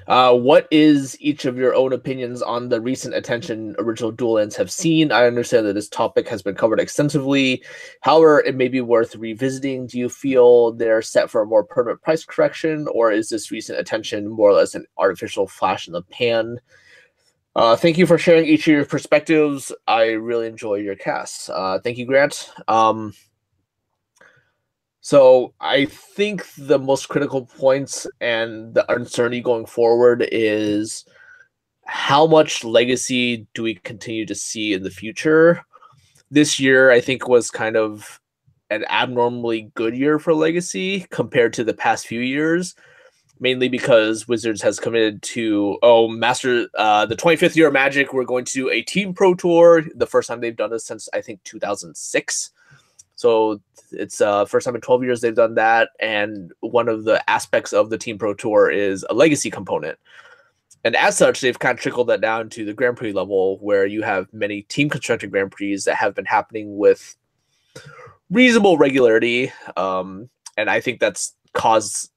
uh, 0.07 0.35
what 0.35 0.67
is 0.71 1.17
each 1.19 1.45
of 1.45 1.57
your 1.57 1.73
own 1.75 1.93
opinions 1.93 2.41
on 2.41 2.69
the 2.69 2.81
recent 2.81 3.13
attention 3.13 3.75
original 3.79 4.11
dual 4.11 4.33
lands 4.33 4.55
have 4.55 4.71
seen? 4.71 5.11
I 5.11 5.27
understand 5.27 5.65
that 5.67 5.73
this 5.73 5.89
topic 5.89 6.27
has 6.27 6.41
been 6.41 6.55
covered 6.55 6.79
extensively. 6.79 7.63
However, 8.01 8.39
it 8.41 8.55
may 8.55 8.67
be 8.67 8.81
worth 8.81 9.15
revisiting. 9.15 9.87
Do 9.87 9.99
you 9.99 10.09
feel 10.09 10.73
they're 10.73 11.01
set 11.01 11.29
for 11.29 11.41
a 11.41 11.45
more 11.45 11.63
permanent 11.63 12.01
price 12.01 12.25
correction, 12.25 12.87
or 12.93 13.11
is 13.11 13.29
this 13.29 13.51
recent 13.51 13.79
attention 13.79 14.27
more 14.27 14.49
or 14.49 14.53
less 14.53 14.75
an 14.75 14.85
artificial 14.97 15.47
flash 15.47 15.87
in 15.87 15.93
the 15.93 16.03
pan? 16.03 16.59
Uh, 17.55 17.75
thank 17.75 17.97
you 17.97 18.05
for 18.05 18.17
sharing 18.17 18.45
each 18.45 18.67
of 18.67 18.73
your 18.73 18.85
perspectives. 18.85 19.73
I 19.87 20.11
really 20.11 20.47
enjoy 20.47 20.75
your 20.75 20.95
casts. 20.95 21.49
Uh, 21.49 21.79
thank 21.83 21.97
you, 21.97 22.05
Grant. 22.05 22.49
Um, 22.67 23.13
so 25.01 25.53
I 25.59 25.85
think 25.85 26.45
the 26.55 26.77
most 26.77 27.09
critical 27.09 27.47
points 27.47 28.05
and 28.21 28.75
the 28.75 28.89
uncertainty 28.91 29.41
going 29.41 29.65
forward 29.65 30.27
is 30.31 31.05
how 31.85 32.27
much 32.27 32.63
legacy 32.63 33.47
do 33.55 33.63
we 33.63 33.75
continue 33.75 34.27
to 34.27 34.35
see 34.35 34.73
in 34.73 34.83
the 34.83 34.91
future? 34.91 35.65
This 36.29 36.59
year, 36.59 36.91
I 36.91 37.01
think, 37.01 37.27
was 37.27 37.49
kind 37.49 37.75
of 37.75 38.19
an 38.69 38.85
abnormally 38.89 39.71
good 39.73 39.97
year 39.97 40.19
for 40.19 40.35
legacy 40.35 41.07
compared 41.09 41.53
to 41.53 41.63
the 41.63 41.73
past 41.73 42.05
few 42.05 42.21
years, 42.21 42.75
mainly 43.39 43.69
because 43.69 44.27
Wizards 44.27 44.61
has 44.61 44.79
committed 44.79 45.23
to 45.23 45.79
oh, 45.81 46.07
Master, 46.07 46.67
uh, 46.77 47.07
the 47.07 47.15
25th 47.15 47.55
year 47.55 47.67
of 47.67 47.73
Magic, 47.73 48.13
we're 48.13 48.23
going 48.23 48.45
to 48.45 48.53
do 48.53 48.69
a 48.69 48.83
team 48.83 49.15
pro 49.15 49.33
tour. 49.33 49.83
The 49.95 50.07
first 50.07 50.29
time 50.29 50.41
they've 50.41 50.55
done 50.55 50.69
this 50.69 50.85
since 50.85 51.09
I 51.11 51.21
think 51.21 51.43
2006. 51.43 52.51
So 53.21 53.61
it's 53.91 54.19
uh 54.19 54.45
first 54.45 54.65
time 54.65 54.73
in 54.73 54.81
12 54.81 55.03
years 55.03 55.21
they've 55.21 55.35
done 55.35 55.53
that 55.53 55.89
and 55.99 56.51
one 56.61 56.87
of 56.87 57.03
the 57.03 57.29
aspects 57.29 57.71
of 57.71 57.91
the 57.91 57.97
team 57.97 58.17
pro 58.17 58.33
tour 58.33 58.71
is 58.71 59.05
a 59.11 59.13
legacy 59.13 59.51
component. 59.51 59.99
And 60.83 60.95
as 60.95 61.17
such 61.17 61.39
they've 61.39 61.59
kind 61.59 61.77
of 61.77 61.81
trickled 61.83 62.07
that 62.07 62.19
down 62.19 62.49
to 62.49 62.65
the 62.65 62.73
grand 62.73 62.97
prix 62.97 63.11
level 63.11 63.59
where 63.59 63.85
you 63.85 64.01
have 64.01 64.25
many 64.33 64.63
team 64.63 64.89
constructed 64.89 65.29
grand 65.29 65.51
prix 65.51 65.77
that 65.85 65.97
have 65.97 66.15
been 66.15 66.25
happening 66.25 66.79
with 66.79 67.15
reasonable 68.31 68.79
regularity 68.79 69.51
um 69.77 70.27
and 70.57 70.69
i 70.69 70.79
think 70.81 70.99
that's 70.99 71.35
caused 71.53 72.09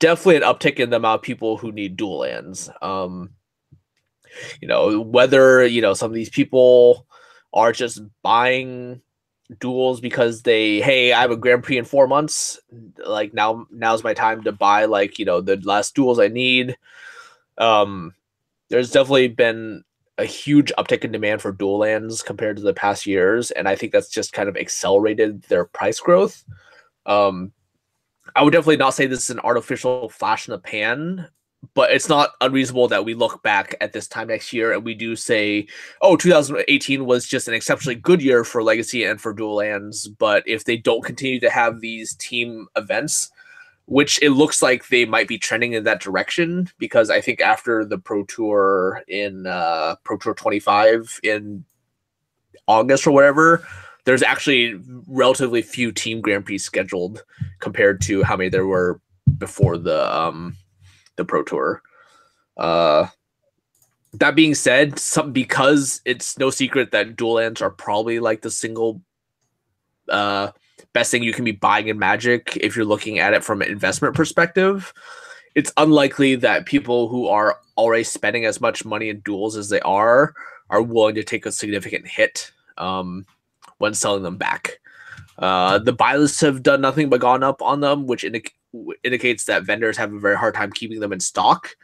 definitely 0.00 0.36
an 0.36 0.42
uptick 0.42 0.80
in 0.80 0.90
the 0.90 0.96
amount 0.96 1.20
of 1.20 1.22
people 1.22 1.56
who 1.56 1.70
need 1.70 1.96
dual 1.96 2.18
lands. 2.18 2.68
Um 2.82 3.30
you 4.60 4.66
know 4.66 4.98
whether 4.98 5.64
you 5.64 5.82
know 5.82 5.94
some 5.94 6.10
of 6.10 6.14
these 6.14 6.30
people 6.30 7.06
are 7.52 7.70
just 7.70 8.00
buying 8.22 9.00
duels 9.58 10.00
because 10.00 10.42
they 10.42 10.80
hey 10.80 11.12
i 11.12 11.20
have 11.20 11.30
a 11.30 11.36
grand 11.36 11.62
prix 11.62 11.78
in 11.78 11.84
four 11.84 12.06
months. 12.06 12.58
Like 13.04 13.34
now 13.34 13.66
now's 13.70 14.04
my 14.04 14.14
time 14.14 14.42
to 14.44 14.52
buy 14.52 14.84
like 14.86 15.18
you 15.18 15.24
know 15.24 15.40
the 15.40 15.56
last 15.64 15.94
duels 15.94 16.18
i 16.18 16.28
need. 16.28 16.76
Um 17.58 18.14
there's 18.68 18.90
definitely 18.90 19.28
been 19.28 19.84
a 20.18 20.24
huge 20.24 20.72
uptick 20.78 21.04
in 21.04 21.12
demand 21.12 21.42
for 21.42 21.52
dual 21.52 21.78
lands 21.78 22.22
compared 22.22 22.56
to 22.56 22.62
the 22.62 22.74
past 22.74 23.06
years 23.06 23.50
and 23.50 23.68
i 23.68 23.74
think 23.74 23.92
that's 23.92 24.08
just 24.08 24.32
kind 24.32 24.48
of 24.48 24.56
accelerated 24.56 25.42
their 25.44 25.64
price 25.64 26.00
growth. 26.00 26.44
Um 27.06 27.52
i 28.36 28.42
would 28.42 28.52
definitely 28.52 28.76
not 28.76 28.94
say 28.94 29.06
this 29.06 29.24
is 29.24 29.30
an 29.30 29.40
artificial 29.40 30.08
flash 30.08 30.48
in 30.48 30.52
the 30.52 30.58
pan 30.58 31.28
but 31.74 31.90
it's 31.90 32.08
not 32.08 32.32
unreasonable 32.40 32.88
that 32.88 33.04
we 33.04 33.14
look 33.14 33.42
back 33.42 33.74
at 33.80 33.92
this 33.92 34.08
time 34.08 34.28
next 34.28 34.52
year 34.52 34.72
and 34.72 34.84
we 34.84 34.94
do 34.94 35.16
say, 35.16 35.66
oh, 36.00 36.16
2018 36.16 37.06
was 37.06 37.26
just 37.26 37.48
an 37.48 37.54
exceptionally 37.54 37.94
good 37.94 38.20
year 38.20 38.44
for 38.44 38.62
Legacy 38.62 39.04
and 39.04 39.20
for 39.20 39.32
dual 39.32 39.56
lands. 39.56 40.08
But 40.08 40.42
if 40.46 40.64
they 40.64 40.76
don't 40.76 41.04
continue 41.04 41.40
to 41.40 41.50
have 41.50 41.80
these 41.80 42.14
team 42.16 42.66
events, 42.76 43.30
which 43.86 44.20
it 44.22 44.30
looks 44.30 44.62
like 44.62 44.88
they 44.88 45.04
might 45.04 45.28
be 45.28 45.38
trending 45.38 45.72
in 45.72 45.84
that 45.84 46.00
direction, 46.00 46.68
because 46.78 47.10
I 47.10 47.20
think 47.20 47.40
after 47.40 47.84
the 47.84 47.98
Pro 47.98 48.24
Tour 48.24 49.02
in 49.08 49.46
uh, 49.46 49.96
Pro 50.04 50.16
Tour 50.16 50.34
25 50.34 51.20
in 51.22 51.64
August 52.66 53.06
or 53.06 53.12
whatever, 53.12 53.66
there's 54.04 54.22
actually 54.22 54.80
relatively 55.06 55.62
few 55.62 55.92
team 55.92 56.20
Grand 56.20 56.44
Prix 56.44 56.58
scheduled 56.58 57.24
compared 57.60 58.00
to 58.02 58.22
how 58.22 58.36
many 58.36 58.50
there 58.50 58.66
were 58.66 59.00
before 59.38 59.78
the 59.78 60.14
um, 60.16 60.56
the 61.16 61.24
Pro 61.24 61.42
Tour. 61.42 61.82
Uh, 62.56 63.06
that 64.14 64.34
being 64.34 64.54
said, 64.54 64.98
some 64.98 65.32
because 65.32 66.00
it's 66.04 66.38
no 66.38 66.50
secret 66.50 66.90
that 66.92 67.16
dual 67.16 67.34
lands 67.34 67.62
are 67.62 67.70
probably 67.70 68.20
like 68.20 68.42
the 68.42 68.50
single 68.50 69.00
uh, 70.10 70.50
best 70.92 71.10
thing 71.10 71.22
you 71.22 71.32
can 71.32 71.44
be 71.44 71.52
buying 71.52 71.88
in 71.88 71.98
Magic 71.98 72.56
if 72.60 72.76
you're 72.76 72.84
looking 72.84 73.18
at 73.18 73.32
it 73.32 73.42
from 73.42 73.62
an 73.62 73.68
investment 73.68 74.14
perspective. 74.14 74.92
It's 75.54 75.72
unlikely 75.76 76.36
that 76.36 76.66
people 76.66 77.08
who 77.08 77.28
are 77.28 77.58
already 77.76 78.04
spending 78.04 78.44
as 78.44 78.60
much 78.60 78.84
money 78.84 79.08
in 79.08 79.20
duels 79.20 79.56
as 79.56 79.68
they 79.68 79.80
are 79.80 80.34
are 80.70 80.82
willing 80.82 81.14
to 81.14 81.24
take 81.24 81.46
a 81.46 81.52
significant 81.52 82.06
hit 82.06 82.50
um, 82.78 83.26
when 83.78 83.94
selling 83.94 84.22
them 84.22 84.36
back. 84.36 84.78
Uh, 85.38 85.78
the 85.78 85.92
buy 85.92 86.16
lists 86.16 86.40
have 86.40 86.62
done 86.62 86.80
nothing 86.80 87.08
but 87.08 87.20
gone 87.20 87.42
up 87.42 87.60
on 87.62 87.80
them, 87.80 88.06
which 88.06 88.24
indicates 88.24 88.56
indicates 89.02 89.44
that 89.44 89.64
vendors 89.64 89.96
have 89.96 90.12
a 90.12 90.18
very 90.18 90.36
hard 90.36 90.54
time 90.54 90.72
keeping 90.72 91.00
them 91.00 91.12
in 91.12 91.20
stock. 91.20 91.76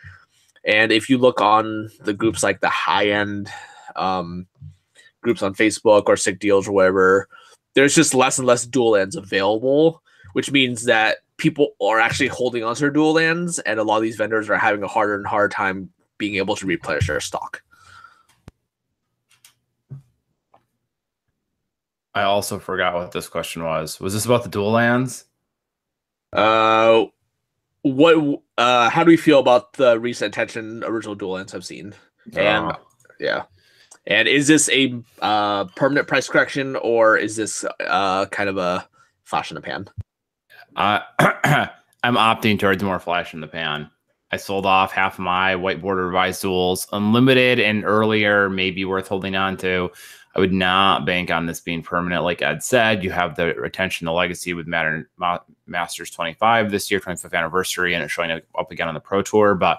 And 0.65 0.93
if 0.93 1.09
you 1.09 1.19
look 1.19 1.41
on 1.41 1.91
the 2.01 2.13
groups 2.13 2.43
like 2.43 2.61
the 2.61 2.69
high 2.69 3.09
end 3.09 3.51
um, 3.97 4.47
groups 5.23 5.43
on 5.43 5.55
Facebook 5.55 6.05
or 6.07 6.17
Sick 6.17 6.39
Deals 6.39 6.69
or 6.69 6.73
whatever, 6.73 7.29
there's 7.75 7.95
just 7.95 8.15
less 8.15 8.39
and 8.39 8.47
less 8.47 8.67
dual 8.67 8.91
lands 8.91 9.17
available, 9.17 10.03
which 10.33 10.51
means 10.51 10.85
that 10.85 11.19
people 11.37 11.71
are 11.81 12.01
actually 12.01 12.29
holding 12.29 12.65
onto 12.65 12.81
their 12.81 12.91
dual 12.91 13.13
lands, 13.13 13.59
and 13.61 13.79
a 13.79 13.85
lot 13.85 13.97
of 13.97 14.03
these 14.03 14.17
vendors 14.17 14.51
are 14.51 14.57
having 14.57 14.83
a 14.83 14.89
harder 14.89 15.15
and 15.15 15.27
harder 15.27 15.49
time 15.49 15.91
being 16.19 16.35
able 16.35 16.57
to 16.57 16.67
replenish 16.67 17.07
their 17.07 17.21
stock. 17.21 17.63
I 22.15 22.23
also 22.23 22.59
forgot 22.59 22.95
what 22.95 23.13
this 23.13 23.29
question 23.29 23.63
was. 23.63 24.01
Was 24.01 24.13
this 24.13 24.27
about 24.27 24.43
the 24.43 24.49
dual 24.49 24.73
lands? 24.73 25.28
Uh, 26.33 27.07
what? 27.83 28.43
Uh, 28.57 28.91
how 28.91 29.05
do 29.05 29.09
we 29.09 29.17
feel 29.17 29.39
about 29.39 29.73
the 29.75 29.99
recent 29.99 30.35
attention 30.35 30.83
original 30.85 31.15
dual 31.15 31.33
lands 31.33 31.53
have 31.53 31.65
seen? 31.65 31.95
And 32.37 32.67
Oh. 32.67 32.77
yeah, 33.19 33.45
and 34.07 34.29
is 34.29 34.47
this 34.47 34.69
a 34.71 35.01
uh, 35.21 35.65
permanent 35.77 36.09
price 36.09 36.29
correction 36.29 36.77
or 36.77 37.17
is 37.17 37.37
this 37.37 37.65
uh, 37.81 38.27
kind 38.27 38.49
of 38.49 38.59
a 38.59 38.87
flash 39.25 39.51
in 39.51 39.55
the 39.55 39.61
pan? 39.61 39.89
Uh, 40.77 41.01
I'm 42.03 42.15
opting 42.15 42.59
towards 42.59 42.83
more 42.83 42.99
flash 42.99 43.35
in 43.35 43.41
the 43.41 43.49
pan. 43.49 43.91
I 44.31 44.37
sold 44.37 44.67
off 44.67 44.93
half 44.93 45.19
my 45.19 45.57
white 45.57 45.81
border 45.81 46.07
revised 46.07 46.43
duels, 46.43 46.87
unlimited 46.93 47.59
and 47.59 47.85
earlier, 47.85 48.51
maybe 48.51 48.85
worth 48.85 49.09
holding 49.09 49.35
on 49.37 49.57
to. 49.59 49.91
I 50.39 50.41
would 50.41 50.53
not 50.53 51.05
bank 51.05 51.33
on 51.33 51.47
this 51.47 51.61
being 51.61 51.83
permanent. 51.83 52.23
Like 52.23 52.43
Ed 52.43 52.63
said, 52.63 53.03
you 53.03 53.11
have 53.11 53.35
the 53.35 53.55
retention, 53.55 54.05
the 54.05 54.13
legacy 54.13 54.55
with 54.55 54.69
Matter, 54.69 55.11
Ma- 55.17 55.41
Masters 55.67 56.13
25 56.13 56.71
this 56.71 56.89
year, 56.93 57.01
25th 57.01 57.35
anniversary, 57.35 57.95
and 57.95 58.05
it's 58.05 58.13
showing 58.13 58.31
up 58.31 58.71
again 58.71 58.87
on 58.87 58.95
the 58.95 59.01
Pro 59.01 59.21
Tour. 59.21 59.57
But 59.57 59.79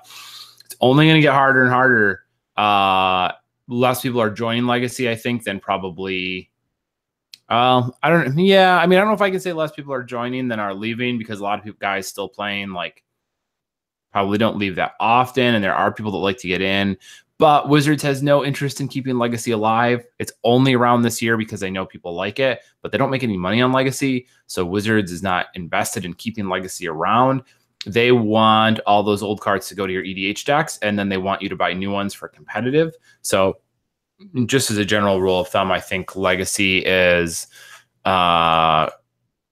it's 0.65 0.75
only 0.81 1.05
going 1.05 1.15
to 1.15 1.21
get 1.21 1.33
harder 1.33 1.63
and 1.63 1.71
harder. 1.71 2.23
Uh, 2.57 3.31
less 3.69 4.01
people 4.01 4.19
are 4.19 4.29
joining 4.29 4.65
Legacy, 4.65 5.09
I 5.09 5.15
think, 5.15 5.45
than 5.45 5.61
probably. 5.61 6.51
Um, 7.47 7.93
I 8.03 8.09
don't. 8.09 8.37
Yeah, 8.37 8.77
I 8.77 8.85
mean, 8.85 8.99
I 8.99 9.01
don't 9.01 9.07
know 9.07 9.15
if 9.15 9.21
I 9.21 9.31
can 9.31 9.39
say 9.39 9.53
less 9.53 9.71
people 9.71 9.93
are 9.93 10.03
joining 10.03 10.49
than 10.49 10.59
are 10.59 10.73
leaving 10.73 11.17
because 11.17 11.39
a 11.39 11.43
lot 11.43 11.57
of 11.57 11.63
people 11.63 11.77
guys 11.79 12.05
still 12.05 12.27
playing 12.27 12.73
like 12.73 13.01
probably 14.11 14.37
don't 14.37 14.57
leave 14.57 14.75
that 14.75 14.95
often, 14.99 15.55
and 15.55 15.63
there 15.63 15.73
are 15.73 15.93
people 15.93 16.11
that 16.11 16.17
like 16.17 16.39
to 16.39 16.49
get 16.49 16.61
in. 16.61 16.97
But 17.39 17.69
Wizards 17.69 18.03
has 18.03 18.21
no 18.21 18.43
interest 18.43 18.81
in 18.81 18.89
keeping 18.89 19.17
Legacy 19.17 19.51
alive. 19.51 20.05
It's 20.19 20.33
only 20.43 20.73
around 20.73 21.01
this 21.01 21.21
year 21.21 21.37
because 21.37 21.61
they 21.61 21.71
know 21.71 21.85
people 21.85 22.13
like 22.13 22.37
it, 22.37 22.59
but 22.81 22.91
they 22.91 22.97
don't 22.97 23.09
make 23.09 23.23
any 23.23 23.37
money 23.37 23.61
on 23.61 23.71
Legacy. 23.71 24.27
So 24.47 24.65
Wizards 24.65 25.09
is 25.09 25.23
not 25.23 25.47
invested 25.55 26.03
in 26.03 26.13
keeping 26.15 26.49
Legacy 26.49 26.85
around. 26.85 27.43
They 27.85 28.11
want 28.11 28.81
all 28.85 29.03
those 29.03 29.23
old 29.23 29.39
cards 29.39 29.69
to 29.69 29.75
go 29.75 29.87
to 29.87 29.93
your 29.93 30.03
EDH 30.03 30.43
decks, 30.43 30.79
and 30.81 30.99
then 30.99 31.07
they 31.07 31.17
want 31.17 31.41
you 31.41 31.47
to 31.47 31.55
buy 31.55 31.71
new 31.71 31.91
ones 31.91 32.13
for 32.13 32.27
competitive. 32.27 32.93
So, 33.21 33.59
just 34.45 34.69
as 34.69 34.75
a 34.75 34.83
general 34.83 35.21
rule 35.21 35.39
of 35.39 35.47
thumb, 35.47 35.71
I 35.71 35.79
think 35.79 36.17
Legacy 36.17 36.79
is 36.79 37.47
uh, 38.03 38.89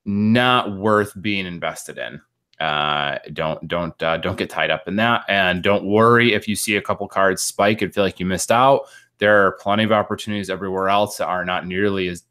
not 0.04 0.76
worth 0.76 1.14
being 1.22 1.46
invested 1.46 1.96
in 1.96 2.20
uh, 2.60 3.18
don't 3.32 3.66
don't 3.68 4.02
uh, 4.02 4.16
don't 4.16 4.38
get 4.38 4.50
tied 4.50 4.70
up 4.70 4.88
in 4.88 4.96
that. 4.96 5.24
And 5.28 5.62
don't 5.62 5.84
worry 5.84 6.34
if 6.34 6.48
you 6.48 6.56
see 6.56 6.76
a 6.76 6.82
couple 6.82 7.06
cards 7.08 7.42
spike 7.42 7.82
and 7.82 7.92
feel 7.92 8.04
like 8.04 8.18
you 8.18 8.26
missed 8.26 8.50
out. 8.50 8.82
There 9.18 9.46
are 9.46 9.52
plenty 9.52 9.84
of 9.84 9.92
opportunities 9.92 10.50
everywhere 10.50 10.88
else 10.88 11.18
that 11.18 11.26
are 11.26 11.44
not 11.44 11.66
nearly 11.66 12.08
as 12.08 12.24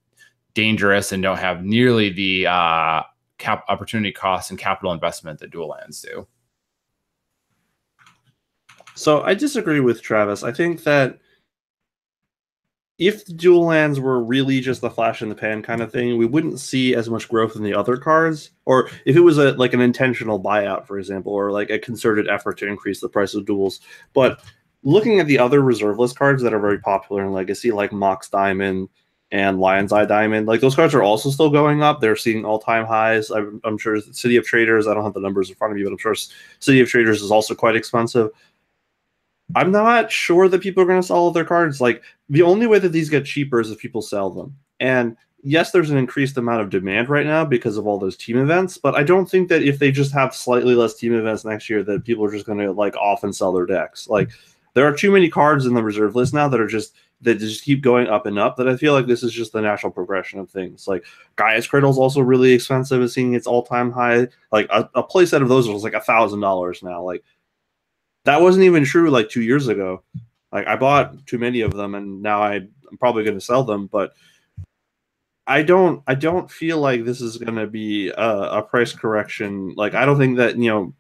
dangerous 0.54 1.12
and 1.12 1.22
don't 1.22 1.38
have 1.38 1.64
nearly 1.64 2.10
the 2.10 2.48
uh, 2.48 3.04
cap 3.38 3.64
opportunity 3.68 4.12
cost 4.12 4.50
and 4.50 4.60
capital 4.60 4.92
investment 4.92 5.40
that 5.40 5.52
dual 5.52 5.70
lands 5.70 6.02
do. 6.02 6.28
So 8.96 9.22
i 9.22 9.36
disagree 9.36 9.80
with 9.80 10.02
travis. 10.02 10.44
I 10.44 10.52
think 10.52 10.84
that 10.84 11.20
if 13.00 13.26
the 13.26 13.34
dual 13.34 13.66
lands 13.66 14.00
were 14.00 14.24
really 14.24 14.60
just 14.60 14.82
the 14.82 14.90
flash 14.90 15.22
in 15.22 15.30
the 15.30 15.36
pan 15.36 15.62
kind 15.62 15.82
of 15.82 15.92
thing, 15.92 16.18
we 16.18 16.26
wouldn't 16.26 16.60
see 16.60 16.96
as 16.96 17.10
much 17.10 17.30
growth 17.30 17.56
in 17.56 17.64
the 17.64 17.74
other 17.74 17.96
cards. 17.96 18.52
Or 18.66 18.90
if 19.06 19.16
it 19.16 19.22
was 19.22 19.38
a 19.38 19.52
like 19.54 19.74
an 19.74 19.82
intentional 19.82 20.42
buyout, 20.42 20.88
for 20.88 20.98
example, 20.98 21.32
or 21.32 21.52
like 21.52 21.70
a 21.70 21.80
concerted 21.80 22.28
effort 22.28 22.58
to 22.60 22.68
increase 22.68 23.00
the 23.00 23.10
price 23.10 23.36
of 23.36 23.46
duels. 23.46 23.82
But 24.14 24.42
looking 24.84 25.20
at 25.20 25.28
the 25.28 25.38
other 25.38 25.62
reserve 25.62 26.00
list 26.00 26.18
cards 26.18 26.42
that 26.42 26.54
are 26.54 26.60
very 26.60 26.80
popular 26.80 27.24
in 27.24 27.34
Legacy, 27.34 27.72
like 27.72 27.92
Mox 27.92 28.30
Diamond 28.30 28.90
and 29.32 29.60
Lion's 29.60 29.92
Eye 29.92 30.06
Diamond, 30.06 30.48
like 30.48 30.62
those 30.62 30.76
cards 30.76 30.96
are 30.96 31.04
also 31.04 31.30
still 31.30 31.50
going 31.52 31.84
up. 31.84 32.00
They're 32.00 32.16
seeing 32.16 32.46
all 32.46 32.60
time 32.60 32.86
highs. 32.86 33.30
I'm, 33.30 33.62
I'm 33.64 33.78
sure 33.78 34.00
City 34.02 34.38
of 34.38 34.46
Traitors. 34.46 34.88
I 34.88 34.96
don't 34.96 35.04
have 35.04 35.14
the 35.14 35.20
numbers 35.20 35.50
in 35.50 35.56
front 35.56 35.74
of 35.74 35.78
me, 35.78 35.84
but 35.84 35.92
I'm 35.92 36.00
sure 36.00 36.16
City 36.60 36.80
of 36.80 36.88
Traitors 36.88 37.22
is 37.22 37.30
also 37.30 37.54
quite 37.54 37.76
expensive. 37.76 38.30
I'm 39.56 39.72
not 39.72 40.12
sure 40.12 40.50
that 40.50 40.62
people 40.62 40.84
are 40.84 40.88
going 40.88 41.02
to 41.02 41.08
sell 41.08 41.32
their 41.32 41.46
cards. 41.46 41.80
Like 41.80 42.04
the 42.30 42.42
only 42.42 42.68
way 42.68 42.80
that 42.80 42.90
these 42.90 43.10
get 43.10 43.26
cheaper 43.26 43.60
is 43.60 43.72
if 43.72 43.80
people 43.80 44.02
sell 44.02 44.30
them. 44.30 44.56
And 44.80 45.16
yes, 45.44 45.72
there's 45.72 45.90
an 45.90 45.98
increased 45.98 46.38
amount 46.38 46.62
of 46.62 46.70
demand 46.70 47.10
right 47.10 47.26
now 47.26 47.46
because 47.46 47.78
of 47.78 47.88
all 47.88 47.98
those 47.98 48.18
team 48.18 48.38
events, 48.38 48.78
but 48.78 48.96
I 48.96 49.04
don't 49.04 49.30
think 49.30 49.50
that 49.50 49.64
if 49.64 49.80
they 49.80 49.92
just 49.92 50.12
have 50.12 50.36
slightly 50.36 50.76
less 50.76 50.96
team 50.96 51.14
events 51.14 51.46
next 51.46 51.70
year, 51.70 51.84
that 51.84 52.04
people 52.04 52.26
are 52.26 52.32
just 52.32 52.46
going 52.46 52.60
to 52.60 52.72
like 52.72 52.96
off 52.98 53.24
and 53.24 53.36
sell 53.36 53.54
their 53.54 53.66
decks. 53.66 54.08
Like 54.10 54.30
there 54.74 54.88
are 54.88 54.96
too 54.96 55.12
many 55.12 55.30
cards 55.30 55.66
in 55.66 55.74
the 55.74 55.84
reserve 55.84 56.16
list 56.16 56.34
now 56.34 56.48
that 56.50 56.60
are 56.60 56.68
just 56.68 56.94
that 57.22 57.40
just 57.40 57.64
keep 57.64 57.82
going 57.82 58.08
up 58.08 58.26
and 58.26 58.38
up. 58.38 58.58
That 58.58 58.68
I 58.68 58.78
feel 58.78 58.94
like 58.94 59.08
this 59.08 59.24
is 59.24 59.34
just 59.34 59.54
the 59.54 59.62
natural 59.62 59.92
progression 59.92 60.40
of 60.40 60.52
things. 60.52 60.88
Like 60.88 61.04
Gaea's 61.36 61.68
Cradle 61.68 61.90
is 61.90 61.98
also 61.98 62.22
really 62.22 62.52
expensive, 62.52 63.02
and 63.02 63.10
seeing 63.10 63.34
its 63.34 63.48
all 63.48 63.64
time 63.64 63.92
high. 63.92 64.28
Like 64.52 64.68
a, 64.70 64.90
a 64.94 65.04
playset 65.04 65.42
of 65.42 65.50
those 65.50 65.68
was 65.68 65.84
like 65.84 65.96
a 65.96 66.02
thousand 66.02 66.42
dollars 66.42 66.84
now. 66.84 67.02
Like 67.02 67.24
that 68.28 68.42
wasn't 68.42 68.66
even 68.66 68.84
true 68.84 69.10
like 69.10 69.30
two 69.30 69.42
years 69.42 69.70
ago. 69.70 70.04
Like 70.52 70.68
I 70.68 70.76
bought 70.76 71.26
too 71.26 71.38
many 71.38 71.62
of 71.62 71.74
them, 71.74 71.96
and 71.96 72.22
now 72.22 72.44
I, 72.44 72.56
I'm 72.56 72.98
probably 73.00 73.24
going 73.24 73.38
to 73.40 73.44
sell 73.44 73.64
them. 73.64 73.88
But 73.88 74.12
I 75.48 75.64
don't, 75.64 76.04
I 76.08 76.14
don't 76.14 76.52
feel 76.52 76.78
like 76.80 77.06
this 77.06 77.22
is 77.22 77.38
going 77.38 77.56
to 77.56 77.68
be 77.68 78.10
a, 78.10 78.30
a 78.60 78.62
price 78.62 78.92
correction. 78.92 79.74
Like 79.78 79.94
I 79.94 80.06
don't 80.06 80.18
think 80.18 80.36
that 80.38 80.58
you 80.58 80.70
know, 80.70 80.94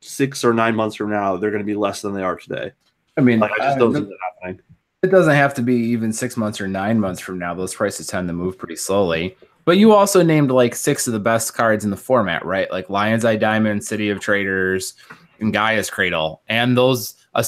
six 0.00 0.44
or 0.44 0.54
nine 0.54 0.76
months 0.76 0.94
from 0.94 1.10
now 1.10 1.36
they're 1.36 1.50
going 1.50 1.62
to 1.62 1.66
be 1.66 1.74
less 1.74 2.02
than 2.02 2.14
they 2.14 2.22
are 2.22 2.36
today. 2.36 2.70
I 3.16 3.20
mean, 3.20 3.40
like, 3.40 3.50
I 3.60 3.64
just 3.66 3.78
don't 3.78 3.92
see 3.92 4.00
that 4.02 4.16
happening. 4.40 4.60
It 5.02 5.10
doesn't 5.10 5.34
have 5.34 5.54
to 5.54 5.62
be 5.62 5.74
even 5.74 6.12
six 6.12 6.36
months 6.36 6.60
or 6.60 6.68
nine 6.68 7.00
months 7.00 7.20
from 7.20 7.36
now. 7.38 7.52
Those 7.52 7.74
prices 7.74 8.06
tend 8.06 8.28
to 8.28 8.32
move 8.32 8.56
pretty 8.56 8.76
slowly. 8.76 9.36
But 9.64 9.76
you 9.76 9.92
also 9.92 10.22
named 10.22 10.52
like 10.52 10.76
six 10.76 11.06
of 11.06 11.14
the 11.14 11.20
best 11.20 11.54
cards 11.54 11.84
in 11.84 11.90
the 11.90 11.96
format, 11.96 12.44
right? 12.44 12.70
Like 12.70 12.90
Lion's 12.90 13.24
Eye 13.24 13.36
Diamond, 13.36 13.84
City 13.84 14.08
of 14.10 14.20
Traitors, 14.20 14.94
and 15.40 15.52
Gaea's 15.52 15.90
Cradle, 15.90 16.42
and 16.48 16.76
those 16.76 17.14
uh, 17.34 17.42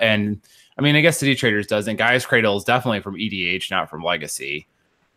and 0.00 0.40
I 0.78 0.82
mean, 0.82 0.96
I 0.96 1.00
guess 1.00 1.18
City 1.18 1.34
Traitors 1.34 1.66
doesn't. 1.66 1.96
Gaea's 1.96 2.26
Cradle 2.26 2.56
is 2.56 2.64
definitely 2.64 3.00
from 3.00 3.16
EDH, 3.16 3.70
not 3.70 3.90
from 3.90 4.02
Legacy. 4.02 4.66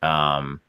Um, 0.01 0.61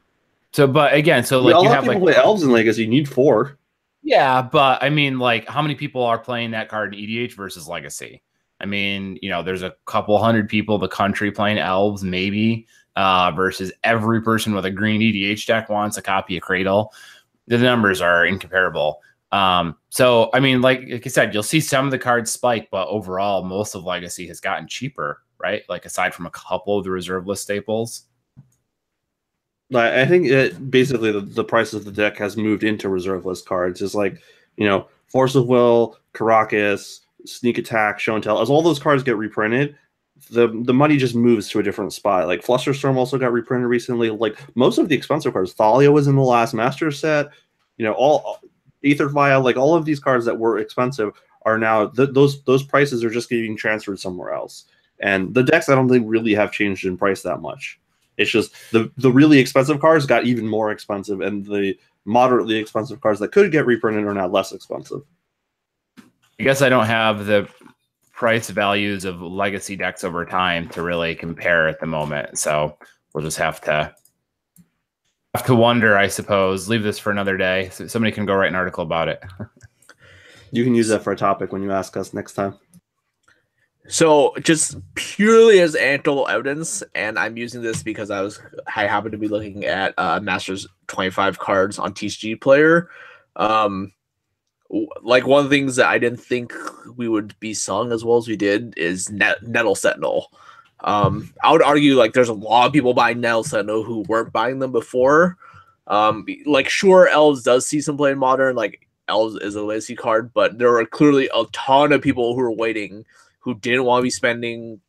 so, 0.53 0.66
but 0.66 0.95
again, 0.95 1.24
so 1.24 1.43
like 1.43 1.62
you 1.62 1.68
have 1.68 1.87
like 1.87 1.99
play 1.99 2.14
elves 2.14 2.43
in 2.43 2.51
Legacy, 2.51 2.82
you 2.82 2.89
need 2.89 3.09
four. 3.09 3.59
Yeah, 4.03 4.41
but 4.41 4.82
I 4.82 4.89
mean, 4.89 5.18
like, 5.18 5.49
how 5.49 5.61
many 5.61 5.74
people 5.74 6.03
are 6.03 6.18
playing 6.18 6.53
that 6.53 6.68
card 6.68 6.95
in 6.95 7.01
EDH 7.01 7.34
versus 7.34 7.66
Legacy? 7.66 8.22
I 8.61 8.64
mean, 8.64 9.18
you 9.20 9.28
know, 9.28 9.43
there's 9.43 9.62
a 9.62 9.74
couple 9.84 10.16
hundred 10.18 10.49
people 10.49 10.76
in 10.76 10.80
the 10.80 10.89
country 10.89 11.30
playing 11.30 11.59
elves, 11.59 12.03
maybe, 12.03 12.66
uh, 12.95 13.32
versus 13.32 13.72
every 13.84 14.22
person 14.22 14.55
with 14.55 14.64
a 14.64 14.70
green 14.70 15.01
EDH 15.01 15.47
deck 15.47 15.68
wants 15.68 15.97
a 15.97 16.03
copy 16.03 16.37
of 16.37 16.43
Cradle. 16.43 16.93
The 17.49 17.59
numbers 17.59 18.01
are 18.01 18.24
incomparable. 18.24 19.01
Um, 19.37 19.76
so 19.91 20.30
I 20.32 20.41
mean, 20.41 20.62
like 20.62 20.80
like 20.89 21.07
I 21.07 21.11
said, 21.11 21.34
you'll 21.34 21.43
see 21.43 21.61
some 21.61 21.84
of 21.84 21.91
the 21.91 21.99
cards 21.99 22.30
spike, 22.30 22.68
but 22.70 22.89
overall, 22.89 23.45
most 23.45 23.74
of 23.74 23.84
Legacy 23.84 24.26
has 24.28 24.41
gotten 24.41 24.66
cheaper, 24.66 25.22
right? 25.39 25.62
Like 25.68 25.84
aside 25.84 26.14
from 26.14 26.24
a 26.24 26.30
couple 26.30 26.78
of 26.78 26.84
the 26.84 26.91
reserve 26.91 27.26
list 27.26 27.43
staples. 27.43 28.05
I 29.74 30.07
think 30.07 30.26
it 30.26 30.70
basically 30.70 31.12
the, 31.12 31.20
the 31.20 31.45
price 31.45 31.74
of 31.74 31.84
the 31.84 31.93
deck 31.93 32.16
has 32.18 32.37
moved 32.37 32.64
into 32.64 32.89
reserve 32.89 33.26
list 33.26 33.47
cards. 33.47 33.82
Is 33.82 33.95
like, 33.95 34.22
you 34.57 34.66
know, 34.66 34.89
Force 35.09 35.34
of 35.34 35.49
Will, 35.49 35.99
Karakas, 36.14 37.01
Sneak 37.26 37.59
Attack, 37.59 38.01
Show 38.01 38.14
and 38.14 38.24
Tell. 38.24 38.41
As 38.41 38.49
all 38.49 38.62
those 38.62 38.78
cards 38.78 39.03
get 39.03 39.18
reprinted, 39.18 39.76
the 40.30 40.49
the 40.64 40.72
money 40.72 40.97
just 40.97 41.14
moves 41.14 41.51
to 41.51 41.59
a 41.59 41.62
different 41.62 41.93
spot. 41.93 42.26
Like 42.26 42.43
Flusterstorm 42.43 42.97
also 42.97 43.18
got 43.18 43.32
reprinted 43.32 43.68
recently. 43.68 44.09
Like 44.09 44.39
most 44.57 44.78
of 44.78 44.89
the 44.89 44.97
expensive 44.97 45.34
cards, 45.34 45.53
Thalia 45.53 45.93
was 45.93 46.07
in 46.07 46.16
the 46.16 46.22
last 46.22 46.55
Master 46.55 46.91
set. 46.91 47.26
You 47.76 47.84
know, 47.84 47.93
all 47.93 48.39
Aether 48.87 49.09
Vial, 49.09 49.43
like 49.43 49.57
all 49.57 49.74
of 49.74 49.84
these 49.84 50.01
cards 50.01 50.24
that 50.24 50.39
were 50.39 50.59
expensive 50.59 51.12
are 51.43 51.59
now 51.59 51.89
th- 51.89 52.11
those 52.12 52.43
those 52.45 52.62
prices 52.62 53.05
are 53.05 53.11
just 53.11 53.30
getting 53.30 53.57
transferred 53.57 54.01
somewhere 54.01 54.32
else. 54.32 54.64
And 55.01 55.34
the 55.34 55.43
decks 55.43 55.68
I 55.68 55.74
don't 55.74 55.89
think 55.89 56.05
really 56.09 56.34
have 56.34 56.53
changed 56.53 56.87
in 56.87 56.97
price 56.97 57.22
that 57.22 57.41
much. 57.41 57.78
It's 58.16 58.30
just 58.30 58.55
the 58.72 58.91
the 58.97 59.11
really 59.11 59.39
expensive 59.39 59.80
cards 59.80 60.07
got 60.07 60.26
even 60.26 60.47
more 60.47 60.70
expensive, 60.70 61.20
and 61.20 61.45
the 61.45 61.78
moderately 62.05 62.57
expensive 62.57 63.01
cards 63.01 63.20
that 63.20 63.32
could 63.32 63.53
get 63.53 63.66
reprinted 63.66 64.05
are 64.05 64.14
now 64.14 64.28
less 64.28 64.53
expensive. 64.53 65.03
I 66.39 66.43
guess 66.43 66.62
I 66.62 66.68
don't 66.68 66.87
have 66.87 67.26
the 67.26 67.49
price 68.12 68.51
values 68.51 69.05
of 69.05 69.20
legacy 69.20 69.76
decks 69.76 70.05
over 70.05 70.24
time 70.24 70.68
to 70.70 70.82
really 70.82 71.14
compare 71.14 71.68
at 71.68 71.80
the 71.80 71.87
moment, 71.87 72.39
so 72.39 72.76
we'll 73.12 73.24
just 73.24 73.39
have 73.39 73.61
to 73.62 73.95
to 75.45 75.55
wonder, 75.55 75.97
I 75.97 76.09
suppose. 76.09 76.68
Leave 76.68 76.82
this 76.82 76.99
for 76.99 77.11
another 77.11 77.37
day. 77.37 77.70
So 77.70 77.87
somebody 77.87 78.12
can 78.12 78.26
go 78.26 78.34
write 78.34 78.49
an 78.49 78.55
article 78.55 78.82
about 78.82 79.09
it. 79.09 79.22
you 80.51 80.64
can 80.64 80.74
use 80.74 80.89
that 80.89 81.03
for 81.03 81.12
a 81.12 81.16
topic 81.16 81.53
when 81.53 81.62
you 81.62 81.72
ask 81.72 81.97
us 81.97 82.14
next 82.14 82.34
time. 82.34 82.59
So, 83.89 84.34
just 84.43 84.76
purely 84.97 85.61
as 85.61 85.76
anecdotal 85.76 86.26
evidence, 86.26 86.82
and 86.97 87.16
I'm 87.16 87.37
using 87.37 87.62
this 87.62 87.84
because 87.84 88.11
I 88.11 88.20
was 88.20 88.41
I 88.74 88.87
happened 88.87 89.12
to 89.12 89.18
be 89.18 89.28
looking 89.28 89.64
at 89.64 89.95
uh, 89.97 90.18
Masters 90.20 90.66
25 90.89 91.39
cards 91.39 91.78
on 91.78 91.95
TCG 91.95 92.41
Player. 92.41 92.89
Um, 93.37 93.93
like 95.03 95.26
one 95.26 95.45
of 95.45 95.51
the 95.51 95.57
things 95.57 95.76
that 95.76 95.87
I 95.87 95.99
didn't 95.99 96.20
think 96.20 96.53
we 96.97 97.09
would 97.09 97.39
be 97.39 97.55
selling 97.55 97.93
as 97.93 98.05
well 98.05 98.16
as 98.16 98.26
we 98.26 98.37
did 98.37 98.74
is 98.76 99.11
Net- 99.11 99.47
Nettle 99.47 99.76
Sentinel. 99.76 100.32
Um, 100.81 101.33
I 101.43 101.53
would 101.53 101.62
argue 101.62 101.97
like 101.97 102.12
there's 102.12 102.29
a 102.29 102.35
lot 102.35 102.66
of 102.66 102.72
people 102.72 102.95
buying 102.95 103.20
Nettle 103.20 103.45
know 103.64 103.83
who 103.83 104.05
weren't 104.09 104.33
buying 104.33 104.59
them 104.59 104.72
before. 104.72 105.37
Um, 105.87 106.27
like 106.45 106.68
sure, 106.68 107.09
Elves 107.09 107.43
does 107.43 107.66
see 107.66 107.81
some 107.81 107.97
play 107.97 108.12
in 108.12 108.18
Modern, 108.18 108.57
like 108.57 108.87
Elves 109.09 109.37
is 109.37 109.55
a 109.55 109.62
legacy 109.62 109.95
card, 109.95 110.33
but 110.35 110.59
there 110.59 110.77
are 110.77 110.85
clearly 110.85 111.31
a 111.35 111.45
ton 111.53 111.93
of 111.93 112.03
people 112.03 112.35
who 112.35 112.41
are 112.41 112.53
waiting 112.53 113.05
who 113.39 113.55
didn't 113.55 113.85
want 113.85 114.01
to 114.01 114.05
be 114.05 114.11
spending 114.11 114.81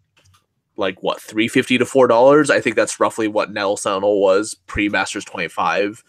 like 0.76 1.02
what 1.04 1.22
three 1.22 1.48
fifty 1.48 1.78
to 1.78 1.86
four 1.86 2.08
dollars. 2.08 2.50
I 2.50 2.60
think 2.60 2.76
that's 2.76 3.00
roughly 3.00 3.28
what 3.28 3.52
Nettle 3.52 3.78
Sentinel 3.78 4.20
was 4.20 4.56
pre 4.66 4.90
Masters 4.90 5.26
twenty 5.26 5.48
five. 5.48 6.04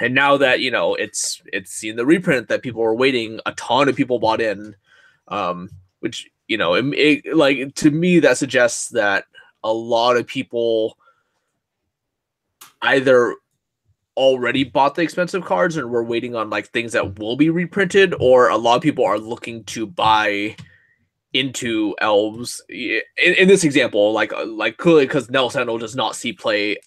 And 0.00 0.14
now 0.14 0.36
that 0.36 0.60
you 0.60 0.70
know 0.70 0.94
it's 0.94 1.40
it's 1.52 1.70
seen 1.70 1.96
the 1.96 2.06
reprint 2.06 2.48
that 2.48 2.62
people 2.62 2.82
were 2.82 2.94
waiting, 2.94 3.40
a 3.46 3.52
ton 3.52 3.88
of 3.88 3.96
people 3.96 4.18
bought 4.18 4.40
in, 4.40 4.76
um, 5.28 5.70
which 6.00 6.28
you 6.48 6.56
know, 6.56 6.74
it, 6.74 6.84
it, 6.94 7.36
like 7.36 7.74
to 7.76 7.90
me 7.90 8.20
that 8.20 8.38
suggests 8.38 8.90
that 8.90 9.24
a 9.64 9.72
lot 9.72 10.16
of 10.16 10.26
people 10.26 10.96
either 12.82 13.34
already 14.16 14.64
bought 14.64 14.94
the 14.94 15.02
expensive 15.02 15.44
cards 15.44 15.76
and 15.76 15.90
we're 15.90 16.02
waiting 16.02 16.34
on 16.34 16.48
like 16.48 16.68
things 16.68 16.92
that 16.92 17.18
will 17.18 17.36
be 17.36 17.50
reprinted, 17.50 18.14
or 18.20 18.48
a 18.48 18.56
lot 18.56 18.76
of 18.76 18.82
people 18.82 19.04
are 19.04 19.18
looking 19.18 19.64
to 19.64 19.86
buy 19.86 20.56
into 21.32 21.94
elves 22.00 22.62
in, 22.68 23.02
in 23.18 23.48
this 23.48 23.64
example, 23.64 24.12
like 24.12 24.32
uh, 24.32 24.46
like 24.46 24.78
clearly 24.78 25.06
because 25.06 25.30
Nettle 25.30 25.50
Sentinel 25.50 25.78
does 25.78 25.96
not 25.96 26.16
see 26.16 26.32
play 26.32 26.78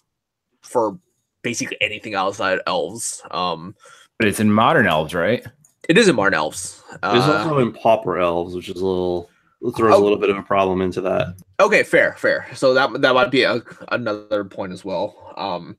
for 0.62 0.98
basically 1.42 1.76
anything 1.80 2.14
outside 2.14 2.58
elves. 2.66 3.22
Um, 3.30 3.74
but 4.18 4.28
it's 4.28 4.40
in 4.40 4.52
modern 4.52 4.86
elves, 4.86 5.14
right? 5.14 5.44
It 5.88 5.96
is 5.96 6.08
in 6.08 6.16
modern 6.16 6.34
elves. 6.34 6.82
It's 6.92 6.98
uh, 7.02 7.44
also 7.44 7.58
in 7.58 7.72
pauper 7.72 8.18
elves, 8.18 8.54
which 8.54 8.68
is 8.68 8.80
a 8.80 8.86
little 8.86 9.30
throws 9.76 9.94
oh, 9.94 10.00
a 10.00 10.02
little 10.02 10.18
bit 10.18 10.30
of 10.30 10.38
a 10.38 10.42
problem 10.42 10.80
into 10.80 11.00
that. 11.02 11.36
Okay, 11.58 11.82
fair, 11.82 12.14
fair. 12.14 12.46
So 12.54 12.74
that 12.74 13.00
that 13.02 13.14
might 13.14 13.30
be 13.30 13.42
a, 13.42 13.62
another 13.88 14.44
point 14.44 14.72
as 14.72 14.84
well. 14.84 15.34
Um, 15.36 15.76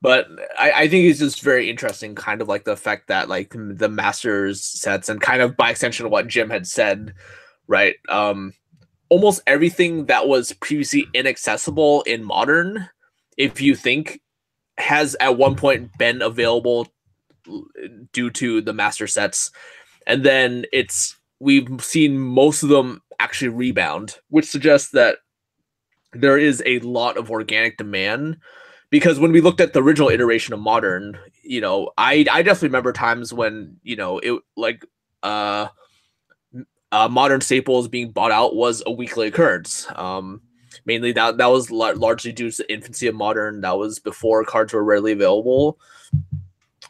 but 0.00 0.28
I, 0.56 0.70
I 0.70 0.88
think 0.88 1.06
it's 1.06 1.18
just 1.18 1.42
very 1.42 1.68
interesting, 1.68 2.14
kind 2.14 2.40
of 2.40 2.48
like 2.48 2.64
the 2.64 2.76
fact 2.76 3.08
that 3.08 3.28
like 3.28 3.54
the 3.54 3.88
masters 3.88 4.64
sets 4.64 5.08
and 5.08 5.20
kind 5.20 5.42
of 5.42 5.56
by 5.56 5.70
extension 5.70 6.06
of 6.06 6.12
what 6.12 6.28
Jim 6.28 6.50
had 6.50 6.66
said, 6.66 7.14
right? 7.66 7.96
Um, 8.08 8.52
almost 9.08 9.42
everything 9.46 10.06
that 10.06 10.28
was 10.28 10.52
previously 10.52 11.06
inaccessible 11.14 12.02
in 12.02 12.22
modern, 12.22 12.88
if 13.36 13.60
you 13.60 13.74
think, 13.74 14.20
has 14.78 15.16
at 15.18 15.36
one 15.36 15.56
point 15.56 15.90
been 15.98 16.22
available 16.22 16.86
due 18.12 18.30
to 18.30 18.60
the 18.60 18.72
master 18.72 19.08
sets, 19.08 19.50
and 20.06 20.24
then 20.24 20.64
it's 20.72 21.17
we've 21.40 21.82
seen 21.82 22.18
most 22.18 22.62
of 22.62 22.68
them 22.68 23.02
actually 23.20 23.48
rebound, 23.48 24.18
which 24.28 24.46
suggests 24.46 24.90
that 24.90 25.18
there 26.12 26.38
is 26.38 26.62
a 26.66 26.78
lot 26.80 27.16
of 27.16 27.30
organic 27.30 27.76
demand. 27.76 28.38
Because 28.90 29.20
when 29.20 29.32
we 29.32 29.42
looked 29.42 29.60
at 29.60 29.74
the 29.74 29.82
original 29.82 30.08
iteration 30.08 30.54
of 30.54 30.60
modern, 30.60 31.18
you 31.42 31.60
know, 31.60 31.90
I 31.98 32.24
I 32.30 32.42
definitely 32.42 32.68
remember 32.68 32.92
times 32.92 33.34
when 33.34 33.76
you 33.82 33.96
know 33.96 34.18
it 34.18 34.40
like 34.56 34.84
uh, 35.22 35.68
uh 36.90 37.08
modern 37.08 37.42
staples 37.42 37.86
being 37.86 38.12
bought 38.12 38.32
out 38.32 38.56
was 38.56 38.82
a 38.86 38.90
weekly 38.90 39.26
occurrence. 39.26 39.86
Um, 39.94 40.40
mainly 40.86 41.12
that 41.12 41.36
that 41.36 41.46
was 41.50 41.70
la- 41.70 41.92
largely 41.94 42.32
due 42.32 42.50
to 42.50 42.56
the 42.56 42.72
infancy 42.72 43.06
of 43.08 43.14
modern. 43.14 43.60
That 43.60 43.76
was 43.76 43.98
before 43.98 44.42
cards 44.44 44.72
were 44.72 44.82
readily 44.82 45.12
available. 45.12 45.78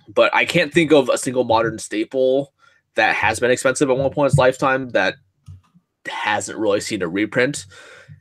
But 0.09 0.33
I 0.33 0.45
can't 0.45 0.73
think 0.73 0.93
of 0.93 1.09
a 1.09 1.19
single 1.19 1.45
modern 1.45 1.81
staple 1.81 2.53
that 2.99 3.15
has 3.15 3.39
been 3.41 3.51
expensive 3.51 3.89
at 3.89 3.97
one 3.97 4.11
point 4.11 4.27
in 4.27 4.33
its 4.33 4.39
lifetime 4.39 4.91
that 4.91 5.15
hasn't 6.07 6.59
really 6.59 6.81
seen 6.81 7.01
a 7.01 7.09
reprint 7.09 7.65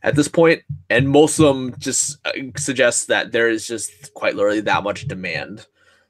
at 0.04 0.16
this 0.16 0.28
point, 0.28 0.62
and 0.90 1.10
most 1.10 1.40
of 1.40 1.46
them 1.46 1.76
just 1.80 2.18
uh, 2.26 2.32
suggest 2.56 3.08
that 3.08 3.32
there 3.32 3.50
is 3.50 3.68
just 3.68 4.14
quite 4.14 4.36
literally 4.36 4.62
that 4.62 4.84
much 4.84 5.08
demand. 5.08 5.66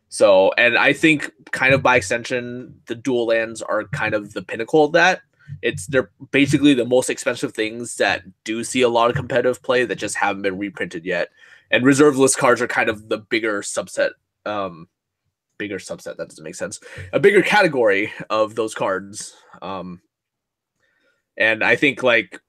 So, 0.09 0.51
and 0.57 0.77
I 0.77 0.93
think 0.93 1.31
kind 1.51 1.73
of 1.73 1.81
by 1.81 1.95
extension, 1.95 2.81
the 2.87 2.95
dual 2.95 3.27
lands 3.27 3.61
are 3.61 3.85
kind 3.85 4.13
of 4.13 4.33
the 4.33 4.41
pinnacle 4.41 4.85
of 4.85 4.91
that. 4.91 5.21
It's 5.61 5.87
they're 5.87 6.11
basically 6.31 6.73
the 6.73 6.85
most 6.85 7.09
expensive 7.09 7.53
things 7.53 7.95
that 7.95 8.23
do 8.43 8.63
see 8.63 8.81
a 8.81 8.89
lot 8.89 9.09
of 9.09 9.15
competitive 9.15 9.63
play 9.63 9.85
that 9.85 9.95
just 9.95 10.17
haven't 10.17 10.41
been 10.41 10.57
reprinted 10.57 11.05
yet. 11.05 11.29
And 11.71 11.85
reserve 11.85 12.17
list 12.17 12.37
cards 12.37 12.61
are 12.61 12.67
kind 12.67 12.89
of 12.89 13.07
the 13.07 13.17
bigger 13.17 13.61
subset 13.61 14.11
um, 14.45 14.87
bigger 15.57 15.77
subset. 15.77 16.17
That 16.17 16.29
doesn't 16.29 16.43
make 16.43 16.55
sense. 16.55 16.79
A 17.13 17.19
bigger 17.19 17.41
category 17.41 18.11
of 18.29 18.55
those 18.55 18.73
cards. 18.73 19.35
Um, 19.61 20.01
and 21.37 21.63
I 21.63 21.75
think 21.75 22.03
like 22.03 22.39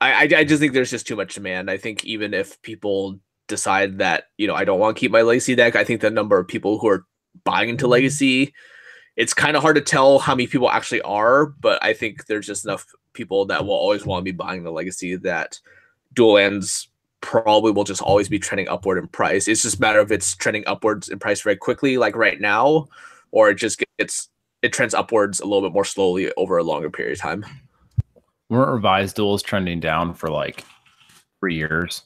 I, 0.00 0.12
I, 0.12 0.38
I 0.38 0.44
just 0.44 0.60
think 0.60 0.72
there's 0.72 0.90
just 0.90 1.06
too 1.06 1.16
much 1.16 1.34
demand. 1.34 1.70
I 1.70 1.76
think 1.76 2.04
even 2.04 2.34
if 2.34 2.60
people 2.62 3.20
decide 3.46 3.98
that 3.98 4.24
you 4.36 4.46
know 4.46 4.54
I 4.54 4.64
don't 4.64 4.80
want 4.80 4.96
to 4.96 5.00
keep 5.00 5.10
my 5.10 5.22
legacy 5.22 5.54
deck, 5.54 5.76
I 5.76 5.84
think 5.84 6.00
the 6.00 6.10
number 6.10 6.38
of 6.38 6.48
people 6.48 6.78
who 6.78 6.88
are 6.88 7.04
buying 7.44 7.68
into 7.68 7.86
legacy, 7.86 8.54
it's 9.16 9.34
kind 9.34 9.56
of 9.56 9.62
hard 9.62 9.76
to 9.76 9.82
tell 9.82 10.18
how 10.18 10.34
many 10.34 10.46
people 10.46 10.70
actually 10.70 11.02
are. 11.02 11.46
But 11.46 11.82
I 11.82 11.92
think 11.92 12.26
there's 12.26 12.46
just 12.46 12.64
enough 12.64 12.86
people 13.12 13.46
that 13.46 13.64
will 13.64 13.74
always 13.74 14.06
want 14.06 14.20
to 14.20 14.32
be 14.32 14.36
buying 14.36 14.62
the 14.62 14.70
legacy 14.70 15.16
that 15.16 15.58
dual 16.14 16.34
lands 16.34 16.87
probably 17.20 17.72
will 17.72 17.84
just 17.84 18.02
always 18.02 18.28
be 18.28 18.38
trending 18.38 18.68
upward 18.68 18.98
in 18.98 19.08
price. 19.08 19.48
It's 19.48 19.62
just 19.62 19.78
a 19.78 19.80
matter 19.80 20.00
of 20.00 20.12
it's 20.12 20.34
trending 20.36 20.64
upwards 20.66 21.08
in 21.08 21.18
price 21.18 21.40
very 21.40 21.56
quickly, 21.56 21.98
like 21.98 22.16
right 22.16 22.40
now, 22.40 22.88
or 23.30 23.50
it 23.50 23.56
just 23.56 23.82
gets 23.98 24.28
it 24.62 24.72
trends 24.72 24.94
upwards 24.94 25.40
a 25.40 25.44
little 25.44 25.62
bit 25.62 25.72
more 25.72 25.84
slowly 25.84 26.32
over 26.36 26.58
a 26.58 26.64
longer 26.64 26.90
period 26.90 27.12
of 27.12 27.20
time. 27.20 27.46
Weren't 28.48 28.70
revised 28.70 29.16
duels 29.16 29.42
trending 29.42 29.80
down 29.80 30.14
for 30.14 30.30
like 30.30 30.64
three 31.40 31.54
years? 31.54 32.02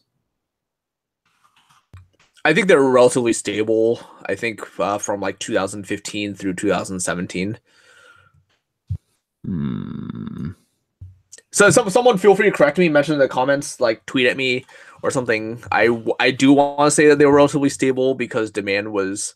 I 2.44 2.52
think 2.52 2.66
they're 2.66 2.82
relatively 2.82 3.32
stable. 3.32 4.00
I 4.26 4.34
think 4.34 4.60
uh, 4.80 4.98
from 4.98 5.20
like 5.20 5.38
2015 5.38 6.34
through 6.34 6.54
2017. 6.54 7.58
Hmm. 9.44 10.50
So 11.52 11.70
some, 11.70 11.90
someone 11.90 12.18
feel 12.18 12.34
free 12.34 12.50
to 12.50 12.56
correct 12.56 12.78
me, 12.78 12.88
mention 12.88 13.12
in 13.12 13.18
the 13.18 13.28
comments, 13.28 13.78
like 13.78 14.04
tweet 14.06 14.26
at 14.26 14.36
me 14.36 14.64
or 15.02 15.10
something. 15.10 15.62
I 15.70 16.02
I 16.18 16.30
do 16.30 16.52
want 16.52 16.86
to 16.86 16.90
say 16.90 17.08
that 17.08 17.18
they 17.18 17.26
were 17.26 17.34
relatively 17.34 17.68
stable 17.68 18.14
because 18.14 18.50
demand 18.50 18.92
was 18.92 19.34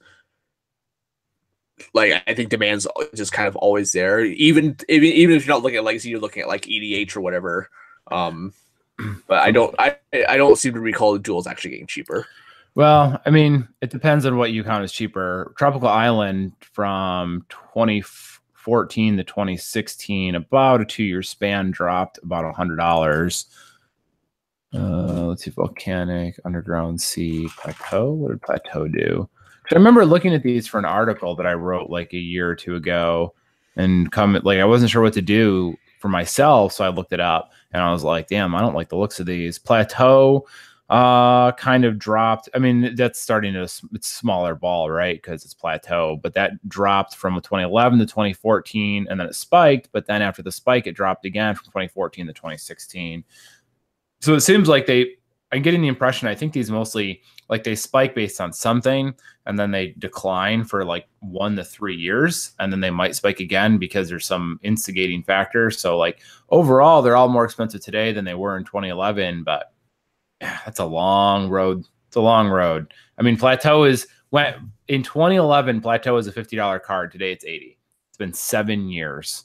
like 1.93 2.23
I 2.27 2.35
think 2.35 2.51
demand's 2.51 2.87
just 3.14 3.33
kind 3.33 3.49
of 3.49 3.57
always 3.57 3.93
there. 3.93 4.25
Even 4.25 4.77
even 4.89 5.09
even 5.09 5.37
if 5.37 5.47
you're 5.47 5.55
not 5.55 5.62
looking 5.62 5.79
at 5.79 5.85
legacy, 5.85 6.09
you're 6.09 6.21
looking 6.21 6.43
at 6.43 6.49
like 6.49 6.62
EDH 6.62 7.17
or 7.17 7.21
whatever. 7.21 7.69
Um, 8.11 8.55
but 9.27 9.41
I 9.41 9.51
don't 9.51 9.75
I 9.79 9.97
I 10.29 10.37
don't 10.37 10.57
seem 10.57 10.75
to 10.75 10.81
recall 10.81 11.12
the 11.12 11.19
duels 11.19 11.47
actually 11.47 11.73
getting 11.73 11.87
cheaper. 11.87 12.27
Well, 12.75 13.21
I 13.25 13.31
mean, 13.31 13.69
it 13.81 13.91
depends 13.91 14.27
on 14.27 14.37
what 14.37 14.53
you 14.53 14.62
count 14.62 14.85
as 14.85 14.93
cheaper. 14.93 15.55
Tropical 15.57 15.89
Island 15.89 16.53
from 16.61 17.47
2014 17.49 19.17
to 19.17 19.25
2016, 19.25 20.35
about 20.35 20.83
a 20.83 20.85
two 20.85 21.03
year 21.03 21.23
span, 21.23 21.71
dropped 21.71 22.19
about 22.23 22.45
a 22.45 22.53
hundred 22.53 22.77
dollars. 22.77 23.47
Uh, 24.75 25.27
let's 25.27 25.45
see, 25.45 25.51
volcanic, 25.51 26.39
underground 26.45 27.01
sea, 27.01 27.49
plateau. 27.57 28.12
What 28.12 28.31
did 28.31 28.43
plateau 28.43 28.89
do? 28.89 29.29
I 29.71 29.75
remember 29.75 30.07
looking 30.07 30.35
at 30.35 30.43
these 30.43 30.67
for 30.67 30.79
an 30.79 30.85
article 30.85 31.35
that 31.37 31.47
I 31.47 31.55
wrote 31.55 31.91
like 31.91 32.12
a 32.12 32.19
year 32.19 32.49
or 32.49 32.55
two 32.55 32.77
ago, 32.77 33.35
and 33.77 34.11
come 34.12 34.35
like 34.45 34.59
I 34.59 34.64
wasn't 34.64 34.91
sure 34.91 35.03
what 35.03 35.12
to 35.14 35.23
do 35.23 35.77
for 35.99 36.09
myself, 36.09 36.73
so 36.73 36.85
I 36.85 36.89
looked 36.89 37.12
it 37.12 37.21
up, 37.21 37.53
and 37.73 37.83
I 37.83 37.91
was 37.93 38.05
like, 38.05 38.29
"Damn, 38.29 38.55
I 38.55 38.61
don't 38.61 38.75
like 38.75 38.89
the 38.91 38.97
looks 38.97 39.19
of 39.19 39.27
these." 39.27 39.59
Plateau, 39.59 40.47
uh, 40.89 41.51
kind 41.53 41.85
of 41.85 41.99
dropped. 41.99 42.49
I 42.55 42.59
mean, 42.59 42.95
that's 42.95 43.21
starting 43.21 43.55
to 43.55 43.62
it's 43.62 44.09
smaller 44.09 44.55
ball, 44.55 44.89
right? 44.91 45.17
Because 45.21 45.45
it's 45.45 45.55
plateau, 45.55 46.21
but 46.23 46.35
that 46.35 46.53
dropped 46.69 47.17
from 47.17 47.35
2011 47.35 47.99
to 47.99 48.07
2014, 48.07 49.07
and 49.11 49.19
then 49.19 49.27
it 49.27 49.35
spiked. 49.35 49.89
But 49.93 50.07
then 50.07 50.23
after 50.23 50.43
the 50.43 50.53
spike, 50.53 50.87
it 50.87 50.93
dropped 50.93 51.25
again 51.25 51.55
from 51.57 51.64
2014 51.67 52.27
to 52.29 52.33
2016 52.33 53.25
so 54.27 54.35
it 54.35 54.41
seems 54.41 54.68
like 54.68 54.87
they 54.87 55.14
i'm 55.53 55.62
getting 55.62 55.81
the 55.81 55.89
impression 55.89 56.29
i 56.29 56.35
think 56.35 56.53
these 56.53 56.70
mostly 56.70 57.22
like 57.49 57.64
they 57.64 57.74
spike 57.74 58.14
based 58.14 58.41
on 58.41 58.53
something 58.53 59.14
and 59.47 59.59
then 59.59 59.70
they 59.70 59.95
decline 59.99 60.64
for 60.64 60.85
like 60.85 61.07
one 61.20 61.55
to 61.57 61.64
three 61.64 61.95
years 61.95 62.53
and 62.59 62.72
then 62.72 62.81
they 62.81 62.91
might 62.91 63.14
spike 63.14 63.41
again 63.41 63.79
because 63.79 64.09
there's 64.09 64.27
some 64.27 64.59
instigating 64.62 65.22
factor. 65.22 65.70
So 65.70 65.97
like 65.97 66.20
overall 66.51 67.03
they're 67.03 67.16
all 67.16 67.29
more 67.29 67.45
expensive 67.45 67.81
today 67.81 68.12
than 68.12 68.24
they 68.24 68.35
were 68.35 68.57
in 68.57 68.64
2011 68.64 69.45
but 69.45 69.72
that's 70.41 70.81
a 70.81 70.85
long 70.85 71.49
road 71.49 71.85
it's 72.09 72.16
a 72.16 72.20
long 72.20 72.49
road. 72.49 72.93
I 73.18 73.22
mean 73.22 73.37
plateau 73.37 73.85
is 73.85 74.07
went 74.31 74.57
in 74.89 75.03
2011 75.03 75.81
plateau 75.81 76.16
is 76.16 76.27
a 76.27 76.33
$50 76.33 76.83
card 76.83 77.12
today 77.12 77.33
it's 77.33 77.45
80 77.45 77.79
it's 78.09 78.18
been 78.18 78.33
seven 78.33 78.89
years 78.89 79.45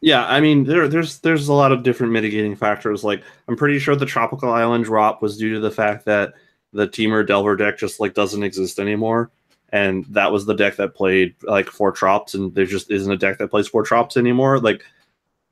yeah, 0.00 0.26
I 0.26 0.40
mean 0.40 0.64
there 0.64 0.88
there's 0.88 1.18
there's 1.18 1.48
a 1.48 1.52
lot 1.52 1.72
of 1.72 1.82
different 1.82 2.12
mitigating 2.12 2.56
factors. 2.56 3.04
Like 3.04 3.22
I'm 3.48 3.56
pretty 3.56 3.78
sure 3.78 3.94
the 3.94 4.06
tropical 4.06 4.50
island 4.50 4.84
drop 4.84 5.20
was 5.20 5.36
due 5.36 5.54
to 5.54 5.60
the 5.60 5.70
fact 5.70 6.06
that 6.06 6.32
the 6.72 6.88
Temur 6.88 7.26
Delver 7.26 7.56
deck 7.56 7.78
just 7.78 8.00
like 8.00 8.14
doesn't 8.14 8.42
exist 8.42 8.78
anymore. 8.78 9.30
And 9.72 10.04
that 10.06 10.32
was 10.32 10.46
the 10.46 10.54
deck 10.54 10.76
that 10.76 10.94
played 10.94 11.34
like 11.42 11.68
four 11.68 11.92
trops, 11.92 12.34
and 12.34 12.54
there 12.54 12.64
just 12.64 12.90
isn't 12.90 13.12
a 13.12 13.16
deck 13.16 13.38
that 13.38 13.50
plays 13.50 13.68
four 13.68 13.84
trops 13.84 14.16
anymore. 14.16 14.58
Like 14.58 14.84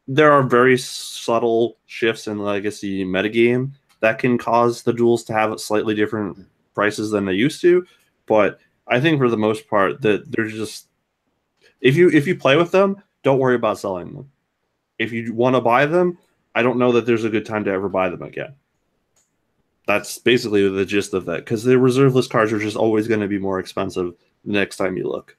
there 0.09 0.33
are 0.33 0.43
very 0.43 0.79
subtle 0.79 1.77
shifts 1.87 2.27
in 2.27 2.39
legacy 2.39 3.05
metagame 3.05 3.73
that 4.01 4.19
can 4.19 4.39
cause 4.39 4.83
the 4.83 4.93
duels 4.95 5.25
to 5.25 5.35
have 5.35 5.61
slightly 5.61 5.95
different 5.95 6.39
prices 6.75 7.11
than 7.11 7.27
they 7.27 7.35
used 7.35 7.61
to. 7.61 7.87
But 8.27 8.61
I 8.87 8.99
think 9.01 9.19
for 9.19 9.29
the 9.29 9.37
most 9.37 9.69
part 9.69 10.01
that 10.03 10.33
they're 10.33 10.49
just 10.49 10.89
if 11.83 11.97
you 11.97 12.09
if 12.09 12.27
you 12.27 12.35
play 12.35 12.57
with 12.57 12.71
them, 12.71 13.03
don't 13.23 13.39
worry 13.39 13.55
about 13.55 13.79
selling 13.79 14.15
them 14.15 14.31
if 14.99 15.13
you 15.13 15.33
want 15.35 15.57
to 15.57 15.61
buy 15.61 15.87
them, 15.87 16.19
I 16.55 16.63
don't 16.63 16.79
know 16.79 16.93
that 16.93 17.07
there's 17.07 17.25
a 17.25 17.31
good 17.31 17.47
time 17.47 17.65
to 17.65 17.71
ever 17.71 17.89
buy 17.89 18.09
them 18.09 18.23
again. 18.23 18.55
That's 19.87 20.19
basically 20.19 20.69
the 20.69 20.85
gist 20.85 21.15
of 21.15 21.25
that 21.27 21.45
because 21.45 21.65
the 21.65 21.79
reserve 21.79 22.15
list 22.15 22.31
cards 22.31 22.53
are 22.53 22.59
just 22.59 22.77
always 22.77 23.09
going 23.09 23.21
to 23.21 23.29
be 23.29 23.39
more 23.39 23.59
expensive 23.59 24.15
the 24.45 24.53
next 24.53 24.77
time 24.77 24.97
you 24.97 25.09
look. 25.09 25.37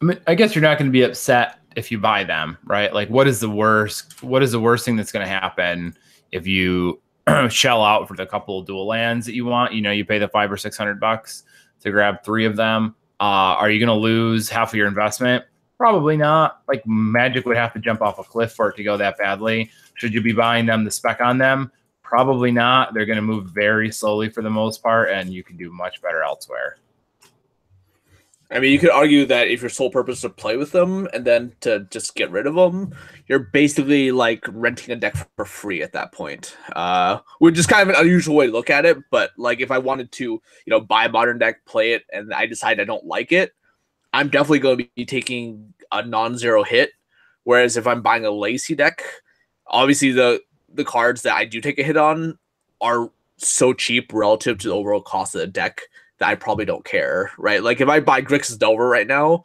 I 0.00 0.04
mean, 0.04 0.20
I 0.26 0.34
guess 0.34 0.54
you're 0.54 0.62
not 0.62 0.78
going 0.78 0.90
to 0.90 0.92
be 0.92 1.02
upset 1.02 1.60
if 1.76 1.92
you 1.92 1.98
buy 1.98 2.24
them, 2.24 2.58
right? 2.64 2.92
Like, 2.92 3.08
what 3.08 3.28
is 3.28 3.38
the 3.38 3.48
worst? 3.48 4.22
What 4.22 4.42
is 4.42 4.52
the 4.52 4.60
worst 4.60 4.84
thing 4.84 4.96
that's 4.96 5.12
going 5.12 5.24
to 5.24 5.30
happen 5.30 5.96
if 6.32 6.46
you 6.46 7.00
shell 7.48 7.84
out 7.84 8.08
for 8.08 8.14
the 8.14 8.26
couple 8.26 8.58
of 8.58 8.66
dual 8.66 8.86
lands 8.86 9.26
that 9.26 9.34
you 9.34 9.44
want? 9.44 9.72
You 9.72 9.82
know, 9.82 9.92
you 9.92 10.04
pay 10.04 10.18
the 10.18 10.28
five 10.28 10.50
or 10.50 10.56
six 10.56 10.76
hundred 10.76 10.98
bucks 10.98 11.44
to 11.80 11.90
grab 11.90 12.24
three 12.24 12.46
of 12.46 12.56
them. 12.56 12.96
Uh, 13.20 13.54
are 13.54 13.70
you 13.70 13.78
going 13.78 13.96
to 13.96 14.02
lose 14.02 14.48
half 14.48 14.70
of 14.70 14.74
your 14.74 14.88
investment? 14.88 15.44
Probably 15.82 16.16
not. 16.16 16.62
Like 16.68 16.86
Magic 16.86 17.44
would 17.44 17.56
have 17.56 17.72
to 17.72 17.80
jump 17.80 18.02
off 18.02 18.20
a 18.20 18.22
cliff 18.22 18.52
for 18.52 18.68
it 18.68 18.76
to 18.76 18.84
go 18.84 18.96
that 18.96 19.18
badly. 19.18 19.68
Should 19.94 20.14
you 20.14 20.22
be 20.22 20.30
buying 20.30 20.64
them 20.64 20.84
the 20.84 20.92
spec 20.92 21.20
on 21.20 21.38
them? 21.38 21.72
Probably 22.04 22.52
not. 22.52 22.94
They're 22.94 23.04
going 23.04 23.16
to 23.16 23.20
move 23.20 23.46
very 23.46 23.90
slowly 23.90 24.28
for 24.30 24.42
the 24.42 24.48
most 24.48 24.80
part, 24.80 25.10
and 25.10 25.32
you 25.32 25.42
can 25.42 25.56
do 25.56 25.72
much 25.72 26.00
better 26.00 26.22
elsewhere. 26.22 26.76
I 28.48 28.60
mean, 28.60 28.70
you 28.70 28.78
could 28.78 28.90
argue 28.90 29.26
that 29.26 29.48
if 29.48 29.60
your 29.60 29.70
sole 29.70 29.90
purpose 29.90 30.18
is 30.18 30.22
to 30.22 30.28
play 30.28 30.56
with 30.56 30.70
them 30.70 31.08
and 31.12 31.24
then 31.24 31.52
to 31.62 31.80
just 31.90 32.14
get 32.14 32.30
rid 32.30 32.46
of 32.46 32.54
them, 32.54 32.94
you're 33.26 33.40
basically 33.40 34.12
like 34.12 34.44
renting 34.50 34.94
a 34.94 34.96
deck 34.96 35.16
for 35.34 35.44
free 35.44 35.82
at 35.82 35.94
that 35.94 36.12
point. 36.12 36.56
Uh, 36.76 37.18
which 37.40 37.58
is 37.58 37.66
kind 37.66 37.82
of 37.82 37.96
an 37.96 38.00
unusual 38.00 38.36
way 38.36 38.46
to 38.46 38.52
look 38.52 38.70
at 38.70 38.86
it. 38.86 38.98
But 39.10 39.32
like, 39.36 39.58
if 39.58 39.72
I 39.72 39.78
wanted 39.78 40.12
to, 40.12 40.22
you 40.24 40.40
know, 40.68 40.80
buy 40.80 41.06
a 41.06 41.08
modern 41.08 41.38
deck, 41.38 41.64
play 41.66 41.94
it, 41.94 42.04
and 42.12 42.32
I 42.32 42.46
decide 42.46 42.78
I 42.78 42.84
don't 42.84 43.04
like 43.04 43.32
it, 43.32 43.50
I'm 44.12 44.28
definitely 44.28 44.58
going 44.60 44.78
to 44.78 44.88
be 44.94 45.04
taking 45.04 45.74
a 45.90 46.04
non-zero 46.04 46.64
hit. 46.64 46.90
Whereas 47.44 47.76
if 47.76 47.86
I'm 47.86 48.02
buying 48.02 48.24
a 48.24 48.30
Lacy 48.30 48.74
deck, 48.74 49.02
obviously 49.66 50.12
the 50.12 50.40
the 50.74 50.84
cards 50.84 51.22
that 51.22 51.36
I 51.36 51.44
do 51.44 51.60
take 51.60 51.78
a 51.78 51.82
hit 51.82 51.96
on 51.96 52.38
are 52.80 53.10
so 53.36 53.72
cheap 53.72 54.12
relative 54.12 54.58
to 54.58 54.68
the 54.68 54.74
overall 54.74 55.02
cost 55.02 55.34
of 55.34 55.40
the 55.40 55.46
deck 55.46 55.82
that 56.18 56.28
I 56.28 56.34
probably 56.34 56.64
don't 56.64 56.84
care, 56.84 57.30
right? 57.36 57.62
Like 57.62 57.80
if 57.80 57.88
I 57.88 58.00
buy 58.00 58.22
Grixis 58.22 58.58
Delver 58.58 58.88
right 58.88 59.06
now, 59.06 59.44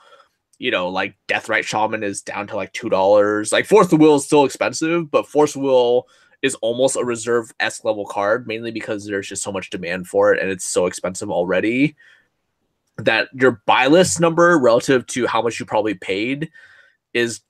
you 0.60 0.72
know, 0.72 0.90
like 0.90 1.16
Deathrite 1.28 1.64
Shaman 1.64 2.04
is 2.04 2.22
down 2.22 2.48
to 2.48 2.56
like 2.56 2.72
two 2.74 2.90
dollars. 2.90 3.52
Like 3.52 3.66
Force 3.66 3.92
Will 3.92 4.16
is 4.16 4.26
still 4.26 4.46
expensive, 4.46 5.10
but 5.12 5.28
Force 5.28 5.56
Will 5.56 6.08
is 6.42 6.56
almost 6.56 6.96
a 6.96 7.04
reserve 7.04 7.52
S 7.60 7.84
level 7.84 8.06
card, 8.06 8.48
mainly 8.48 8.72
because 8.72 9.06
there's 9.06 9.28
just 9.28 9.44
so 9.44 9.52
much 9.52 9.70
demand 9.70 10.08
for 10.08 10.34
it 10.34 10.42
and 10.42 10.52
it's 10.52 10.66
so 10.66 10.86
expensive 10.86 11.32
already 11.32 11.96
that 12.98 13.30
your 13.34 13.62
buy 13.66 13.88
list 13.88 14.20
number 14.20 14.58
relative 14.58 15.06
to 15.08 15.28
how 15.28 15.42
much 15.42 15.60
you 15.60 15.66
probably 15.66 15.94
paid 15.94 16.50
is 17.14 17.42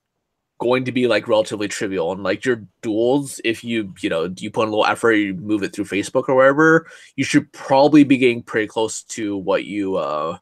going 0.59 0.85
to 0.85 0.91
be 0.91 1.07
like 1.07 1.27
relatively 1.27 1.67
trivial 1.67 2.11
and 2.11 2.23
like 2.23 2.43
your 2.43 2.63
duels 2.81 3.39
if 3.45 3.63
you 3.63 3.93
you 4.01 4.09
know 4.09 4.33
you 4.39 4.49
put 4.49 4.63
in 4.63 4.69
a 4.69 4.71
little 4.71 4.85
effort 4.85 5.11
you 5.11 5.35
move 5.35 5.61
it 5.61 5.71
through 5.71 5.85
facebook 5.85 6.27
or 6.27 6.35
wherever 6.35 6.87
you 7.15 7.23
should 7.23 7.51
probably 7.53 8.03
be 8.03 8.17
getting 8.17 8.41
pretty 8.41 8.65
close 8.65 9.03
to 9.03 9.37
what 9.37 9.65
you 9.65 9.97
uh 9.97 10.35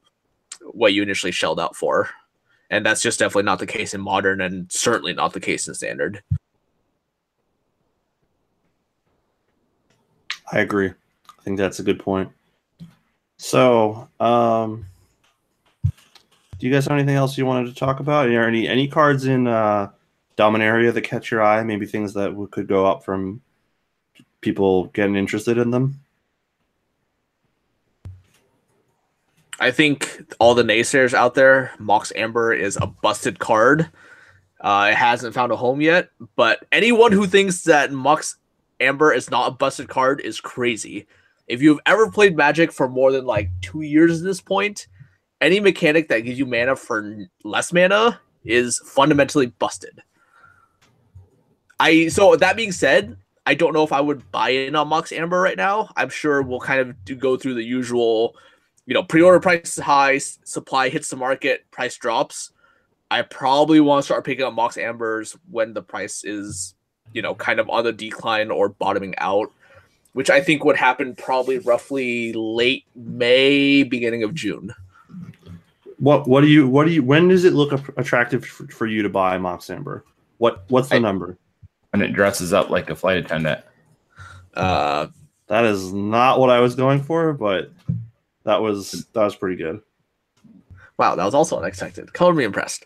what 0.72 0.94
you 0.94 1.04
initially 1.04 1.34
shelled 1.34 1.60
out 1.60 1.76
for 1.76 2.10
and 2.70 2.86
that's 2.86 3.02
just 3.02 3.20
definitely 3.20 3.44
not 3.44 3.60
the 3.60 3.68
case 3.68 3.94
in 3.94 4.00
modern 4.00 4.40
and 4.40 4.72
certainly 4.72 5.14
not 5.14 5.34
the 5.34 5.40
case 5.42 5.68
in 5.68 5.74
standard 5.74 6.24
I 10.52 10.60
agree. 10.60 10.90
I 10.90 11.42
think 11.44 11.58
that's 11.58 11.80
a 11.80 11.84
good 11.84 12.00
point. 12.00 12.30
So, 13.38 14.08
um, 14.20 14.86
do 16.66 16.70
you 16.70 16.76
guys 16.76 16.88
have 16.88 16.98
anything 16.98 17.16
else 17.16 17.38
you 17.38 17.46
wanted 17.46 17.68
to 17.68 17.76
talk 17.76 18.00
about? 18.00 18.28
Are 18.28 18.48
any 18.48 18.68
any 18.68 18.88
cards 18.88 19.26
in 19.26 19.46
uh, 19.46 19.92
Dominaria 20.36 20.92
that 20.92 21.02
catch 21.04 21.30
your 21.30 21.44
eye? 21.44 21.62
Maybe 21.62 21.86
things 21.86 22.16
that 22.16 22.48
could 22.50 22.68
go 22.68 22.88
up 22.88 23.06
from 23.06 23.40
people 24.42 24.86
getting 24.86 25.16
interested 25.16 25.60
in 25.60 25.70
them. 25.70 26.00
I 29.60 29.70
think 29.70 30.34
all 30.40 30.56
the 30.56 30.64
naysayers 30.64 31.14
out 31.14 31.36
there, 31.36 31.72
Mox 31.78 32.12
Amber 32.16 32.52
is 32.52 32.80
a 32.82 32.88
busted 32.88 33.38
card. 33.38 33.88
Uh, 34.60 34.90
it 34.92 34.96
hasn't 34.96 35.36
found 35.36 35.52
a 35.52 35.56
home 35.56 35.82
yet, 35.82 36.10
but 36.36 36.66
anyone 36.72 37.12
who 37.12 37.28
thinks 37.28 37.62
that 37.66 37.92
Mox 37.92 38.38
Amber 38.80 39.14
is 39.14 39.30
not 39.30 39.50
a 39.50 39.56
busted 39.56 39.88
card 39.88 40.20
is 40.20 40.42
crazy. 40.42 41.06
If 41.48 41.62
you've 41.62 41.80
ever 41.86 42.10
played 42.10 42.36
Magic 42.36 42.72
for 42.72 42.90
more 42.90 43.12
than 43.12 43.28
like 43.28 43.52
two 43.62 43.82
years 43.82 44.18
at 44.18 44.26
this 44.26 44.42
point, 44.42 44.88
any 45.46 45.60
mechanic 45.60 46.10
that 46.10 46.22
gives 46.22 46.40
you 46.40 46.46
mana 46.46 46.76
for 46.76 47.28
less 47.44 47.72
mana 47.72 48.20
is 48.44 48.80
fundamentally 48.86 49.48
busted. 49.48 50.02
I 51.80 52.08
so 52.08 52.36
that 52.36 52.56
being 52.56 52.72
said, 52.72 53.18
I 53.46 53.54
don't 53.54 53.74
know 53.74 53.84
if 53.84 53.94
I 53.94 54.02
would 54.02 54.32
buy 54.32 54.50
in 54.50 54.76
on 54.76 54.88
Mox 54.88 55.12
Amber 55.12 55.40
right 55.40 55.58
now. 55.58 55.90
I'm 55.96 56.10
sure 56.10 56.42
we'll 56.42 56.60
kind 56.60 56.80
of 56.80 57.20
go 57.20 57.38
through 57.38 57.56
the 57.56 57.64
usual 57.64 58.36
you 58.86 58.94
know, 58.94 59.04
pre-order 59.04 59.40
price 59.40 59.78
is 59.78 59.84
high, 59.84 60.18
supply 60.20 60.90
hits 60.90 61.10
the 61.10 61.16
market, 61.16 61.70
price 61.72 61.98
drops. 61.98 62.52
I 63.10 63.24
probably 63.24 63.80
want 63.80 64.04
to 64.04 64.06
start 64.06 64.26
picking 64.26 64.46
up 64.46 64.54
Mox 64.54 64.78
Ambers 64.78 65.38
when 65.50 65.74
the 65.74 65.82
price 65.82 66.24
is, 66.24 66.76
you 67.14 67.22
know, 67.22 67.36
kind 67.36 67.60
of 67.60 67.70
on 67.70 67.84
the 67.84 67.92
decline 67.92 68.52
or 68.52 68.70
bottoming 68.70 69.16
out, 69.18 69.52
which 70.14 70.30
I 70.30 70.42
think 70.42 70.64
would 70.64 70.76
happen 70.76 71.16
probably 71.16 71.60
roughly 71.60 72.34
late 72.34 72.86
May, 72.96 73.84
beginning 73.84 74.24
of 74.24 74.34
June. 74.34 74.72
What 75.98 76.28
what 76.28 76.42
do 76.42 76.48
you 76.48 76.68
what 76.68 76.86
do 76.86 76.92
you 76.94 77.04
when 77.04 77.28
does 77.30 77.46
it 77.46 77.54
look 77.54 77.72
attractive 77.98 78.44
for, 78.46 78.68
for 78.68 78.86
you 78.88 79.02
to 79.04 79.10
buy 79.10 79.38
Mox 79.38 79.70
Amber? 79.70 80.04
What 80.38 80.66
what's 80.70 80.90
the 80.90 80.96
I- 80.96 81.00
number? 81.00 81.38
And 81.94 82.04
it 82.04 82.12
dresses 82.14 82.52
up 82.52 82.70
like 82.70 82.90
a 82.90 82.96
flight 82.96 83.18
attendant. 83.18 83.62
Uh, 84.54 85.08
That 85.48 85.64
is 85.66 85.94
not 85.94 86.40
what 86.40 86.50
I 86.50 86.60
was 86.60 86.76
going 86.76 87.02
for, 87.04 87.32
but 87.34 87.72
that 88.44 88.62
was 88.62 89.06
that 89.14 89.24
was 89.24 89.36
pretty 89.36 89.56
good. 89.56 89.80
wow, 90.98 91.16
that 91.16 91.24
was 91.24 91.34
also 91.34 91.58
unexpected. 91.58 92.12
Color 92.14 92.34
me 92.34 92.44
impressed. 92.44 92.86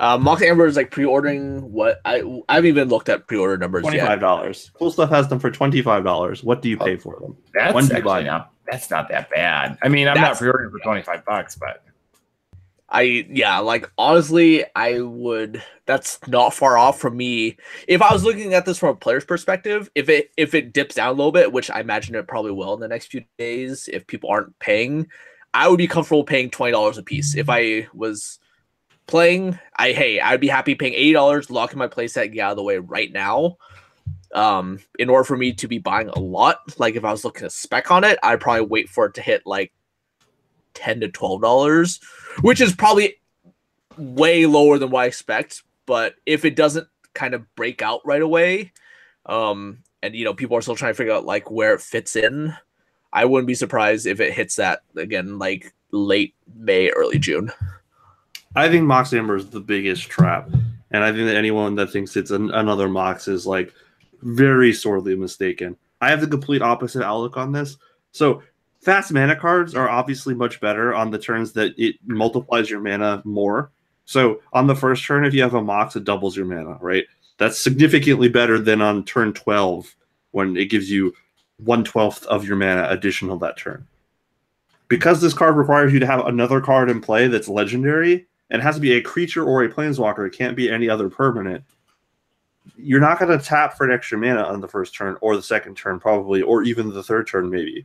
Uh, 0.00 0.16
Mox 0.16 0.40
Amber 0.42 0.66
is 0.66 0.76
like 0.76 0.90
pre-ordering 0.90 1.70
what 1.72 2.00
I 2.06 2.22
I 2.48 2.54
haven't 2.54 2.68
even 2.68 2.88
looked 2.88 3.08
at 3.10 3.26
pre-order 3.26 3.58
numbers 3.58 3.82
Twenty 3.82 3.98
yet. 3.98 4.06
five 4.06 4.20
dollars. 4.20 4.70
Cool 4.74 4.90
stuff 4.90 5.10
has 5.10 5.28
them 5.28 5.38
for 5.40 5.50
twenty 5.50 5.82
five 5.82 6.04
dollars. 6.04 6.42
What 6.42 6.62
do 6.62 6.68
you 6.70 6.78
pay 6.78 6.96
for 6.96 7.18
them? 7.20 7.36
That's 7.54 7.74
When 7.74 7.86
do 7.86 7.96
you 7.96 8.02
buy 8.02 8.20
actually 8.20 8.30
not 8.30 8.52
that's 8.70 8.90
not 8.90 9.08
that 9.10 9.28
bad. 9.30 9.76
I 9.82 9.88
mean, 9.88 10.08
I'm 10.08 10.14
That's- 10.14 10.34
not 10.34 10.38
pre-ordering 10.38 10.70
for 10.72 10.80
25 10.80 11.24
bucks, 11.24 11.54
but 11.54 11.84
I 12.96 13.26
yeah, 13.28 13.58
like 13.58 13.92
honestly, 13.98 14.64
I 14.74 15.00
would. 15.00 15.62
That's 15.84 16.18
not 16.26 16.54
far 16.54 16.78
off 16.78 16.98
from 16.98 17.14
me. 17.14 17.58
If 17.86 18.00
I 18.00 18.10
was 18.10 18.24
looking 18.24 18.54
at 18.54 18.64
this 18.64 18.78
from 18.78 18.88
a 18.88 18.96
player's 18.96 19.26
perspective, 19.26 19.90
if 19.94 20.08
it 20.08 20.30
if 20.38 20.54
it 20.54 20.72
dips 20.72 20.94
down 20.94 21.08
a 21.08 21.12
little 21.12 21.30
bit, 21.30 21.52
which 21.52 21.70
I 21.70 21.80
imagine 21.80 22.14
it 22.14 22.26
probably 22.26 22.52
will 22.52 22.72
in 22.72 22.80
the 22.80 22.88
next 22.88 23.08
few 23.08 23.22
days, 23.36 23.90
if 23.92 24.06
people 24.06 24.30
aren't 24.30 24.58
paying, 24.60 25.08
I 25.52 25.68
would 25.68 25.76
be 25.76 25.86
comfortable 25.86 26.24
paying 26.24 26.48
twenty 26.48 26.72
dollars 26.72 26.96
a 26.96 27.02
piece. 27.02 27.36
If 27.36 27.50
I 27.50 27.86
was 27.92 28.38
playing, 29.06 29.58
I 29.76 29.92
hey, 29.92 30.18
I'd 30.18 30.40
be 30.40 30.48
happy 30.48 30.74
paying 30.74 30.94
eighty 30.94 31.12
dollars, 31.12 31.50
locking 31.50 31.78
my 31.78 31.88
playset, 31.88 32.32
get 32.32 32.40
out 32.40 32.52
of 32.52 32.56
the 32.56 32.62
way 32.62 32.78
right 32.78 33.12
now. 33.12 33.58
Um, 34.32 34.78
in 34.98 35.10
order 35.10 35.24
for 35.24 35.36
me 35.36 35.52
to 35.52 35.68
be 35.68 35.76
buying 35.76 36.08
a 36.08 36.18
lot, 36.18 36.60
like 36.78 36.96
if 36.96 37.04
I 37.04 37.12
was 37.12 37.26
looking 37.26 37.44
at 37.44 37.52
spec 37.52 37.90
on 37.90 38.04
it, 38.04 38.18
I'd 38.22 38.40
probably 38.40 38.64
wait 38.64 38.88
for 38.88 39.04
it 39.04 39.14
to 39.14 39.20
hit 39.20 39.42
like 39.44 39.74
ten 40.76 41.00
to 41.00 41.08
twelve 41.08 41.42
dollars, 41.42 41.98
which 42.42 42.60
is 42.60 42.74
probably 42.74 43.16
way 43.96 44.46
lower 44.46 44.78
than 44.78 44.90
what 44.90 45.04
I 45.04 45.06
expect. 45.06 45.62
But 45.86 46.14
if 46.26 46.44
it 46.44 46.54
doesn't 46.54 46.86
kind 47.14 47.34
of 47.34 47.52
break 47.56 47.82
out 47.82 48.02
right 48.04 48.22
away, 48.22 48.72
um, 49.24 49.78
and 50.02 50.14
you 50.14 50.24
know 50.24 50.34
people 50.34 50.56
are 50.56 50.62
still 50.62 50.76
trying 50.76 50.92
to 50.92 50.96
figure 50.96 51.12
out 51.12 51.24
like 51.24 51.50
where 51.50 51.74
it 51.74 51.80
fits 51.80 52.14
in, 52.14 52.54
I 53.12 53.24
wouldn't 53.24 53.48
be 53.48 53.54
surprised 53.54 54.06
if 54.06 54.20
it 54.20 54.34
hits 54.34 54.56
that 54.56 54.80
again 54.96 55.38
like 55.38 55.72
late 55.90 56.34
May, 56.54 56.90
early 56.90 57.18
June. 57.18 57.50
I 58.54 58.68
think 58.68 58.84
Mox 58.84 59.12
Amber 59.12 59.36
is 59.36 59.50
the 59.50 59.60
biggest 59.60 60.04
trap, 60.08 60.48
and 60.90 61.04
I 61.04 61.12
think 61.12 61.26
that 61.26 61.36
anyone 61.36 61.74
that 61.76 61.90
thinks 61.90 62.16
it's 62.16 62.30
an, 62.30 62.50
another 62.50 62.88
Mox 62.88 63.28
is 63.28 63.46
like 63.46 63.72
very 64.22 64.72
sorely 64.72 65.14
mistaken. 65.14 65.76
I 66.00 66.10
have 66.10 66.20
the 66.20 66.26
complete 66.26 66.62
opposite 66.62 67.04
outlook 67.04 67.36
on 67.36 67.52
this. 67.52 67.76
So 68.12 68.42
fast 68.86 69.12
mana 69.12 69.34
cards 69.34 69.74
are 69.74 69.90
obviously 69.90 70.32
much 70.32 70.60
better 70.60 70.94
on 70.94 71.10
the 71.10 71.18
turns 71.18 71.52
that 71.54 71.74
it 71.76 71.96
multiplies 72.06 72.70
your 72.70 72.78
mana 72.78 73.20
more. 73.24 73.72
So 74.04 74.40
on 74.52 74.68
the 74.68 74.76
first 74.76 75.04
turn, 75.04 75.24
if 75.24 75.34
you 75.34 75.42
have 75.42 75.54
a 75.54 75.60
Mox, 75.60 75.96
it 75.96 76.04
doubles 76.04 76.36
your 76.36 76.46
mana, 76.46 76.78
right? 76.80 77.04
That's 77.36 77.58
significantly 77.58 78.28
better 78.28 78.60
than 78.60 78.80
on 78.80 79.04
turn 79.04 79.32
12 79.32 79.92
when 80.30 80.56
it 80.56 80.66
gives 80.66 80.88
you 80.88 81.12
one 81.56 81.82
twelfth 81.82 82.26
of 82.26 82.46
your 82.46 82.54
mana 82.54 82.86
additional 82.88 83.36
that 83.38 83.56
turn. 83.56 83.84
Because 84.86 85.20
this 85.20 85.34
card 85.34 85.56
requires 85.56 85.92
you 85.92 85.98
to 85.98 86.06
have 86.06 86.24
another 86.24 86.60
card 86.60 86.88
in 86.88 87.00
play 87.00 87.26
that's 87.26 87.48
legendary, 87.48 88.28
and 88.50 88.62
has 88.62 88.76
to 88.76 88.80
be 88.80 88.92
a 88.92 89.02
creature 89.02 89.44
or 89.44 89.64
a 89.64 89.68
planeswalker. 89.68 90.24
It 90.28 90.36
can't 90.36 90.56
be 90.56 90.70
any 90.70 90.88
other 90.88 91.10
permanent. 91.10 91.64
You're 92.76 93.00
not 93.00 93.18
going 93.18 93.36
to 93.36 93.44
tap 93.44 93.76
for 93.76 93.84
an 93.84 93.92
extra 93.92 94.16
mana 94.16 94.44
on 94.44 94.60
the 94.60 94.68
first 94.68 94.94
turn 94.94 95.16
or 95.20 95.34
the 95.34 95.42
second 95.42 95.76
turn, 95.76 95.98
probably, 95.98 96.42
or 96.42 96.62
even 96.62 96.90
the 96.90 97.02
third 97.02 97.26
turn, 97.26 97.50
maybe. 97.50 97.84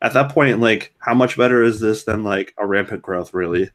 At 0.00 0.12
that 0.14 0.30
point, 0.30 0.60
like, 0.60 0.94
how 0.98 1.14
much 1.14 1.36
better 1.36 1.62
is 1.62 1.80
this 1.80 2.04
than 2.04 2.22
like 2.22 2.54
a 2.56 2.66
rampant 2.66 3.02
growth? 3.02 3.34
Really, 3.34 3.70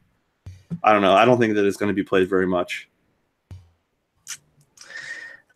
I 0.84 0.94
don't 0.94 1.02
know. 1.02 1.14
I 1.14 1.26
don't 1.26 1.40
think 1.40 1.56
that 1.56 1.66
it's 1.66 1.78
going 1.78 1.90
to 1.90 1.94
be 1.94 2.04
played 2.04 2.30
very 2.30 2.48
much. 2.48 2.90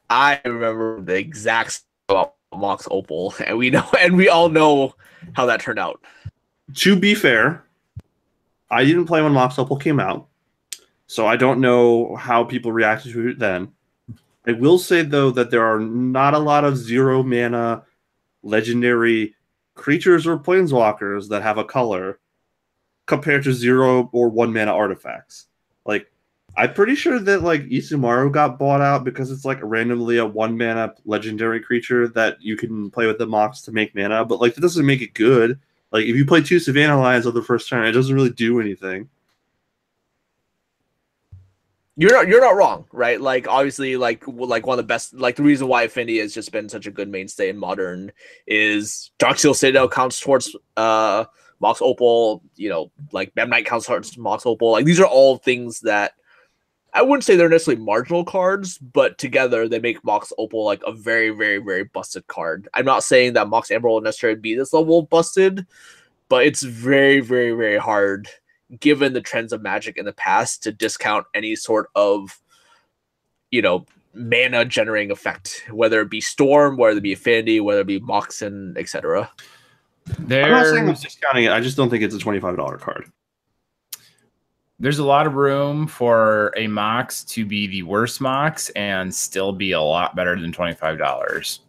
I 0.09 0.41
remember 0.45 1.01
the 1.01 1.15
exact 1.15 1.81
about 2.09 2.35
Mox 2.53 2.87
Opal, 2.91 3.33
and 3.45 3.57
we 3.57 3.69
know, 3.69 3.87
and 3.99 4.17
we 4.17 4.29
all 4.29 4.49
know 4.49 4.95
how 5.33 5.45
that 5.45 5.61
turned 5.61 5.79
out. 5.79 6.01
To 6.75 6.95
be 6.95 7.15
fair, 7.15 7.63
I 8.69 8.83
didn't 8.83 9.05
play 9.05 9.21
when 9.21 9.33
Mox 9.33 9.57
Opal 9.57 9.77
came 9.77 9.99
out, 9.99 10.27
so 11.07 11.25
I 11.25 11.37
don't 11.37 11.61
know 11.61 12.15
how 12.15 12.43
people 12.43 12.71
reacted 12.71 13.13
to 13.13 13.29
it 13.29 13.39
then. 13.39 13.71
I 14.45 14.53
will 14.53 14.79
say 14.79 15.01
though 15.01 15.31
that 15.31 15.51
there 15.51 15.65
are 15.65 15.79
not 15.79 16.33
a 16.33 16.39
lot 16.39 16.63
of 16.63 16.77
zero 16.77 17.21
mana 17.21 17.83
legendary 18.43 19.35
creatures 19.77 20.27
or 20.27 20.37
planeswalkers 20.37 21.29
that 21.29 21.43
have 21.43 21.57
a 21.57 21.63
color 21.63 22.19
compared 23.05 23.43
to 23.43 23.53
zero 23.53 24.09
or 24.11 24.27
one 24.27 24.51
mana 24.51 24.73
artifacts. 24.73 25.47
Like 25.85 26.11
I'm 26.57 26.73
pretty 26.73 26.95
sure 26.95 27.19
that 27.19 27.43
like 27.43 27.63
Isamaru 27.63 28.31
got 28.31 28.59
bought 28.59 28.81
out 28.81 29.03
because 29.03 29.31
it's 29.31 29.45
like 29.45 29.59
randomly 29.61 30.17
a 30.17 30.25
one 30.25 30.57
mana 30.57 30.93
legendary 31.05 31.61
creature 31.61 32.07
that 32.09 32.41
you 32.41 32.57
can 32.57 32.91
play 32.91 33.07
with 33.07 33.19
the 33.19 33.27
Mox 33.27 33.61
to 33.61 33.71
make 33.71 33.95
mana, 33.95 34.25
but 34.25 34.41
like 34.41 34.55
that 34.55 34.61
doesn't 34.61 34.85
make 34.85 35.01
it 35.01 35.13
good. 35.13 35.59
Like 35.91 36.05
if 36.05 36.15
you 36.15 36.25
play 36.25 36.41
two 36.41 36.59
Savannah 36.59 36.99
Lions 36.99 37.25
on 37.25 37.33
the 37.33 37.41
first 37.41 37.69
turn, 37.69 37.85
it 37.85 37.93
doesn't 37.93 38.13
really 38.13 38.31
do 38.31 38.59
anything. 38.59 39.09
You're 41.99 42.11
not 42.11 42.27
you're 42.27 42.41
not 42.41 42.55
wrong, 42.55 42.85
right? 42.91 43.19
Like 43.19 43.47
obviously, 43.47 43.97
like 43.97 44.23
like 44.27 44.67
one 44.67 44.77
of 44.77 44.85
the 44.85 44.87
best, 44.87 45.15
like 45.15 45.35
the 45.35 45.43
reason 45.43 45.67
why 45.67 45.81
Affinity 45.81 46.19
has 46.19 46.31
just 46.31 46.51
been 46.51 46.69
such 46.69 46.85
a 46.85 46.91
good 46.91 47.09
mainstay 47.09 47.49
in 47.49 47.57
modern 47.57 48.11
is 48.45 49.09
Darksteel 49.17 49.55
Citadel 49.55 49.89
counts 49.89 50.19
towards 50.19 50.55
uh 50.77 51.25
Mox 51.59 51.81
Opal, 51.81 52.43
you 52.55 52.69
know, 52.69 52.91
like 53.11 53.33
Memnite 53.33 53.65
counts 53.65 53.87
towards 53.87 54.15
Mox 54.15 54.45
Opal. 54.45 54.71
Like 54.71 54.85
these 54.85 54.99
are 54.99 55.07
all 55.07 55.37
things 55.37 55.79
that 55.81 56.13
I 56.93 57.01
wouldn't 57.01 57.23
say 57.23 57.35
they're 57.35 57.49
necessarily 57.49 57.83
marginal 57.83 58.23
cards, 58.23 58.77
but 58.77 59.17
together 59.17 59.67
they 59.67 59.79
make 59.79 60.03
Mox 60.03 60.31
Opal 60.37 60.65
like 60.65 60.83
a 60.85 60.91
very, 60.91 61.31
very, 61.31 61.57
very 61.57 61.85
busted 61.85 62.27
card. 62.27 62.69
I'm 62.75 62.85
not 62.85 63.03
saying 63.03 63.33
that 63.33 63.49
Mox 63.49 63.71
Amber 63.71 63.89
will 63.89 64.01
necessarily 64.01 64.39
be 64.39 64.53
this 64.53 64.71
level 64.71 65.01
busted, 65.01 65.65
but 66.29 66.45
it's 66.45 66.61
very, 66.61 67.21
very, 67.21 67.53
very 67.53 67.77
hard 67.77 68.27
given 68.79 69.13
the 69.13 69.21
trends 69.21 69.53
of 69.53 69.61
Magic 69.61 69.97
in 69.97 70.05
the 70.05 70.13
past 70.13 70.63
to 70.63 70.71
discount 70.71 71.25
any 71.33 71.55
sort 71.55 71.89
of, 71.95 72.41
you 73.51 73.61
know, 73.61 73.85
mana 74.13 74.65
generating 74.65 75.11
effect, 75.11 75.63
whether 75.71 76.01
it 76.01 76.09
be 76.09 76.19
Storm, 76.19 76.75
whether 76.77 76.97
it 76.97 77.01
be 77.01 77.13
Affinity, 77.13 77.59
whether 77.59 77.81
it 77.81 77.87
be 77.87 77.99
Moxen, 77.99 78.75
etc. 78.77 79.29
I'm 80.19 80.27
not 80.27 80.65
saying 80.65 80.89
I'm 80.89 80.95
discounting 80.95 81.43
it. 81.45 81.51
I 81.51 81.59
just 81.59 81.77
don't 81.77 81.89
think 81.89 82.03
it's 82.03 82.15
a 82.15 82.19
twenty-five 82.19 82.55
dollar 82.57 82.77
card. 82.77 83.11
there's 84.79 84.99
a 84.99 85.05
lot 85.05 85.27
of 85.27 85.33
room 85.35 85.87
for 85.87 86.53
a 86.55 86.67
Mox 86.67 87.23
to 87.25 87.45
be 87.45 87.67
the 87.67 87.83
worst 87.83 88.21
Mox 88.21 88.69
and 88.69 89.13
still 89.13 89.51
be 89.51 89.71
a 89.71 89.81
lot 89.81 90.15
better 90.15 90.39
than 90.39 90.51
twenty 90.51 90.73
five 90.73 90.97
dollars. 90.97 91.61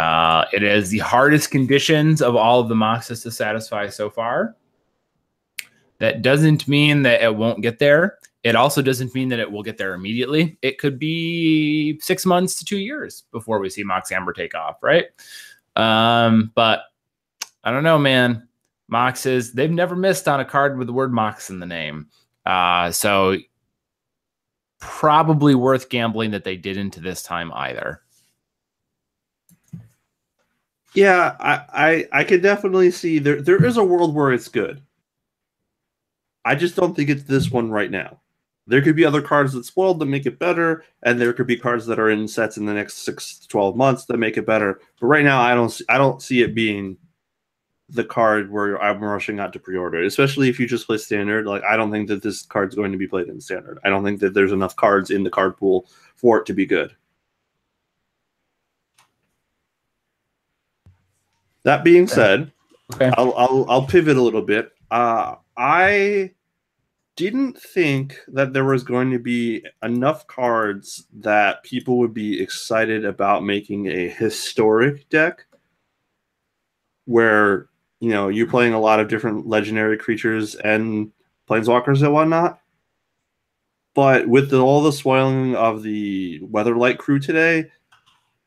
Uh, 0.00 0.44
it 0.52 0.62
is 0.62 0.90
the 0.90 0.98
hardest 0.98 1.50
conditions 1.50 2.20
of 2.20 2.34
all 2.34 2.60
of 2.60 2.68
the 2.68 2.74
Moxes 2.74 3.22
to 3.22 3.30
satisfy 3.30 3.88
so 3.88 4.10
far. 4.10 4.56
That 6.04 6.20
doesn't 6.20 6.68
mean 6.68 7.00
that 7.04 7.22
it 7.22 7.34
won't 7.34 7.62
get 7.62 7.78
there. 7.78 8.18
It 8.42 8.56
also 8.56 8.82
doesn't 8.82 9.14
mean 9.14 9.30
that 9.30 9.38
it 9.38 9.50
will 9.50 9.62
get 9.62 9.78
there 9.78 9.94
immediately. 9.94 10.58
It 10.60 10.76
could 10.76 10.98
be 10.98 11.98
six 11.98 12.26
months 12.26 12.56
to 12.56 12.64
two 12.66 12.76
years 12.76 13.24
before 13.32 13.58
we 13.58 13.70
see 13.70 13.84
Mox 13.84 14.12
Amber 14.12 14.34
take 14.34 14.54
off, 14.54 14.82
right? 14.82 15.06
Um, 15.76 16.52
but 16.54 16.82
I 17.64 17.70
don't 17.70 17.84
know, 17.84 17.98
man. 17.98 18.46
Moxes, 18.92 19.54
they've 19.54 19.70
never 19.70 19.96
missed 19.96 20.28
on 20.28 20.40
a 20.40 20.44
card 20.44 20.76
with 20.76 20.88
the 20.88 20.92
word 20.92 21.10
Mox 21.10 21.48
in 21.48 21.58
the 21.58 21.64
name. 21.64 22.08
Uh, 22.44 22.90
so 22.90 23.38
probably 24.78 25.54
worth 25.54 25.88
gambling 25.88 26.32
that 26.32 26.44
they 26.44 26.58
didn't 26.58 27.02
this 27.02 27.22
time 27.22 27.50
either. 27.54 28.02
Yeah, 30.92 31.34
I, 31.40 31.64
I 31.72 32.20
I 32.20 32.24
could 32.24 32.42
definitely 32.42 32.90
see 32.90 33.18
there 33.18 33.40
there 33.40 33.64
is 33.64 33.78
a 33.78 33.82
world 33.82 34.14
where 34.14 34.32
it's 34.32 34.48
good. 34.48 34.82
I 36.44 36.54
just 36.54 36.76
don't 36.76 36.94
think 36.94 37.10
it's 37.10 37.24
this 37.24 37.50
one 37.50 37.70
right 37.70 37.90
now. 37.90 38.20
There 38.66 38.80
could 38.80 38.96
be 38.96 39.04
other 39.04 39.20
cards 39.20 39.52
that 39.52 39.66
spoiled 39.66 39.98
that 39.98 40.06
make 40.06 40.24
it 40.26 40.38
better, 40.38 40.84
and 41.02 41.20
there 41.20 41.32
could 41.34 41.46
be 41.46 41.56
cards 41.56 41.84
that 41.86 41.98
are 41.98 42.10
in 42.10 42.26
sets 42.26 42.56
in 42.56 42.64
the 42.64 42.72
next 42.72 43.04
six 43.04 43.38
to 43.40 43.48
twelve 43.48 43.76
months 43.76 44.06
that 44.06 44.16
make 44.16 44.36
it 44.36 44.46
better. 44.46 44.80
But 45.00 45.06
right 45.06 45.24
now, 45.24 45.40
I 45.40 45.54
don't 45.54 45.68
see, 45.70 45.84
I 45.88 45.98
don't 45.98 46.22
see 46.22 46.42
it 46.42 46.54
being 46.54 46.96
the 47.90 48.04
card 48.04 48.50
where 48.50 48.82
I'm 48.82 49.04
rushing 49.04 49.38
out 49.38 49.52
to 49.52 49.58
pre-order, 49.58 50.02
especially 50.04 50.48
if 50.48 50.58
you 50.58 50.66
just 50.66 50.86
play 50.86 50.96
standard. 50.96 51.46
Like 51.46 51.62
I 51.64 51.76
don't 51.76 51.90
think 51.90 52.08
that 52.08 52.22
this 52.22 52.42
card's 52.42 52.74
going 52.74 52.92
to 52.92 52.98
be 52.98 53.06
played 53.06 53.28
in 53.28 53.40
standard. 53.40 53.78
I 53.84 53.90
don't 53.90 54.04
think 54.04 54.20
that 54.20 54.32
there's 54.32 54.52
enough 54.52 54.74
cards 54.76 55.10
in 55.10 55.22
the 55.22 55.30
card 55.30 55.58
pool 55.58 55.86
for 56.16 56.38
it 56.38 56.46
to 56.46 56.54
be 56.54 56.64
good. 56.64 56.96
That 61.64 61.84
being 61.84 62.06
said, 62.06 62.50
Okay. 62.92 63.10
I'll, 63.16 63.34
I'll 63.36 63.66
I'll 63.68 63.86
pivot 63.86 64.16
a 64.16 64.22
little 64.22 64.42
bit. 64.42 64.72
Uh, 64.90 65.36
I 65.56 66.32
didn't 67.16 67.58
think 67.58 68.18
that 68.28 68.52
there 68.52 68.64
was 68.64 68.82
going 68.82 69.10
to 69.12 69.18
be 69.18 69.64
enough 69.82 70.26
cards 70.26 71.06
that 71.12 71.62
people 71.62 71.98
would 71.98 72.12
be 72.12 72.42
excited 72.42 73.04
about 73.04 73.44
making 73.44 73.86
a 73.86 74.08
historic 74.08 75.08
deck 75.10 75.46
where 77.04 77.68
you 78.00 78.10
know 78.10 78.28
you're 78.28 78.48
playing 78.48 78.72
a 78.72 78.80
lot 78.80 78.98
of 78.98 79.08
different 79.08 79.46
legendary 79.46 79.96
creatures 79.96 80.54
and 80.56 81.12
planeswalkers 81.48 82.02
and 82.02 82.12
whatnot. 82.12 82.60
But 83.94 84.26
with 84.28 84.50
the, 84.50 84.60
all 84.60 84.82
the 84.82 84.90
spoiling 84.90 85.54
of 85.54 85.84
the 85.84 86.40
Weatherlight 86.40 86.98
crew 86.98 87.20
today, 87.20 87.70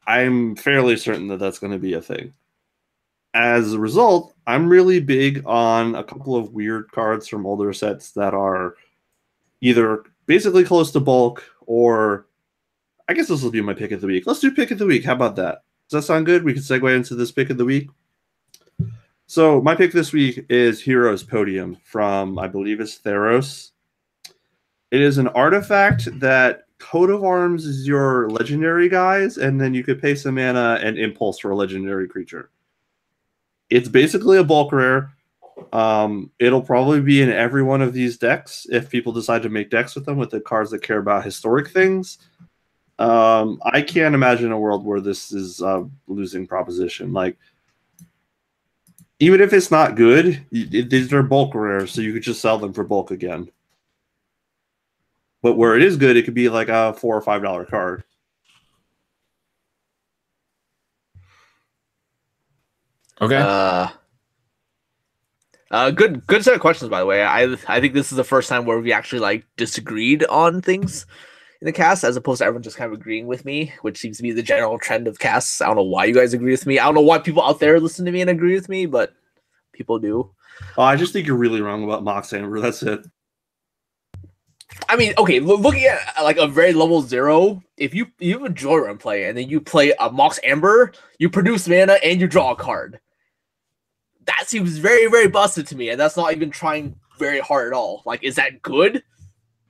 I'm 0.06 0.58
fairly 0.58 0.98
certain 0.98 1.30
that 1.30 1.40
that's 1.40 1.60
going 1.60 1.72
to 1.72 1.80
be 1.80 1.94
a 1.94 2.02
thing 2.02 2.34
as 3.34 3.74
a 3.74 3.80
result, 3.80 4.34
I'm 4.48 4.68
really 4.68 5.00
big 5.00 5.44
on 5.46 5.96
a 5.96 6.04
couple 6.04 6.36
of 6.36 6.54
weird 6.54 6.92
cards 6.92 7.28
from 7.28 7.46
older 7.46 7.74
sets 7.74 8.12
that 8.12 8.34
are 8.34 8.76
either 9.62 10.04
basically 10.26 10.64
close 10.64 10.92
to 10.92 11.00
bulk 11.00 11.44
or 11.66 12.28
I 13.10 13.14
guess 13.14 13.28
this 13.28 13.42
will 13.42 13.52
be 13.52 13.62
my 13.62 13.74
pick 13.74 13.92
of 13.92 14.02
the 14.02 14.08
week. 14.08 14.28
Let's 14.28 14.40
do 14.40 14.52
pick 14.52 14.72
of 14.72 14.80
the 14.80 14.86
week. 14.86 15.06
How 15.06 15.14
about 15.14 15.36
that? 15.38 15.64
Does 15.90 16.04
that 16.04 16.08
sound 16.08 16.26
good? 16.26 16.44
We 16.44 16.54
can 16.54 16.62
segue 16.62 16.96
into 16.96 17.16
this 17.16 17.32
pick 17.32 17.50
of 17.50 17.58
the 17.58 17.66
week. 17.66 17.90
So 19.28 19.62
my 19.62 19.76
pick 19.76 19.92
this 19.92 20.14
week 20.14 20.46
is 20.50 20.82
Heroes 20.82 21.24
Podium 21.24 21.78
from 21.84 22.40
I 22.40 22.48
believe 22.48 22.80
it's 22.80 22.98
Theros. 22.98 23.72
It 24.92 25.02
is 25.02 25.18
an 25.18 25.28
artifact 25.30 26.08
that 26.20 26.64
coat 26.80 27.10
of 27.10 27.24
arms 27.24 27.66
is 27.66 27.88
your 27.88 28.30
legendary 28.30 28.88
guys, 28.88 29.38
and 29.38 29.60
then 29.60 29.74
you 29.74 29.84
could 29.84 30.02
pay 30.02 30.16
some 30.16 30.36
mana 30.36 30.80
and 30.82 30.98
impulse 30.98 31.40
for 31.40 31.52
a 31.52 31.56
legendary 31.56 32.08
creature 32.08 32.52
it's 33.70 33.90
basically 33.90 34.38
a 34.38 34.44
bulk 34.44 34.72
rare. 34.72 35.12
Um, 35.74 36.32
it'll 36.40 36.62
probably 36.62 37.02
be 37.02 37.22
in 37.22 37.32
every 37.32 37.64
one 37.64 37.82
of 37.82 37.94
these 37.94 38.18
decks 38.18 38.68
if 38.70 38.90
people 38.90 39.12
decide 39.12 39.42
to 39.44 39.50
make 39.50 39.70
decks 39.70 39.96
with 39.96 40.06
them 40.06 40.18
with 40.18 40.30
the 40.30 40.40
cards 40.40 40.72
that 40.72 40.84
care 40.84 41.00
about 41.00 41.26
historic 41.26 41.70
things. 41.70 42.20
Um, 43.00 43.60
I 43.64 43.82
can't 43.82 44.16
imagine 44.16 44.52
a 44.52 44.60
world 44.60 44.86
where 44.86 45.02
this 45.02 45.32
is 45.32 45.62
a 45.62 45.88
losing 46.08 46.48
proposition. 46.48 47.14
Like, 47.14 47.38
even 49.20 49.42
if 49.42 49.52
it's 49.52 49.72
not 49.72 49.96
good, 49.96 50.46
it, 50.52 50.90
these 50.90 51.12
are 51.12 51.24
bulk 51.24 51.56
rares, 51.56 51.92
so 51.92 52.02
you 52.02 52.14
could 52.14 52.24
just 52.24 52.42
sell 52.42 52.58
them 52.58 52.74
for 52.74 52.84
bulk 52.84 53.12
again. 53.12 53.50
But 55.42 55.56
where 55.56 55.76
it 55.76 55.84
is 55.84 55.98
good, 55.98 56.18
it 56.18 56.24
could 56.24 56.34
be 56.34 56.50
like 56.50 56.70
a 56.70 56.94
four 56.94 57.16
or 57.16 57.22
five 57.22 57.42
dollar 57.42 57.66
card. 57.66 58.04
Okay. 63.22 63.36
Uh, 63.36 63.90
uh, 65.72 65.92
good, 65.92 66.26
good 66.28 66.44
set 66.44 66.54
of 66.54 66.62
questions, 66.62 66.90
by 66.90 67.00
the 67.00 67.06
way. 67.06 67.24
I, 67.24 67.44
I 67.68 67.82
think 67.82 67.94
this 67.94 68.12
is 68.12 68.18
the 68.18 68.24
first 68.24 68.48
time 68.48 68.66
where 68.66 68.80
we 68.80 68.94
actually 68.94 69.20
like 69.20 69.46
disagreed 69.58 70.24
on 70.26 70.62
things 70.62 71.06
in 71.62 71.66
the 71.66 71.74
cast, 71.74 72.04
as 72.04 72.16
opposed 72.16 72.40
to 72.40 72.46
everyone 72.46 72.64
just 72.64 72.78
kind 72.78 72.92
of 72.92 72.98
agreeing 72.98 73.28
with 73.28 73.44
me, 73.44 73.74
which 73.82 73.98
seems 73.98 74.18
to 74.18 74.24
be 74.24 74.32
the 74.32 74.44
general 74.44 74.80
trend 74.80 75.08
of 75.08 75.20
casts. 75.20 75.62
I 75.62 75.66
don't 75.66 75.76
know 75.76 75.84
why 75.84 76.06
you 76.06 76.14
guys 76.14 76.34
agree 76.34 76.52
with 76.52 76.66
me. 76.66 76.80
I 76.80 76.86
don't 76.86 76.96
know 76.96 77.02
why 77.02 77.20
people 77.20 77.44
out 77.44 77.60
there 77.60 77.80
listen 77.80 78.06
to 78.06 78.12
me 78.12 78.22
and 78.22 78.30
agree 78.30 78.54
with 78.54 78.70
me, 78.70 78.86
but 78.86 79.14
people 79.74 80.00
do. 80.00 80.32
Oh, 80.78 80.84
I 80.84 80.96
just 80.96 81.14
think 81.14 81.28
you're 81.28 81.36
really 81.36 81.62
wrong 81.62 81.84
about 81.84 82.04
Mox 82.04 82.32
Amber. 82.34 82.60
That's 82.60 82.84
it. 82.84 83.02
I 84.90 84.96
mean, 84.96 85.14
okay, 85.18 85.40
lo- 85.40 85.58
looking 85.58 85.86
at 85.86 86.00
like 86.24 86.38
a 86.38 86.48
very 86.48 86.74
level 86.74 87.02
zero, 87.02 87.62
if 87.78 87.94
you 87.94 88.08
you 88.20 88.34
have 88.34 88.44
a 88.44 88.54
joy 88.54 88.78
run 88.78 88.98
play 88.98 89.26
and 89.26 89.38
then 89.38 89.50
you 89.50 89.60
play 89.60 89.94
a 90.00 90.10
Mox 90.12 90.40
Amber, 90.44 90.94
you 91.20 91.30
produce 91.30 91.68
mana 91.68 91.98
and 92.04 92.22
you 92.22 92.28
draw 92.28 92.52
a 92.52 92.56
card. 92.56 93.00
That 94.28 94.48
seems 94.48 94.78
very 94.78 95.08
very 95.08 95.28
busted 95.28 95.66
to 95.68 95.76
me, 95.76 95.90
and 95.90 96.00
that's 96.00 96.18
not 96.18 96.34
even 96.34 96.52
trying 96.52 96.96
very 97.18 97.40
hard 97.40 97.68
at 97.68 97.74
all. 97.74 98.04
Like, 98.06 98.24
is 98.24 98.36
that 98.36 98.62
good? 98.62 99.04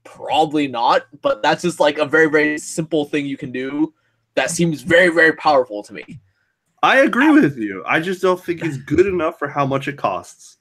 Probably 0.03 0.67
not, 0.67 1.03
but 1.21 1.41
that's 1.41 1.61
just 1.61 1.79
like 1.79 1.97
a 1.97 2.05
very 2.05 2.29
very 2.29 2.57
simple 2.57 3.05
thing 3.05 3.25
you 3.25 3.37
can 3.37 3.51
do. 3.51 3.93
That 4.35 4.51
seems 4.51 4.81
very 4.81 5.09
very 5.09 5.33
powerful 5.33 5.83
to 5.83 5.93
me. 5.93 6.19
I 6.83 6.99
agree 6.99 7.31
with 7.31 7.57
you. 7.57 7.83
I 7.85 7.99
just 7.99 8.21
don't 8.21 8.43
think 8.43 8.63
it's 8.63 8.77
good 8.77 9.07
enough 9.07 9.39
for 9.39 9.47
how 9.47 9.65
much 9.65 9.87
it 9.87 9.97
costs. 9.97 10.57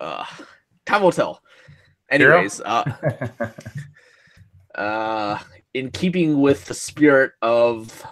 Uh, 0.00 0.24
time 0.86 1.02
will 1.02 1.12
tell. 1.12 1.42
Anyways, 2.08 2.60
uh, 2.62 3.50
uh, 4.74 5.38
in 5.74 5.90
keeping 5.90 6.40
with 6.40 6.64
the 6.64 6.74
spirit 6.74 7.32
of 7.42 8.04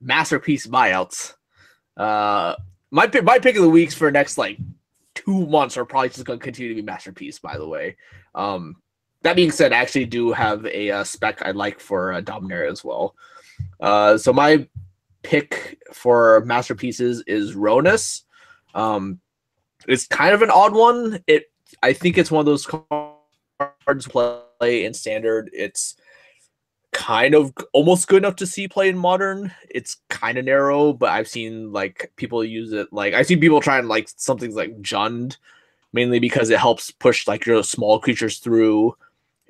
masterpiece 0.00 0.66
buyouts, 0.66 1.34
uh, 1.96 2.54
my 2.90 3.06
pick, 3.06 3.24
my 3.24 3.38
pick 3.38 3.56
of 3.56 3.62
the 3.62 3.68
weeks 3.68 3.94
for 3.94 4.10
next 4.10 4.38
like 4.38 4.58
two 5.14 5.46
months 5.46 5.76
are 5.76 5.84
probably 5.84 6.08
just 6.08 6.24
going 6.24 6.38
to 6.38 6.44
continue 6.44 6.68
to 6.70 6.74
be 6.74 6.82
masterpiece. 6.82 7.38
By 7.38 7.58
the 7.58 7.66
way, 7.66 7.96
um, 8.34 8.76
that 9.22 9.36
being 9.36 9.50
said, 9.50 9.72
I 9.72 9.78
actually 9.78 10.06
do 10.06 10.32
have 10.32 10.64
a 10.66 10.90
uh, 10.90 11.04
spec 11.04 11.42
I 11.42 11.50
like 11.50 11.80
for 11.80 12.12
uh, 12.12 12.20
Dominaria 12.20 12.70
as 12.70 12.84
well. 12.84 13.14
Uh, 13.80 14.18
so 14.18 14.32
my 14.32 14.68
pick 15.22 15.78
for 15.92 16.42
masterpieces 16.44 17.22
is 17.26 17.54
Rhonas. 17.54 18.22
Um, 18.74 19.20
it's 19.88 20.06
kind 20.06 20.34
of 20.34 20.42
an 20.42 20.50
odd 20.50 20.74
one. 20.74 21.22
It 21.26 21.50
I 21.82 21.92
think 21.92 22.18
it's 22.18 22.30
one 22.30 22.40
of 22.40 22.46
those 22.46 22.66
cards 22.66 24.06
play 24.06 24.40
play 24.58 24.84
in 24.84 24.94
standard. 24.94 25.50
It's 25.52 25.96
kind 26.96 27.34
of 27.34 27.52
almost 27.74 28.08
good 28.08 28.16
enough 28.16 28.36
to 28.36 28.46
see 28.46 28.66
play 28.66 28.88
in 28.88 28.96
modern. 28.96 29.52
It's 29.68 29.98
kind 30.08 30.38
of 30.38 30.46
narrow, 30.46 30.94
but 30.94 31.10
I've 31.10 31.28
seen 31.28 31.70
like 31.70 32.10
people 32.16 32.42
use 32.42 32.72
it. 32.72 32.90
Like 32.90 33.12
I've 33.12 33.26
seen 33.26 33.38
people 33.38 33.60
try 33.60 33.78
and 33.78 33.86
like 33.86 34.08
something 34.16 34.54
like 34.54 34.80
Jund, 34.80 35.36
mainly 35.92 36.18
because 36.18 36.48
it 36.48 36.58
helps 36.58 36.90
push 36.90 37.28
like 37.28 37.44
your 37.44 37.62
small 37.62 38.00
creatures 38.00 38.38
through, 38.38 38.96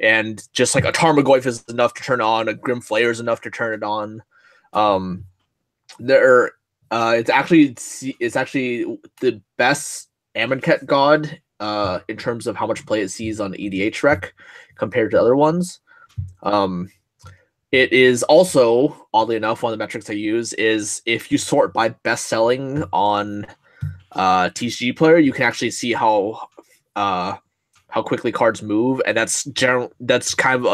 and 0.01 0.43
just 0.53 0.75
like 0.75 0.85
a 0.85 0.91
Tarmogoyf 0.91 1.47
is 1.47 1.65
enough 1.69 1.95
to 1.95 2.03
turn 2.03 2.21
on. 2.21 2.49
A 2.49 2.55
Grim 2.55 2.81
Flayer 2.81 3.11
is 3.11 3.21
enough 3.21 3.41
to 3.43 3.51
turn 3.51 3.75
it 3.75 3.85
on. 3.85 4.25
Um, 4.73 5.25
there, 6.01 6.51
uh, 6.91 7.15
it's 7.17 7.31
actually 7.31 7.77
it's 8.19 8.35
actually 8.35 8.99
the 9.21 9.41
best 9.57 10.09
Amonkhet 10.35 10.85
god 10.85 11.41
uh 11.61 12.01
in 12.09 12.19
terms 12.19 12.47
of 12.47 12.55
how 12.55 12.67
much 12.67 12.85
play 12.85 13.01
it 13.01 13.09
sees 13.09 13.41
on 13.41 13.55
EDH 13.55 14.03
rec 14.03 14.35
compared 14.75 15.13
to 15.13 15.21
other 15.21 15.37
ones. 15.37 15.79
Um, 16.43 16.91
it 17.73 17.93
is 17.93 18.23
also, 18.25 19.09
oddly 19.13 19.37
enough, 19.37 19.63
one 19.63 19.73
of 19.73 19.79
the 19.79 19.83
metrics 19.83 20.09
I 20.09 20.15
use 20.15 20.53
is 20.55 21.03
if 21.05 21.33
you 21.33 21.39
sort 21.39 21.73
by 21.73 21.91
best 21.91 22.27
selling 22.27 22.85
on 22.93 23.47
uh, 24.13 24.51
TCG 24.51 24.97
player, 24.97 25.19
you 25.19 25.33
can 25.33 25.45
actually 25.45 25.73
see 25.73 25.93
how 25.93 26.49
uh, 26.95 27.37
how 27.89 28.03
quickly 28.03 28.33
cards 28.33 28.63
move, 28.63 29.01
and 29.07 29.17
that's 29.17 29.45
general. 29.45 29.93
That's 30.01 30.35
kind 30.35 30.65
of 30.65 30.67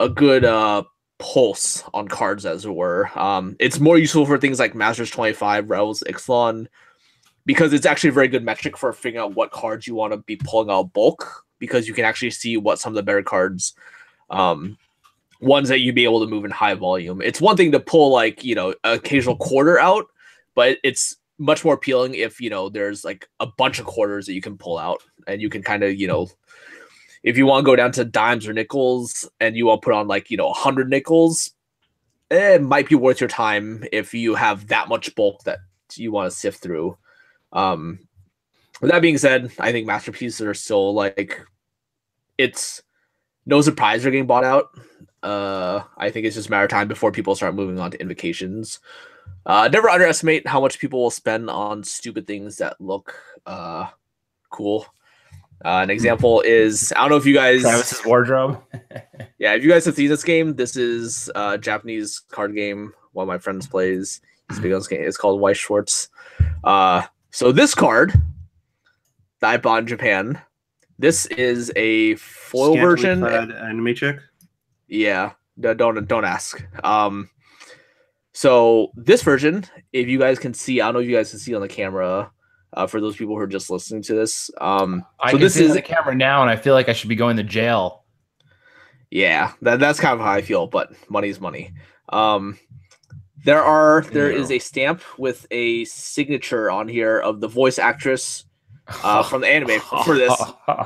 a 0.00 0.04
a 0.04 0.08
good 0.08 0.44
uh, 0.44 0.82
pulse 1.18 1.84
on 1.94 2.08
cards, 2.08 2.44
as 2.44 2.64
it 2.64 2.74
were. 2.74 3.10
Um, 3.18 3.56
it's 3.60 3.78
more 3.78 3.96
useful 3.96 4.26
for 4.26 4.38
things 4.38 4.58
like 4.58 4.74
Masters 4.74 5.10
Twenty 5.10 5.32
Five, 5.32 5.70
Rivals, 5.70 6.02
Ixalan, 6.06 6.66
because 7.46 7.72
it's 7.72 7.86
actually 7.86 8.10
a 8.10 8.14
very 8.14 8.28
good 8.28 8.44
metric 8.44 8.76
for 8.76 8.92
figuring 8.92 9.24
out 9.24 9.36
what 9.36 9.52
cards 9.52 9.86
you 9.86 9.94
want 9.94 10.12
to 10.12 10.18
be 10.18 10.36
pulling 10.36 10.70
out 10.70 10.92
bulk, 10.92 11.44
because 11.60 11.86
you 11.86 11.94
can 11.94 12.04
actually 12.04 12.32
see 12.32 12.56
what 12.56 12.80
some 12.80 12.92
of 12.92 12.96
the 12.96 13.02
better 13.04 13.22
cards 13.22 13.74
um, 14.30 14.76
ones 15.44 15.68
that 15.68 15.80
you'd 15.80 15.94
be 15.94 16.04
able 16.04 16.20
to 16.20 16.26
move 16.26 16.44
in 16.44 16.50
high 16.50 16.74
volume. 16.74 17.20
It's 17.22 17.40
one 17.40 17.56
thing 17.56 17.72
to 17.72 17.80
pull 17.80 18.10
like, 18.10 18.44
you 18.44 18.54
know, 18.54 18.74
occasional 18.82 19.36
quarter 19.36 19.78
out, 19.78 20.06
but 20.54 20.78
it's 20.82 21.16
much 21.38 21.64
more 21.64 21.74
appealing 21.74 22.14
if, 22.14 22.40
you 22.40 22.50
know, 22.50 22.68
there's 22.68 23.04
like 23.04 23.28
a 23.40 23.46
bunch 23.46 23.78
of 23.78 23.86
quarters 23.86 24.26
that 24.26 24.34
you 24.34 24.40
can 24.40 24.56
pull 24.56 24.78
out 24.78 25.02
and 25.26 25.42
you 25.42 25.50
can 25.50 25.62
kind 25.62 25.82
of, 25.82 25.94
you 25.94 26.06
know, 26.06 26.28
if 27.22 27.36
you 27.36 27.46
want 27.46 27.64
to 27.64 27.70
go 27.70 27.76
down 27.76 27.92
to 27.92 28.04
dimes 28.04 28.46
or 28.46 28.52
nickels 28.52 29.28
and 29.40 29.56
you 29.56 29.66
want 29.66 29.82
to 29.82 29.84
put 29.84 29.94
on 29.94 30.06
like, 30.06 30.30
you 30.30 30.36
know, 30.36 30.46
100 30.46 30.88
nickels, 30.88 31.50
it 32.30 32.62
might 32.62 32.88
be 32.88 32.94
worth 32.94 33.20
your 33.20 33.28
time 33.28 33.84
if 33.92 34.14
you 34.14 34.34
have 34.34 34.68
that 34.68 34.88
much 34.88 35.14
bulk 35.14 35.42
that 35.44 35.58
you 35.94 36.12
want 36.12 36.30
to 36.30 36.36
sift 36.36 36.62
through. 36.62 36.96
Um, 37.52 37.98
with 38.80 38.90
that 38.90 39.02
being 39.02 39.18
said, 39.18 39.52
I 39.58 39.72
think 39.72 39.86
masterpieces 39.86 40.40
are 40.40 40.54
still 40.54 40.94
like, 40.94 41.40
it's 42.36 42.82
no 43.46 43.60
surprise 43.60 44.02
they're 44.02 44.12
getting 44.12 44.26
bought 44.26 44.44
out. 44.44 44.70
Uh, 45.24 45.82
I 45.96 46.10
think 46.10 46.26
it's 46.26 46.36
just 46.36 46.48
a 46.48 46.50
matter 46.50 46.64
of 46.64 46.70
time 46.70 46.86
before 46.86 47.10
people 47.10 47.34
start 47.34 47.54
moving 47.54 47.80
on 47.80 47.90
to 47.90 48.00
invocations. 48.00 48.80
Uh, 49.46 49.68
never 49.72 49.88
underestimate 49.88 50.46
how 50.46 50.60
much 50.60 50.78
people 50.78 51.00
will 51.00 51.10
spend 51.10 51.48
on 51.48 51.82
stupid 51.82 52.26
things 52.26 52.58
that 52.58 52.78
look 52.78 53.14
uh, 53.46 53.86
cool. 54.50 54.86
Uh, 55.64 55.80
an 55.82 55.88
example 55.88 56.42
is 56.42 56.92
I 56.94 57.00
don't 57.00 57.10
know 57.10 57.16
if 57.16 57.24
you 57.24 57.32
guys 57.32 57.62
Travis's 57.62 58.04
wardrobe. 58.04 58.62
yeah, 59.38 59.54
if 59.54 59.64
you 59.64 59.70
guys 59.70 59.86
have 59.86 59.94
seen 59.94 60.10
this 60.10 60.24
game, 60.24 60.56
this 60.56 60.76
is 60.76 61.30
a 61.34 61.56
Japanese 61.56 62.20
card 62.30 62.54
game. 62.54 62.92
One 63.12 63.24
of 63.24 63.28
my 63.28 63.38
friends 63.38 63.66
plays. 63.66 64.20
He's 64.50 64.60
big 64.60 64.72
on 64.72 64.80
this 64.80 64.88
game. 64.88 65.02
It's 65.02 65.16
called 65.16 65.40
Weiss 65.40 65.56
Schwarz. 65.56 66.10
Uh, 66.64 67.02
so 67.30 67.50
this 67.50 67.74
card 67.74 68.12
that 69.40 69.50
I 69.50 69.56
bought 69.56 69.80
in 69.80 69.86
Japan, 69.86 70.38
this 70.98 71.24
is 71.26 71.72
a 71.76 72.16
foil 72.16 72.74
Scantily 72.74 72.82
version. 72.82 73.20
clad 73.20 73.50
anime 73.52 73.94
chick. 73.94 74.18
Yeah, 74.88 75.32
don't 75.60 76.06
don't 76.06 76.24
ask. 76.24 76.64
Um, 76.82 77.30
so 78.32 78.90
this 78.96 79.22
version, 79.22 79.64
if 79.92 80.08
you 80.08 80.18
guys 80.18 80.38
can 80.38 80.54
see, 80.54 80.80
I 80.80 80.86
don't 80.86 80.94
know 80.94 81.00
if 81.00 81.08
you 81.08 81.16
guys 81.16 81.30
can 81.30 81.38
see 81.38 81.54
on 81.54 81.60
the 81.60 81.68
camera. 81.68 82.30
Uh, 82.72 82.88
for 82.88 83.00
those 83.00 83.14
people 83.14 83.36
who 83.36 83.40
are 83.40 83.46
just 83.46 83.70
listening 83.70 84.02
to 84.02 84.14
this, 84.14 84.50
um, 84.60 85.04
I 85.20 85.30
so 85.30 85.38
this 85.38 85.56
is 85.56 85.74
the 85.74 85.82
camera 85.82 86.12
now, 86.12 86.42
and 86.42 86.50
I 86.50 86.56
feel 86.56 86.74
like 86.74 86.88
I 86.88 86.92
should 86.92 87.08
be 87.08 87.14
going 87.14 87.36
to 87.36 87.44
jail. 87.44 88.04
yeah, 89.12 89.52
that, 89.62 89.78
that's 89.78 90.00
kind 90.00 90.18
of 90.18 90.26
how 90.26 90.32
I 90.32 90.42
feel. 90.42 90.66
But 90.66 90.92
money's 91.08 91.40
money. 91.40 91.72
Um, 92.08 92.58
there 93.44 93.62
are 93.62 94.02
there 94.10 94.30
is 94.30 94.50
a 94.50 94.58
stamp 94.58 95.02
with 95.18 95.46
a 95.52 95.84
signature 95.84 96.68
on 96.68 96.88
here 96.88 97.20
of 97.20 97.40
the 97.40 97.46
voice 97.46 97.78
actress 97.78 98.44
uh, 99.04 99.22
from 99.28 99.42
the 99.42 99.48
anime 99.48 99.80
for 100.04 100.16
this. 100.16 100.34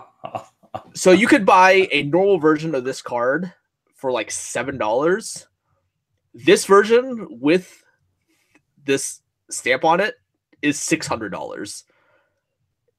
So 0.94 1.12
you 1.12 1.26
could 1.26 1.46
buy 1.46 1.88
a 1.92 2.02
normal 2.04 2.38
version 2.38 2.74
of 2.74 2.84
this 2.84 3.02
card 3.02 3.52
for 3.98 4.10
like 4.10 4.30
seven 4.30 4.78
dollars. 4.78 5.46
This 6.32 6.64
version 6.64 7.26
with 7.28 7.84
this 8.84 9.20
stamp 9.50 9.84
on 9.84 10.00
it 10.00 10.14
is 10.62 10.80
six 10.80 11.06
hundred 11.06 11.30
dollars. 11.30 11.84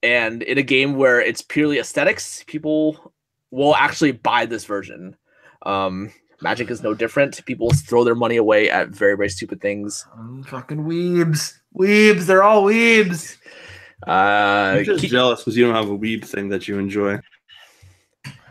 And 0.04 0.44
in 0.44 0.58
a 0.58 0.64
game 0.64 0.96
where 0.96 1.20
it's 1.20 1.42
purely 1.42 1.80
aesthetics, 1.80 2.44
people 2.48 3.14
will 3.52 3.76
actually 3.76 4.12
buy 4.12 4.46
this 4.46 4.66
version. 4.66 5.16
Um, 5.66 6.12
Magic 6.42 6.70
is 6.72 6.82
no 6.82 6.94
different. 6.94 7.46
People 7.46 7.70
throw 7.72 8.06
their 8.06 8.16
money 8.16 8.38
away 8.38 8.70
at 8.70 8.90
very 8.90 9.18
very 9.18 9.30
stupid 9.30 9.60
things. 9.62 10.06
Mm, 10.18 10.46
fucking 10.46 10.84
weebs, 10.86 11.60
weebs. 11.78 12.26
They're 12.26 12.44
all 12.44 12.64
weebs. 12.64 13.38
Uh, 14.08 14.78
I'm 14.78 14.86
just 14.86 15.02
keep- 15.02 15.12
jealous 15.12 15.42
because 15.42 15.58
you 15.58 15.66
don't 15.66 15.76
have 15.76 15.90
a 15.90 15.98
weeb 15.98 16.24
thing 16.26 16.50
that 16.50 16.68
you 16.68 16.80
enjoy. 16.80 17.20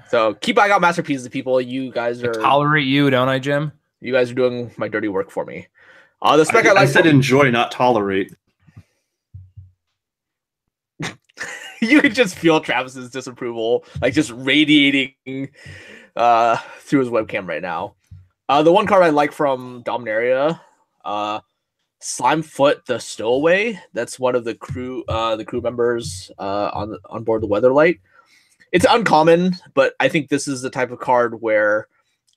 So 0.09 0.35
keep 0.35 0.57
buying 0.57 0.73
out 0.73 0.81
masterpieces, 0.81 1.29
people. 1.29 1.61
You 1.61 1.93
guys 1.93 2.23
I 2.23 2.29
are 2.29 2.35
tolerate 2.35 2.87
you, 2.87 3.11
don't 3.11 3.29
I, 3.29 3.39
Jim? 3.39 3.73
you 4.01 4.13
guys 4.13 4.31
are 4.31 4.35
doing 4.35 4.71
my 4.77 4.89
dirty 4.89 5.09
work 5.09 5.31
for 5.31 5.45
me. 5.45 5.67
Uh, 6.23 6.37
the 6.37 6.45
spec 6.45 6.67
I, 6.67 6.69
I, 6.69 6.73
I 6.73 6.75
like 6.75 6.89
said 6.89 7.03
for- 7.03 7.09
enjoy, 7.09 7.51
not 7.51 7.71
tolerate. 7.73 8.35
you 11.81 12.01
could 12.01 12.15
just 12.15 12.37
feel 12.37 12.61
Travis's 12.61 13.11
disapproval, 13.11 13.85
like 14.01 14.15
just 14.15 14.31
radiating 14.31 15.51
uh, 16.17 16.57
through 16.81 17.01
his 17.01 17.09
webcam 17.09 17.47
right 17.47 17.63
now. 17.63 17.95
Uh, 18.49 18.63
the 18.63 18.73
one 18.73 18.87
card 18.87 19.03
I 19.05 19.11
like 19.11 19.33
from 19.33 19.83
Dominaria, 19.85 20.59
uh, 21.05 21.41
Slimefoot 22.03 22.85
the 22.87 22.99
Stowaway. 22.99 23.79
That's 23.93 24.19
one 24.19 24.35
of 24.35 24.45
the 24.45 24.55
crew, 24.55 25.05
uh, 25.09 25.37
the 25.37 25.45
crew 25.45 25.61
members 25.61 26.31
uh, 26.39 26.71
on 26.73 26.97
on 27.11 27.25
board 27.25 27.43
the 27.43 27.49
Weatherlight. 27.49 28.01
It's 28.73 28.87
uncommon, 28.89 29.57
but 29.75 29.95
I 30.01 30.09
think 30.09 30.29
this 30.29 30.47
is 30.47 30.63
the 30.63 30.71
type 30.71 30.91
of 30.91 31.01
card 31.01 31.41
where 31.41 31.89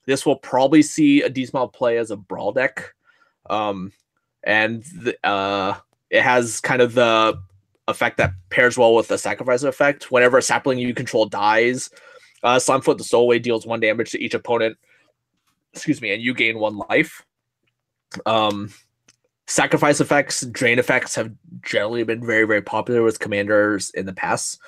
this 0.06 0.24
will 0.24 0.36
probably 0.36 0.82
see 0.82 1.22
a 1.22 1.28
decent 1.28 1.72
play 1.72 1.98
as 1.98 2.10
a 2.10 2.16
brawl 2.16 2.52
deck, 2.52 2.94
um, 3.50 3.92
and 4.42 4.82
the, 4.84 5.16
uh, 5.24 5.76
it 6.10 6.22
has 6.22 6.60
kind 6.60 6.82
of 6.82 6.94
the 6.94 7.38
effect 7.88 8.16
that 8.16 8.32
pairs 8.50 8.78
well 8.78 8.94
with 8.94 9.08
the 9.08 9.18
sacrifice 9.18 9.62
effect. 9.62 10.10
Whenever 10.10 10.38
a 10.38 10.40
Saproling 10.40 10.78
you 10.78 10.94
control 10.94 11.26
dies, 11.26 11.90
uh, 12.42 12.58
the 12.58 13.04
Stowaway 13.04 13.38
deals 13.38 13.66
one 13.66 13.80
damage 13.80 14.10
to 14.10 14.20
each 14.20 14.34
opponent. 14.34 14.76
Excuse 15.72 16.00
me, 16.00 16.12
and 16.12 16.22
you 16.22 16.34
gain 16.34 16.58
one 16.58 16.78
life. 16.90 17.24
Um, 18.26 18.70
sacrifice 19.46 20.00
effects, 20.00 20.42
drain 20.46 20.78
effects 20.78 21.14
have 21.14 21.32
generally 21.62 22.04
been 22.04 22.24
very, 22.24 22.44
very 22.44 22.62
popular 22.62 23.02
with 23.02 23.20
commanders 23.20 23.90
in 23.90 24.06
the 24.06 24.12
past. 24.12 24.60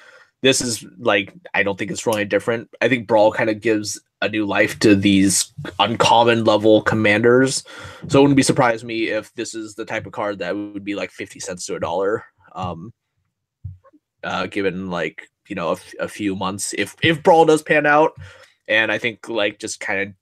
This 0.45 0.61
is 0.61 0.85
like 0.99 1.33
I 1.55 1.63
don't 1.63 1.79
think 1.79 1.91
it's 1.91 2.07
really 2.07 2.27
different. 2.27 2.69
I 2.83 2.89
think 2.91 3.09
Brawl 3.09 3.33
kind 3.33 3.49
of 3.49 3.63
gives 3.63 3.99
a 4.21 4.29
new 4.29 4.45
life 4.45 4.79
to 4.81 4.95
these 4.95 5.55
uncommon 5.79 6.45
level 6.45 6.83
commanders. 6.83 7.65
So 8.09 8.19
it 8.19 8.23
wouldn't 8.23 8.37
be 8.37 8.43
surprised 8.43 8.85
me 8.85 9.09
if 9.09 9.33
this 9.37 9.55
is 9.55 9.75
the 9.75 9.87
type 9.87 10.05
of 10.05 10.13
card 10.13 10.41
that 10.41 10.55
would 10.55 10.85
be 10.85 10.97
like 10.97 11.11
50 11.13 11.41
cents 11.41 11.65
to 11.65 11.77
a 11.77 11.81
dollar. 11.81 12.27
Um, 12.55 12.93
uh, 14.23 14.47
given 14.47 14.91
like 14.91 15.31
you 15.49 15.57
know 15.57 15.73
a, 15.73 16.05
a 16.05 16.09
few 16.09 16.37
months 16.37 16.75
if 16.77 16.95
if 17.03 17.23
brawl 17.23 17.45
does 17.45 17.63
pan 17.63 17.87
out 17.87 18.13
and 18.69 18.91
i 18.91 18.99
think 18.99 19.29
like 19.29 19.59
just 19.59 19.81
kind 19.81 20.01
of 20.01 20.15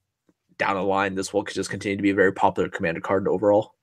down 0.59 0.77
the 0.77 0.83
line 0.83 1.15
this 1.15 1.33
will 1.33 1.45
just 1.45 1.71
continue 1.71 1.97
to 1.97 2.03
be 2.03 2.11
a 2.11 2.15
very 2.15 2.33
popular 2.33 2.69
commander 2.69 3.01
card 3.01 3.29
overall 3.29 3.75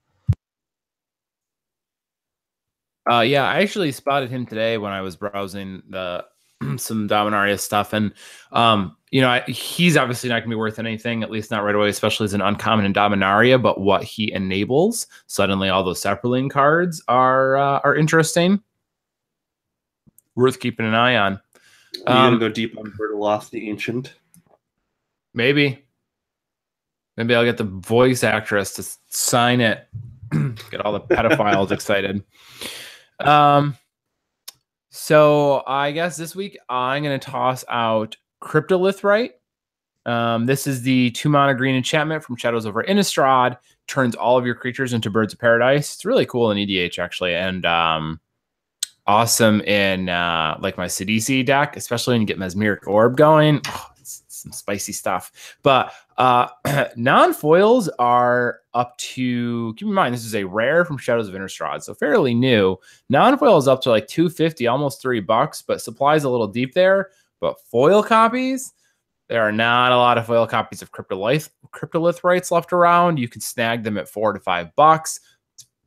Uh, 3.10 3.22
yeah, 3.22 3.43
I 3.47 3.62
actually 3.62 3.91
spotted 3.91 4.30
him 4.30 4.45
today 4.45 4.78
when 4.78 4.91
I 4.91 5.02
was 5.02 5.16
browsing 5.16 5.84
the 5.89 6.26
some 6.78 7.08
Dominaria 7.08 7.60
stuff, 7.60 7.93
and 7.93 8.14
um, 8.52 8.95
you 9.12 9.22
know, 9.22 9.30
I, 9.30 9.41
he's 9.41 9.97
obviously 9.97 10.30
not 10.30 10.36
going 10.41 10.50
to 10.52 10.56
be 10.56 10.56
worth 10.56 10.78
anything, 10.80 11.24
at 11.24 11.32
least 11.32 11.50
not 11.50 11.64
right 11.64 11.74
away, 11.74 11.89
especially 11.89 12.26
as 12.26 12.34
an 12.34 12.41
uncommon 12.41 12.86
in 12.86 12.93
Dominaria. 12.93 13.62
But 13.62 13.80
what 13.82 14.04
he 14.04 14.32
enables, 14.32 15.08
suddenly 15.28 15.70
all 15.70 15.84
those 15.84 16.02
Saproling 16.02 16.50
cards 16.50 17.02
are 17.08 17.56
uh, 17.58 17.80
are 17.84 17.95
interesting, 17.95 18.62
worth 20.36 20.60
keeping 20.60 20.86
an 20.86 20.95
eye 20.95 21.16
on. 21.16 21.39
Gonna 22.06 22.28
Um, 22.36 22.39
go 22.39 22.50
deep 22.50 22.78
on 22.78 22.91
Verdeloth 22.91 23.50
the 23.50 23.68
Ancient. 23.70 24.14
maybe, 25.34 25.84
maybe 27.18 27.34
I'll 27.34 27.45
get 27.45 27.58
the 27.58 27.64
voice 27.64 28.24
actress 28.24 28.74
to 28.74 28.84
sign 29.10 29.60
it. 29.62 29.88
get 30.70 30.82
all 30.82 30.93
the 30.93 31.02
pedophiles 31.02 31.72
excited. 31.72 32.24
Um, 33.20 33.78
so 34.89 35.63
I 35.67 35.91
guess 35.91 36.17
this 36.17 36.36
week 36.36 36.57
I'm 36.70 37.03
going 37.03 37.20
to 37.20 37.30
toss 37.30 37.63
out 37.70 38.17
Cryptolith, 38.41 39.03
right? 39.03 39.32
Um, 40.05 40.45
this 40.45 40.65
is 40.65 40.82
the 40.82 41.11
two 41.11 41.30
mana 41.30 41.53
green 41.53 41.76
enchantment 41.76 42.24
from 42.24 42.36
Shadows 42.36 42.65
over 42.65 42.84
Innistrad. 42.84 43.57
Turns 43.88 44.15
all 44.15 44.38
of 44.38 44.45
your 44.45 44.55
creatures 44.55 44.93
into 44.93 45.09
birds 45.09 45.34
of 45.34 45.39
paradise. 45.39 45.93
It's 45.93 46.05
really 46.05 46.26
cool 46.26 46.51
in 46.51 46.57
EDH 46.57 46.99
actually, 46.99 47.36
and 47.36 47.65
um, 47.65 48.20
awesome 49.05 49.61
in 49.61 50.09
uh, 50.09 50.57
like 50.61 50.78
my 50.78 50.86
Sidisi 50.86 51.45
deck, 51.45 51.76
especially 51.76 52.13
when 52.13 52.22
you 52.22 52.28
get 52.28 52.39
Mesmeric 52.39 52.88
Orb 52.88 53.17
going. 53.17 53.61
Oh, 53.67 53.88
some 54.40 54.52
spicy 54.52 54.94
stuff. 54.94 55.58
But 55.64 55.94
uh, 56.18 56.48
non 56.96 57.34
foils 57.34 57.90
are 58.00 58.60
up 58.74 58.98
to. 58.98 59.74
Keep 59.76 59.88
in 59.88 59.94
mind, 59.94 60.14
this 60.14 60.26
is 60.26 60.36
a 60.36 60.44
rare 60.44 60.86
from 60.86 60.98
Shadows 60.98 61.28
of 61.28 61.36
Innistrad, 61.36 61.84
so 61.84 61.94
fairly 61.94 62.34
new. 62.34 62.78
Non 63.10 63.38
foil 63.38 63.58
is 63.58 63.68
up 63.68 63.82
to 63.84 63.90
like 63.90 64.08
two 64.08 64.30
fifty, 64.30 64.68
almost 64.68 65.02
three 65.02 65.20
bucks, 65.20 65.62
but 65.62 65.82
supply's 65.82 66.24
a 66.24 66.30
little 66.30 66.48
deep 66.48 66.74
there. 66.74 67.10
But 67.40 67.60
foil 67.62 68.04
copies 68.04 68.74
there 69.30 69.44
are 69.44 69.52
not 69.52 69.92
a 69.92 69.98
lot 69.98 70.18
of 70.18 70.26
foil 70.26 70.48
copies 70.48 70.82
of 70.82 70.92
Cryptolith, 70.92 71.50
Cryptolith 71.72 72.24
Rites 72.24 72.50
left 72.50 72.74
around. 72.74 73.20
You 73.20 73.30
can 73.30 73.42
snag 73.42 73.84
them 73.84 73.98
at 73.98 74.10
four 74.10 74.34
to 74.34 74.40
five 74.40 74.76
bucks. 74.76 75.20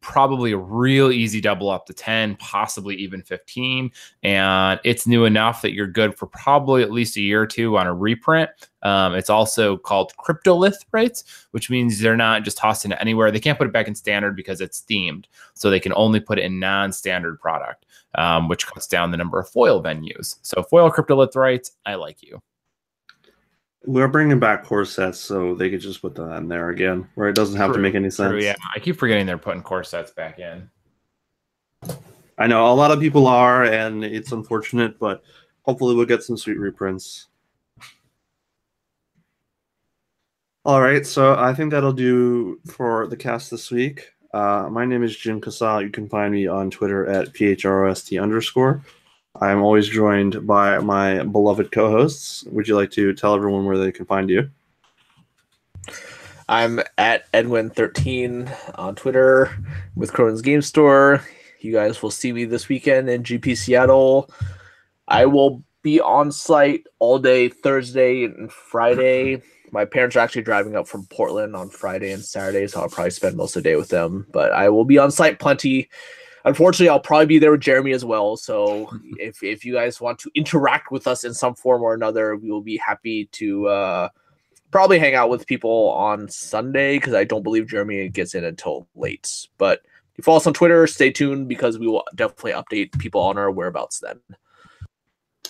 Probably 0.02 0.52
a 0.52 0.58
real 0.58 1.10
easy 1.10 1.40
double 1.40 1.70
up 1.70 1.86
to 1.86 1.94
10, 1.94 2.36
possibly 2.36 2.94
even 2.96 3.22
15. 3.22 3.90
And 4.22 4.80
it's 4.84 5.06
new 5.06 5.24
enough 5.24 5.62
that 5.62 5.72
you're 5.72 5.86
good 5.86 6.16
for 6.16 6.26
probably 6.26 6.82
at 6.82 6.90
least 6.90 7.16
a 7.16 7.20
year 7.22 7.40
or 7.42 7.46
two 7.46 7.78
on 7.78 7.86
a 7.86 7.94
reprint. 7.94 8.50
Um, 8.82 9.14
it's 9.14 9.30
also 9.30 9.76
called 9.76 10.12
Cryptolith 10.16 10.84
Rites, 10.92 11.46
which 11.52 11.70
means 11.70 12.00
they're 12.00 12.16
not 12.16 12.42
just 12.42 12.58
tossed 12.58 12.84
into 12.84 13.00
anywhere. 13.00 13.30
They 13.30 13.40
can't 13.40 13.56
put 13.56 13.68
it 13.68 13.72
back 13.72 13.88
in 13.88 13.94
standard 13.94 14.36
because 14.36 14.60
it's 14.60 14.82
themed. 14.82 15.26
So 15.54 15.70
they 15.70 15.80
can 15.80 15.92
only 15.94 16.20
put 16.20 16.38
it 16.38 16.44
in 16.44 16.58
non 16.58 16.92
standard 16.92 17.40
product, 17.40 17.86
um, 18.16 18.48
which 18.48 18.66
cuts 18.66 18.86
down 18.86 19.12
the 19.12 19.16
number 19.16 19.38
of 19.38 19.48
foil 19.48 19.82
venues. 19.82 20.36
So 20.42 20.62
foil 20.62 20.90
Cryptolith 20.90 21.36
Rites, 21.36 21.72
I 21.86 21.94
like 21.94 22.22
you. 22.22 22.42
We're 23.84 24.08
bringing 24.08 24.38
back 24.38 24.64
core 24.64 24.84
sets, 24.84 25.18
so 25.18 25.54
they 25.54 25.68
could 25.68 25.80
just 25.80 26.00
put 26.02 26.14
that 26.14 26.36
in 26.36 26.48
there 26.48 26.70
again, 26.70 27.08
where 27.16 27.28
it 27.28 27.34
doesn't 27.34 27.56
have 27.56 27.68
True, 27.68 27.76
to 27.76 27.82
make 27.82 27.94
any 27.94 28.10
sense. 28.10 28.30
True, 28.30 28.40
yeah, 28.40 28.54
I 28.74 28.78
keep 28.78 28.96
forgetting 28.96 29.26
they're 29.26 29.38
putting 29.38 29.62
core 29.62 29.82
sets 29.82 30.12
back 30.12 30.38
in. 30.38 30.70
I 32.38 32.46
know 32.46 32.72
a 32.72 32.74
lot 32.74 32.92
of 32.92 33.00
people 33.00 33.26
are, 33.26 33.64
and 33.64 34.04
it's 34.04 34.32
unfortunate, 34.32 34.98
but 34.98 35.22
hopefully 35.62 35.96
we'll 35.96 36.06
get 36.06 36.22
some 36.22 36.36
sweet 36.36 36.58
reprints. 36.58 37.26
All 40.64 40.80
right, 40.80 41.04
so 41.04 41.34
I 41.34 41.52
think 41.52 41.72
that'll 41.72 41.92
do 41.92 42.60
for 42.66 43.08
the 43.08 43.16
cast 43.16 43.50
this 43.50 43.72
week. 43.72 44.10
Uh, 44.32 44.68
my 44.70 44.84
name 44.84 45.02
is 45.02 45.16
Jim 45.16 45.40
Casal. 45.40 45.82
You 45.82 45.90
can 45.90 46.08
find 46.08 46.32
me 46.32 46.46
on 46.46 46.70
Twitter 46.70 47.06
at 47.08 47.34
phrost 47.34 48.16
underscore. 48.16 48.80
I'm 49.42 49.60
always 49.60 49.88
joined 49.88 50.46
by 50.46 50.78
my 50.78 51.24
beloved 51.24 51.72
co-hosts. 51.72 52.44
Would 52.44 52.68
you 52.68 52.76
like 52.76 52.92
to 52.92 53.12
tell 53.12 53.34
everyone 53.34 53.64
where 53.64 53.76
they 53.76 53.90
can 53.90 54.06
find 54.06 54.30
you? 54.30 54.48
I'm 56.48 56.78
at 56.96 57.30
Edwin13 57.32 58.78
on 58.78 58.94
Twitter 58.94 59.50
with 59.96 60.12
Cronin's 60.12 60.42
Game 60.42 60.62
Store. 60.62 61.24
You 61.58 61.72
guys 61.72 62.00
will 62.00 62.12
see 62.12 62.32
me 62.32 62.44
this 62.44 62.68
weekend 62.68 63.10
in 63.10 63.24
GP 63.24 63.58
Seattle. 63.58 64.30
I 65.08 65.26
will 65.26 65.64
be 65.82 66.00
on 66.00 66.30
site 66.30 66.86
all 67.00 67.18
day 67.18 67.48
Thursday 67.48 68.22
and 68.22 68.52
Friday. 68.52 69.42
My 69.72 69.84
parents 69.84 70.14
are 70.14 70.20
actually 70.20 70.42
driving 70.42 70.76
up 70.76 70.86
from 70.86 71.06
Portland 71.06 71.56
on 71.56 71.68
Friday 71.68 72.12
and 72.12 72.24
Saturday, 72.24 72.68
so 72.68 72.80
I'll 72.80 72.88
probably 72.88 73.10
spend 73.10 73.36
most 73.36 73.56
of 73.56 73.64
the 73.64 73.70
day 73.70 73.74
with 73.74 73.88
them. 73.88 74.24
But 74.32 74.52
I 74.52 74.68
will 74.68 74.84
be 74.84 74.98
on 74.98 75.10
site 75.10 75.40
plenty 75.40 75.88
unfortunately, 76.44 76.88
I'll 76.88 77.00
probably 77.00 77.26
be 77.26 77.38
there 77.38 77.52
with 77.52 77.60
Jeremy 77.60 77.92
as 77.92 78.04
well. 78.04 78.36
So 78.36 78.90
if 79.18 79.42
if 79.42 79.64
you 79.64 79.74
guys 79.74 80.00
want 80.00 80.18
to 80.20 80.30
interact 80.34 80.90
with 80.90 81.06
us 81.06 81.24
in 81.24 81.34
some 81.34 81.54
form 81.54 81.82
or 81.82 81.94
another, 81.94 82.36
we 82.36 82.50
will 82.50 82.62
be 82.62 82.76
happy 82.76 83.26
to 83.32 83.68
uh, 83.68 84.08
probably 84.70 84.98
hang 84.98 85.14
out 85.14 85.30
with 85.30 85.46
people 85.46 85.90
on 85.90 86.28
Sunday 86.28 86.96
because 86.96 87.14
I 87.14 87.24
don't 87.24 87.42
believe 87.42 87.68
Jeremy 87.68 88.08
gets 88.08 88.34
in 88.34 88.44
until 88.44 88.86
late. 88.94 89.46
But 89.58 89.80
if 90.12 90.18
you 90.18 90.24
follow 90.24 90.38
us 90.38 90.46
on 90.46 90.54
Twitter, 90.54 90.86
stay 90.86 91.10
tuned 91.10 91.48
because 91.48 91.78
we 91.78 91.86
will 91.86 92.04
definitely 92.14 92.52
update 92.52 92.98
people 92.98 93.20
on 93.20 93.38
our 93.38 93.50
whereabouts 93.50 94.00
then. 94.00 94.20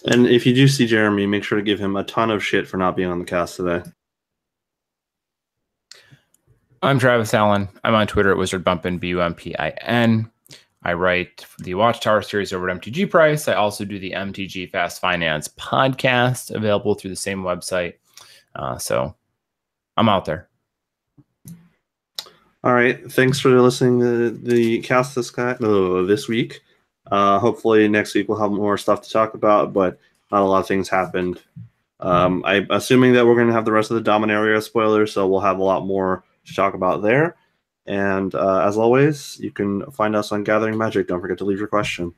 And 0.05 0.27
if 0.27 0.45
you 0.45 0.55
do 0.55 0.67
see 0.67 0.87
Jeremy, 0.87 1.27
make 1.27 1.45
sure 1.45 1.59
to 1.59 1.65
give 1.65 1.79
him 1.79 1.97
a 1.97 2.05
ton 2.05 2.31
of 2.31 2.45
shit 2.45 2.67
for 2.67 2.77
not 2.77 2.97
being 2.97 3.09
on 3.09 3.21
the 3.21 3.25
cast 3.25 3.57
today. 3.57 3.83
I'm 6.83 6.99
Travis 6.99 7.33
Allen. 7.33 7.69
I'm 7.85 7.95
on 7.95 8.09
Twitter 8.09 8.33
at 8.33 8.37
Wizard 8.37 8.65
Bumpin, 8.65 8.99
B 8.99 9.09
U 9.09 9.21
M 9.21 9.35
P 9.35 9.57
I 9.57 9.69
N. 9.83 10.32
I 10.85 10.95
write 10.95 11.47
the 11.61 11.75
Watchtower 11.75 12.23
series 12.23 12.53
over 12.53 12.69
at 12.69 12.81
MTG 12.81 13.11
Price. 13.11 13.47
I 13.47 13.55
also 13.55 13.85
do 13.85 13.99
the 13.99 14.13
MTG 14.13 14.71
Fast 14.71 15.01
Finance 15.01 15.49
podcast, 15.49 16.55
available 16.55 16.95
through 16.95 17.11
the 17.11 17.17
same 17.17 17.43
website. 17.43 17.95
Uh, 18.55 18.79
so 18.79 19.15
I'm 19.97 20.09
out 20.09 20.25
there. 20.25 20.49
All 22.65 22.75
right. 22.75 23.11
Thanks 23.11 23.41
for 23.41 23.61
listening 23.61 24.01
to 24.01 24.31
the 24.31 24.81
cast 24.81 25.15
this 25.15 25.31
guy 25.31 25.53
uh, 25.53 26.03
this 26.03 26.29
week. 26.29 26.61
Uh, 27.11 27.39
hopefully 27.39 27.89
next 27.89 28.15
week 28.15 28.29
we'll 28.29 28.39
have 28.39 28.53
more 28.53 28.79
stuff 28.79 29.03
to 29.03 29.11
talk 29.11 29.35
about, 29.35 29.73
but 29.73 29.99
not 30.31 30.43
a 30.43 30.45
lot 30.45 30.61
of 30.61 30.69
things 30.69 30.89
happened. 30.89 31.43
Um, 32.01 32.43
I'm 32.45 32.67
assuming 32.71 33.13
that 33.13 33.27
we're 33.27 33.35
going 33.35 33.49
to 33.49 33.53
have 33.53 33.65
the 33.65 33.73
rest 33.73 33.91
of 33.91 34.03
the 34.03 34.11
Dominaria 34.11 34.63
spoilers, 34.63 35.13
so 35.13 35.29
we'll 35.29 35.41
have 35.41 35.59
a 35.59 35.63
lot 35.63 35.87
more 35.87 36.25
to 36.47 36.55
talk 36.55 36.75
about 36.75 37.03
there. 37.03 37.37
And 37.87 38.35
uh, 38.35 38.65
as 38.67 38.77
always, 38.77 39.39
you 39.41 39.51
can 39.51 39.91
find 39.91 40.15
us 40.15 40.31
on 40.33 40.45
Gathering 40.45 40.79
Magic. 40.79 41.09
Don't 41.09 41.21
forget 41.21 41.39
to 41.39 41.45
leave 41.45 41.59
your 41.59 41.69
question. 41.69 42.15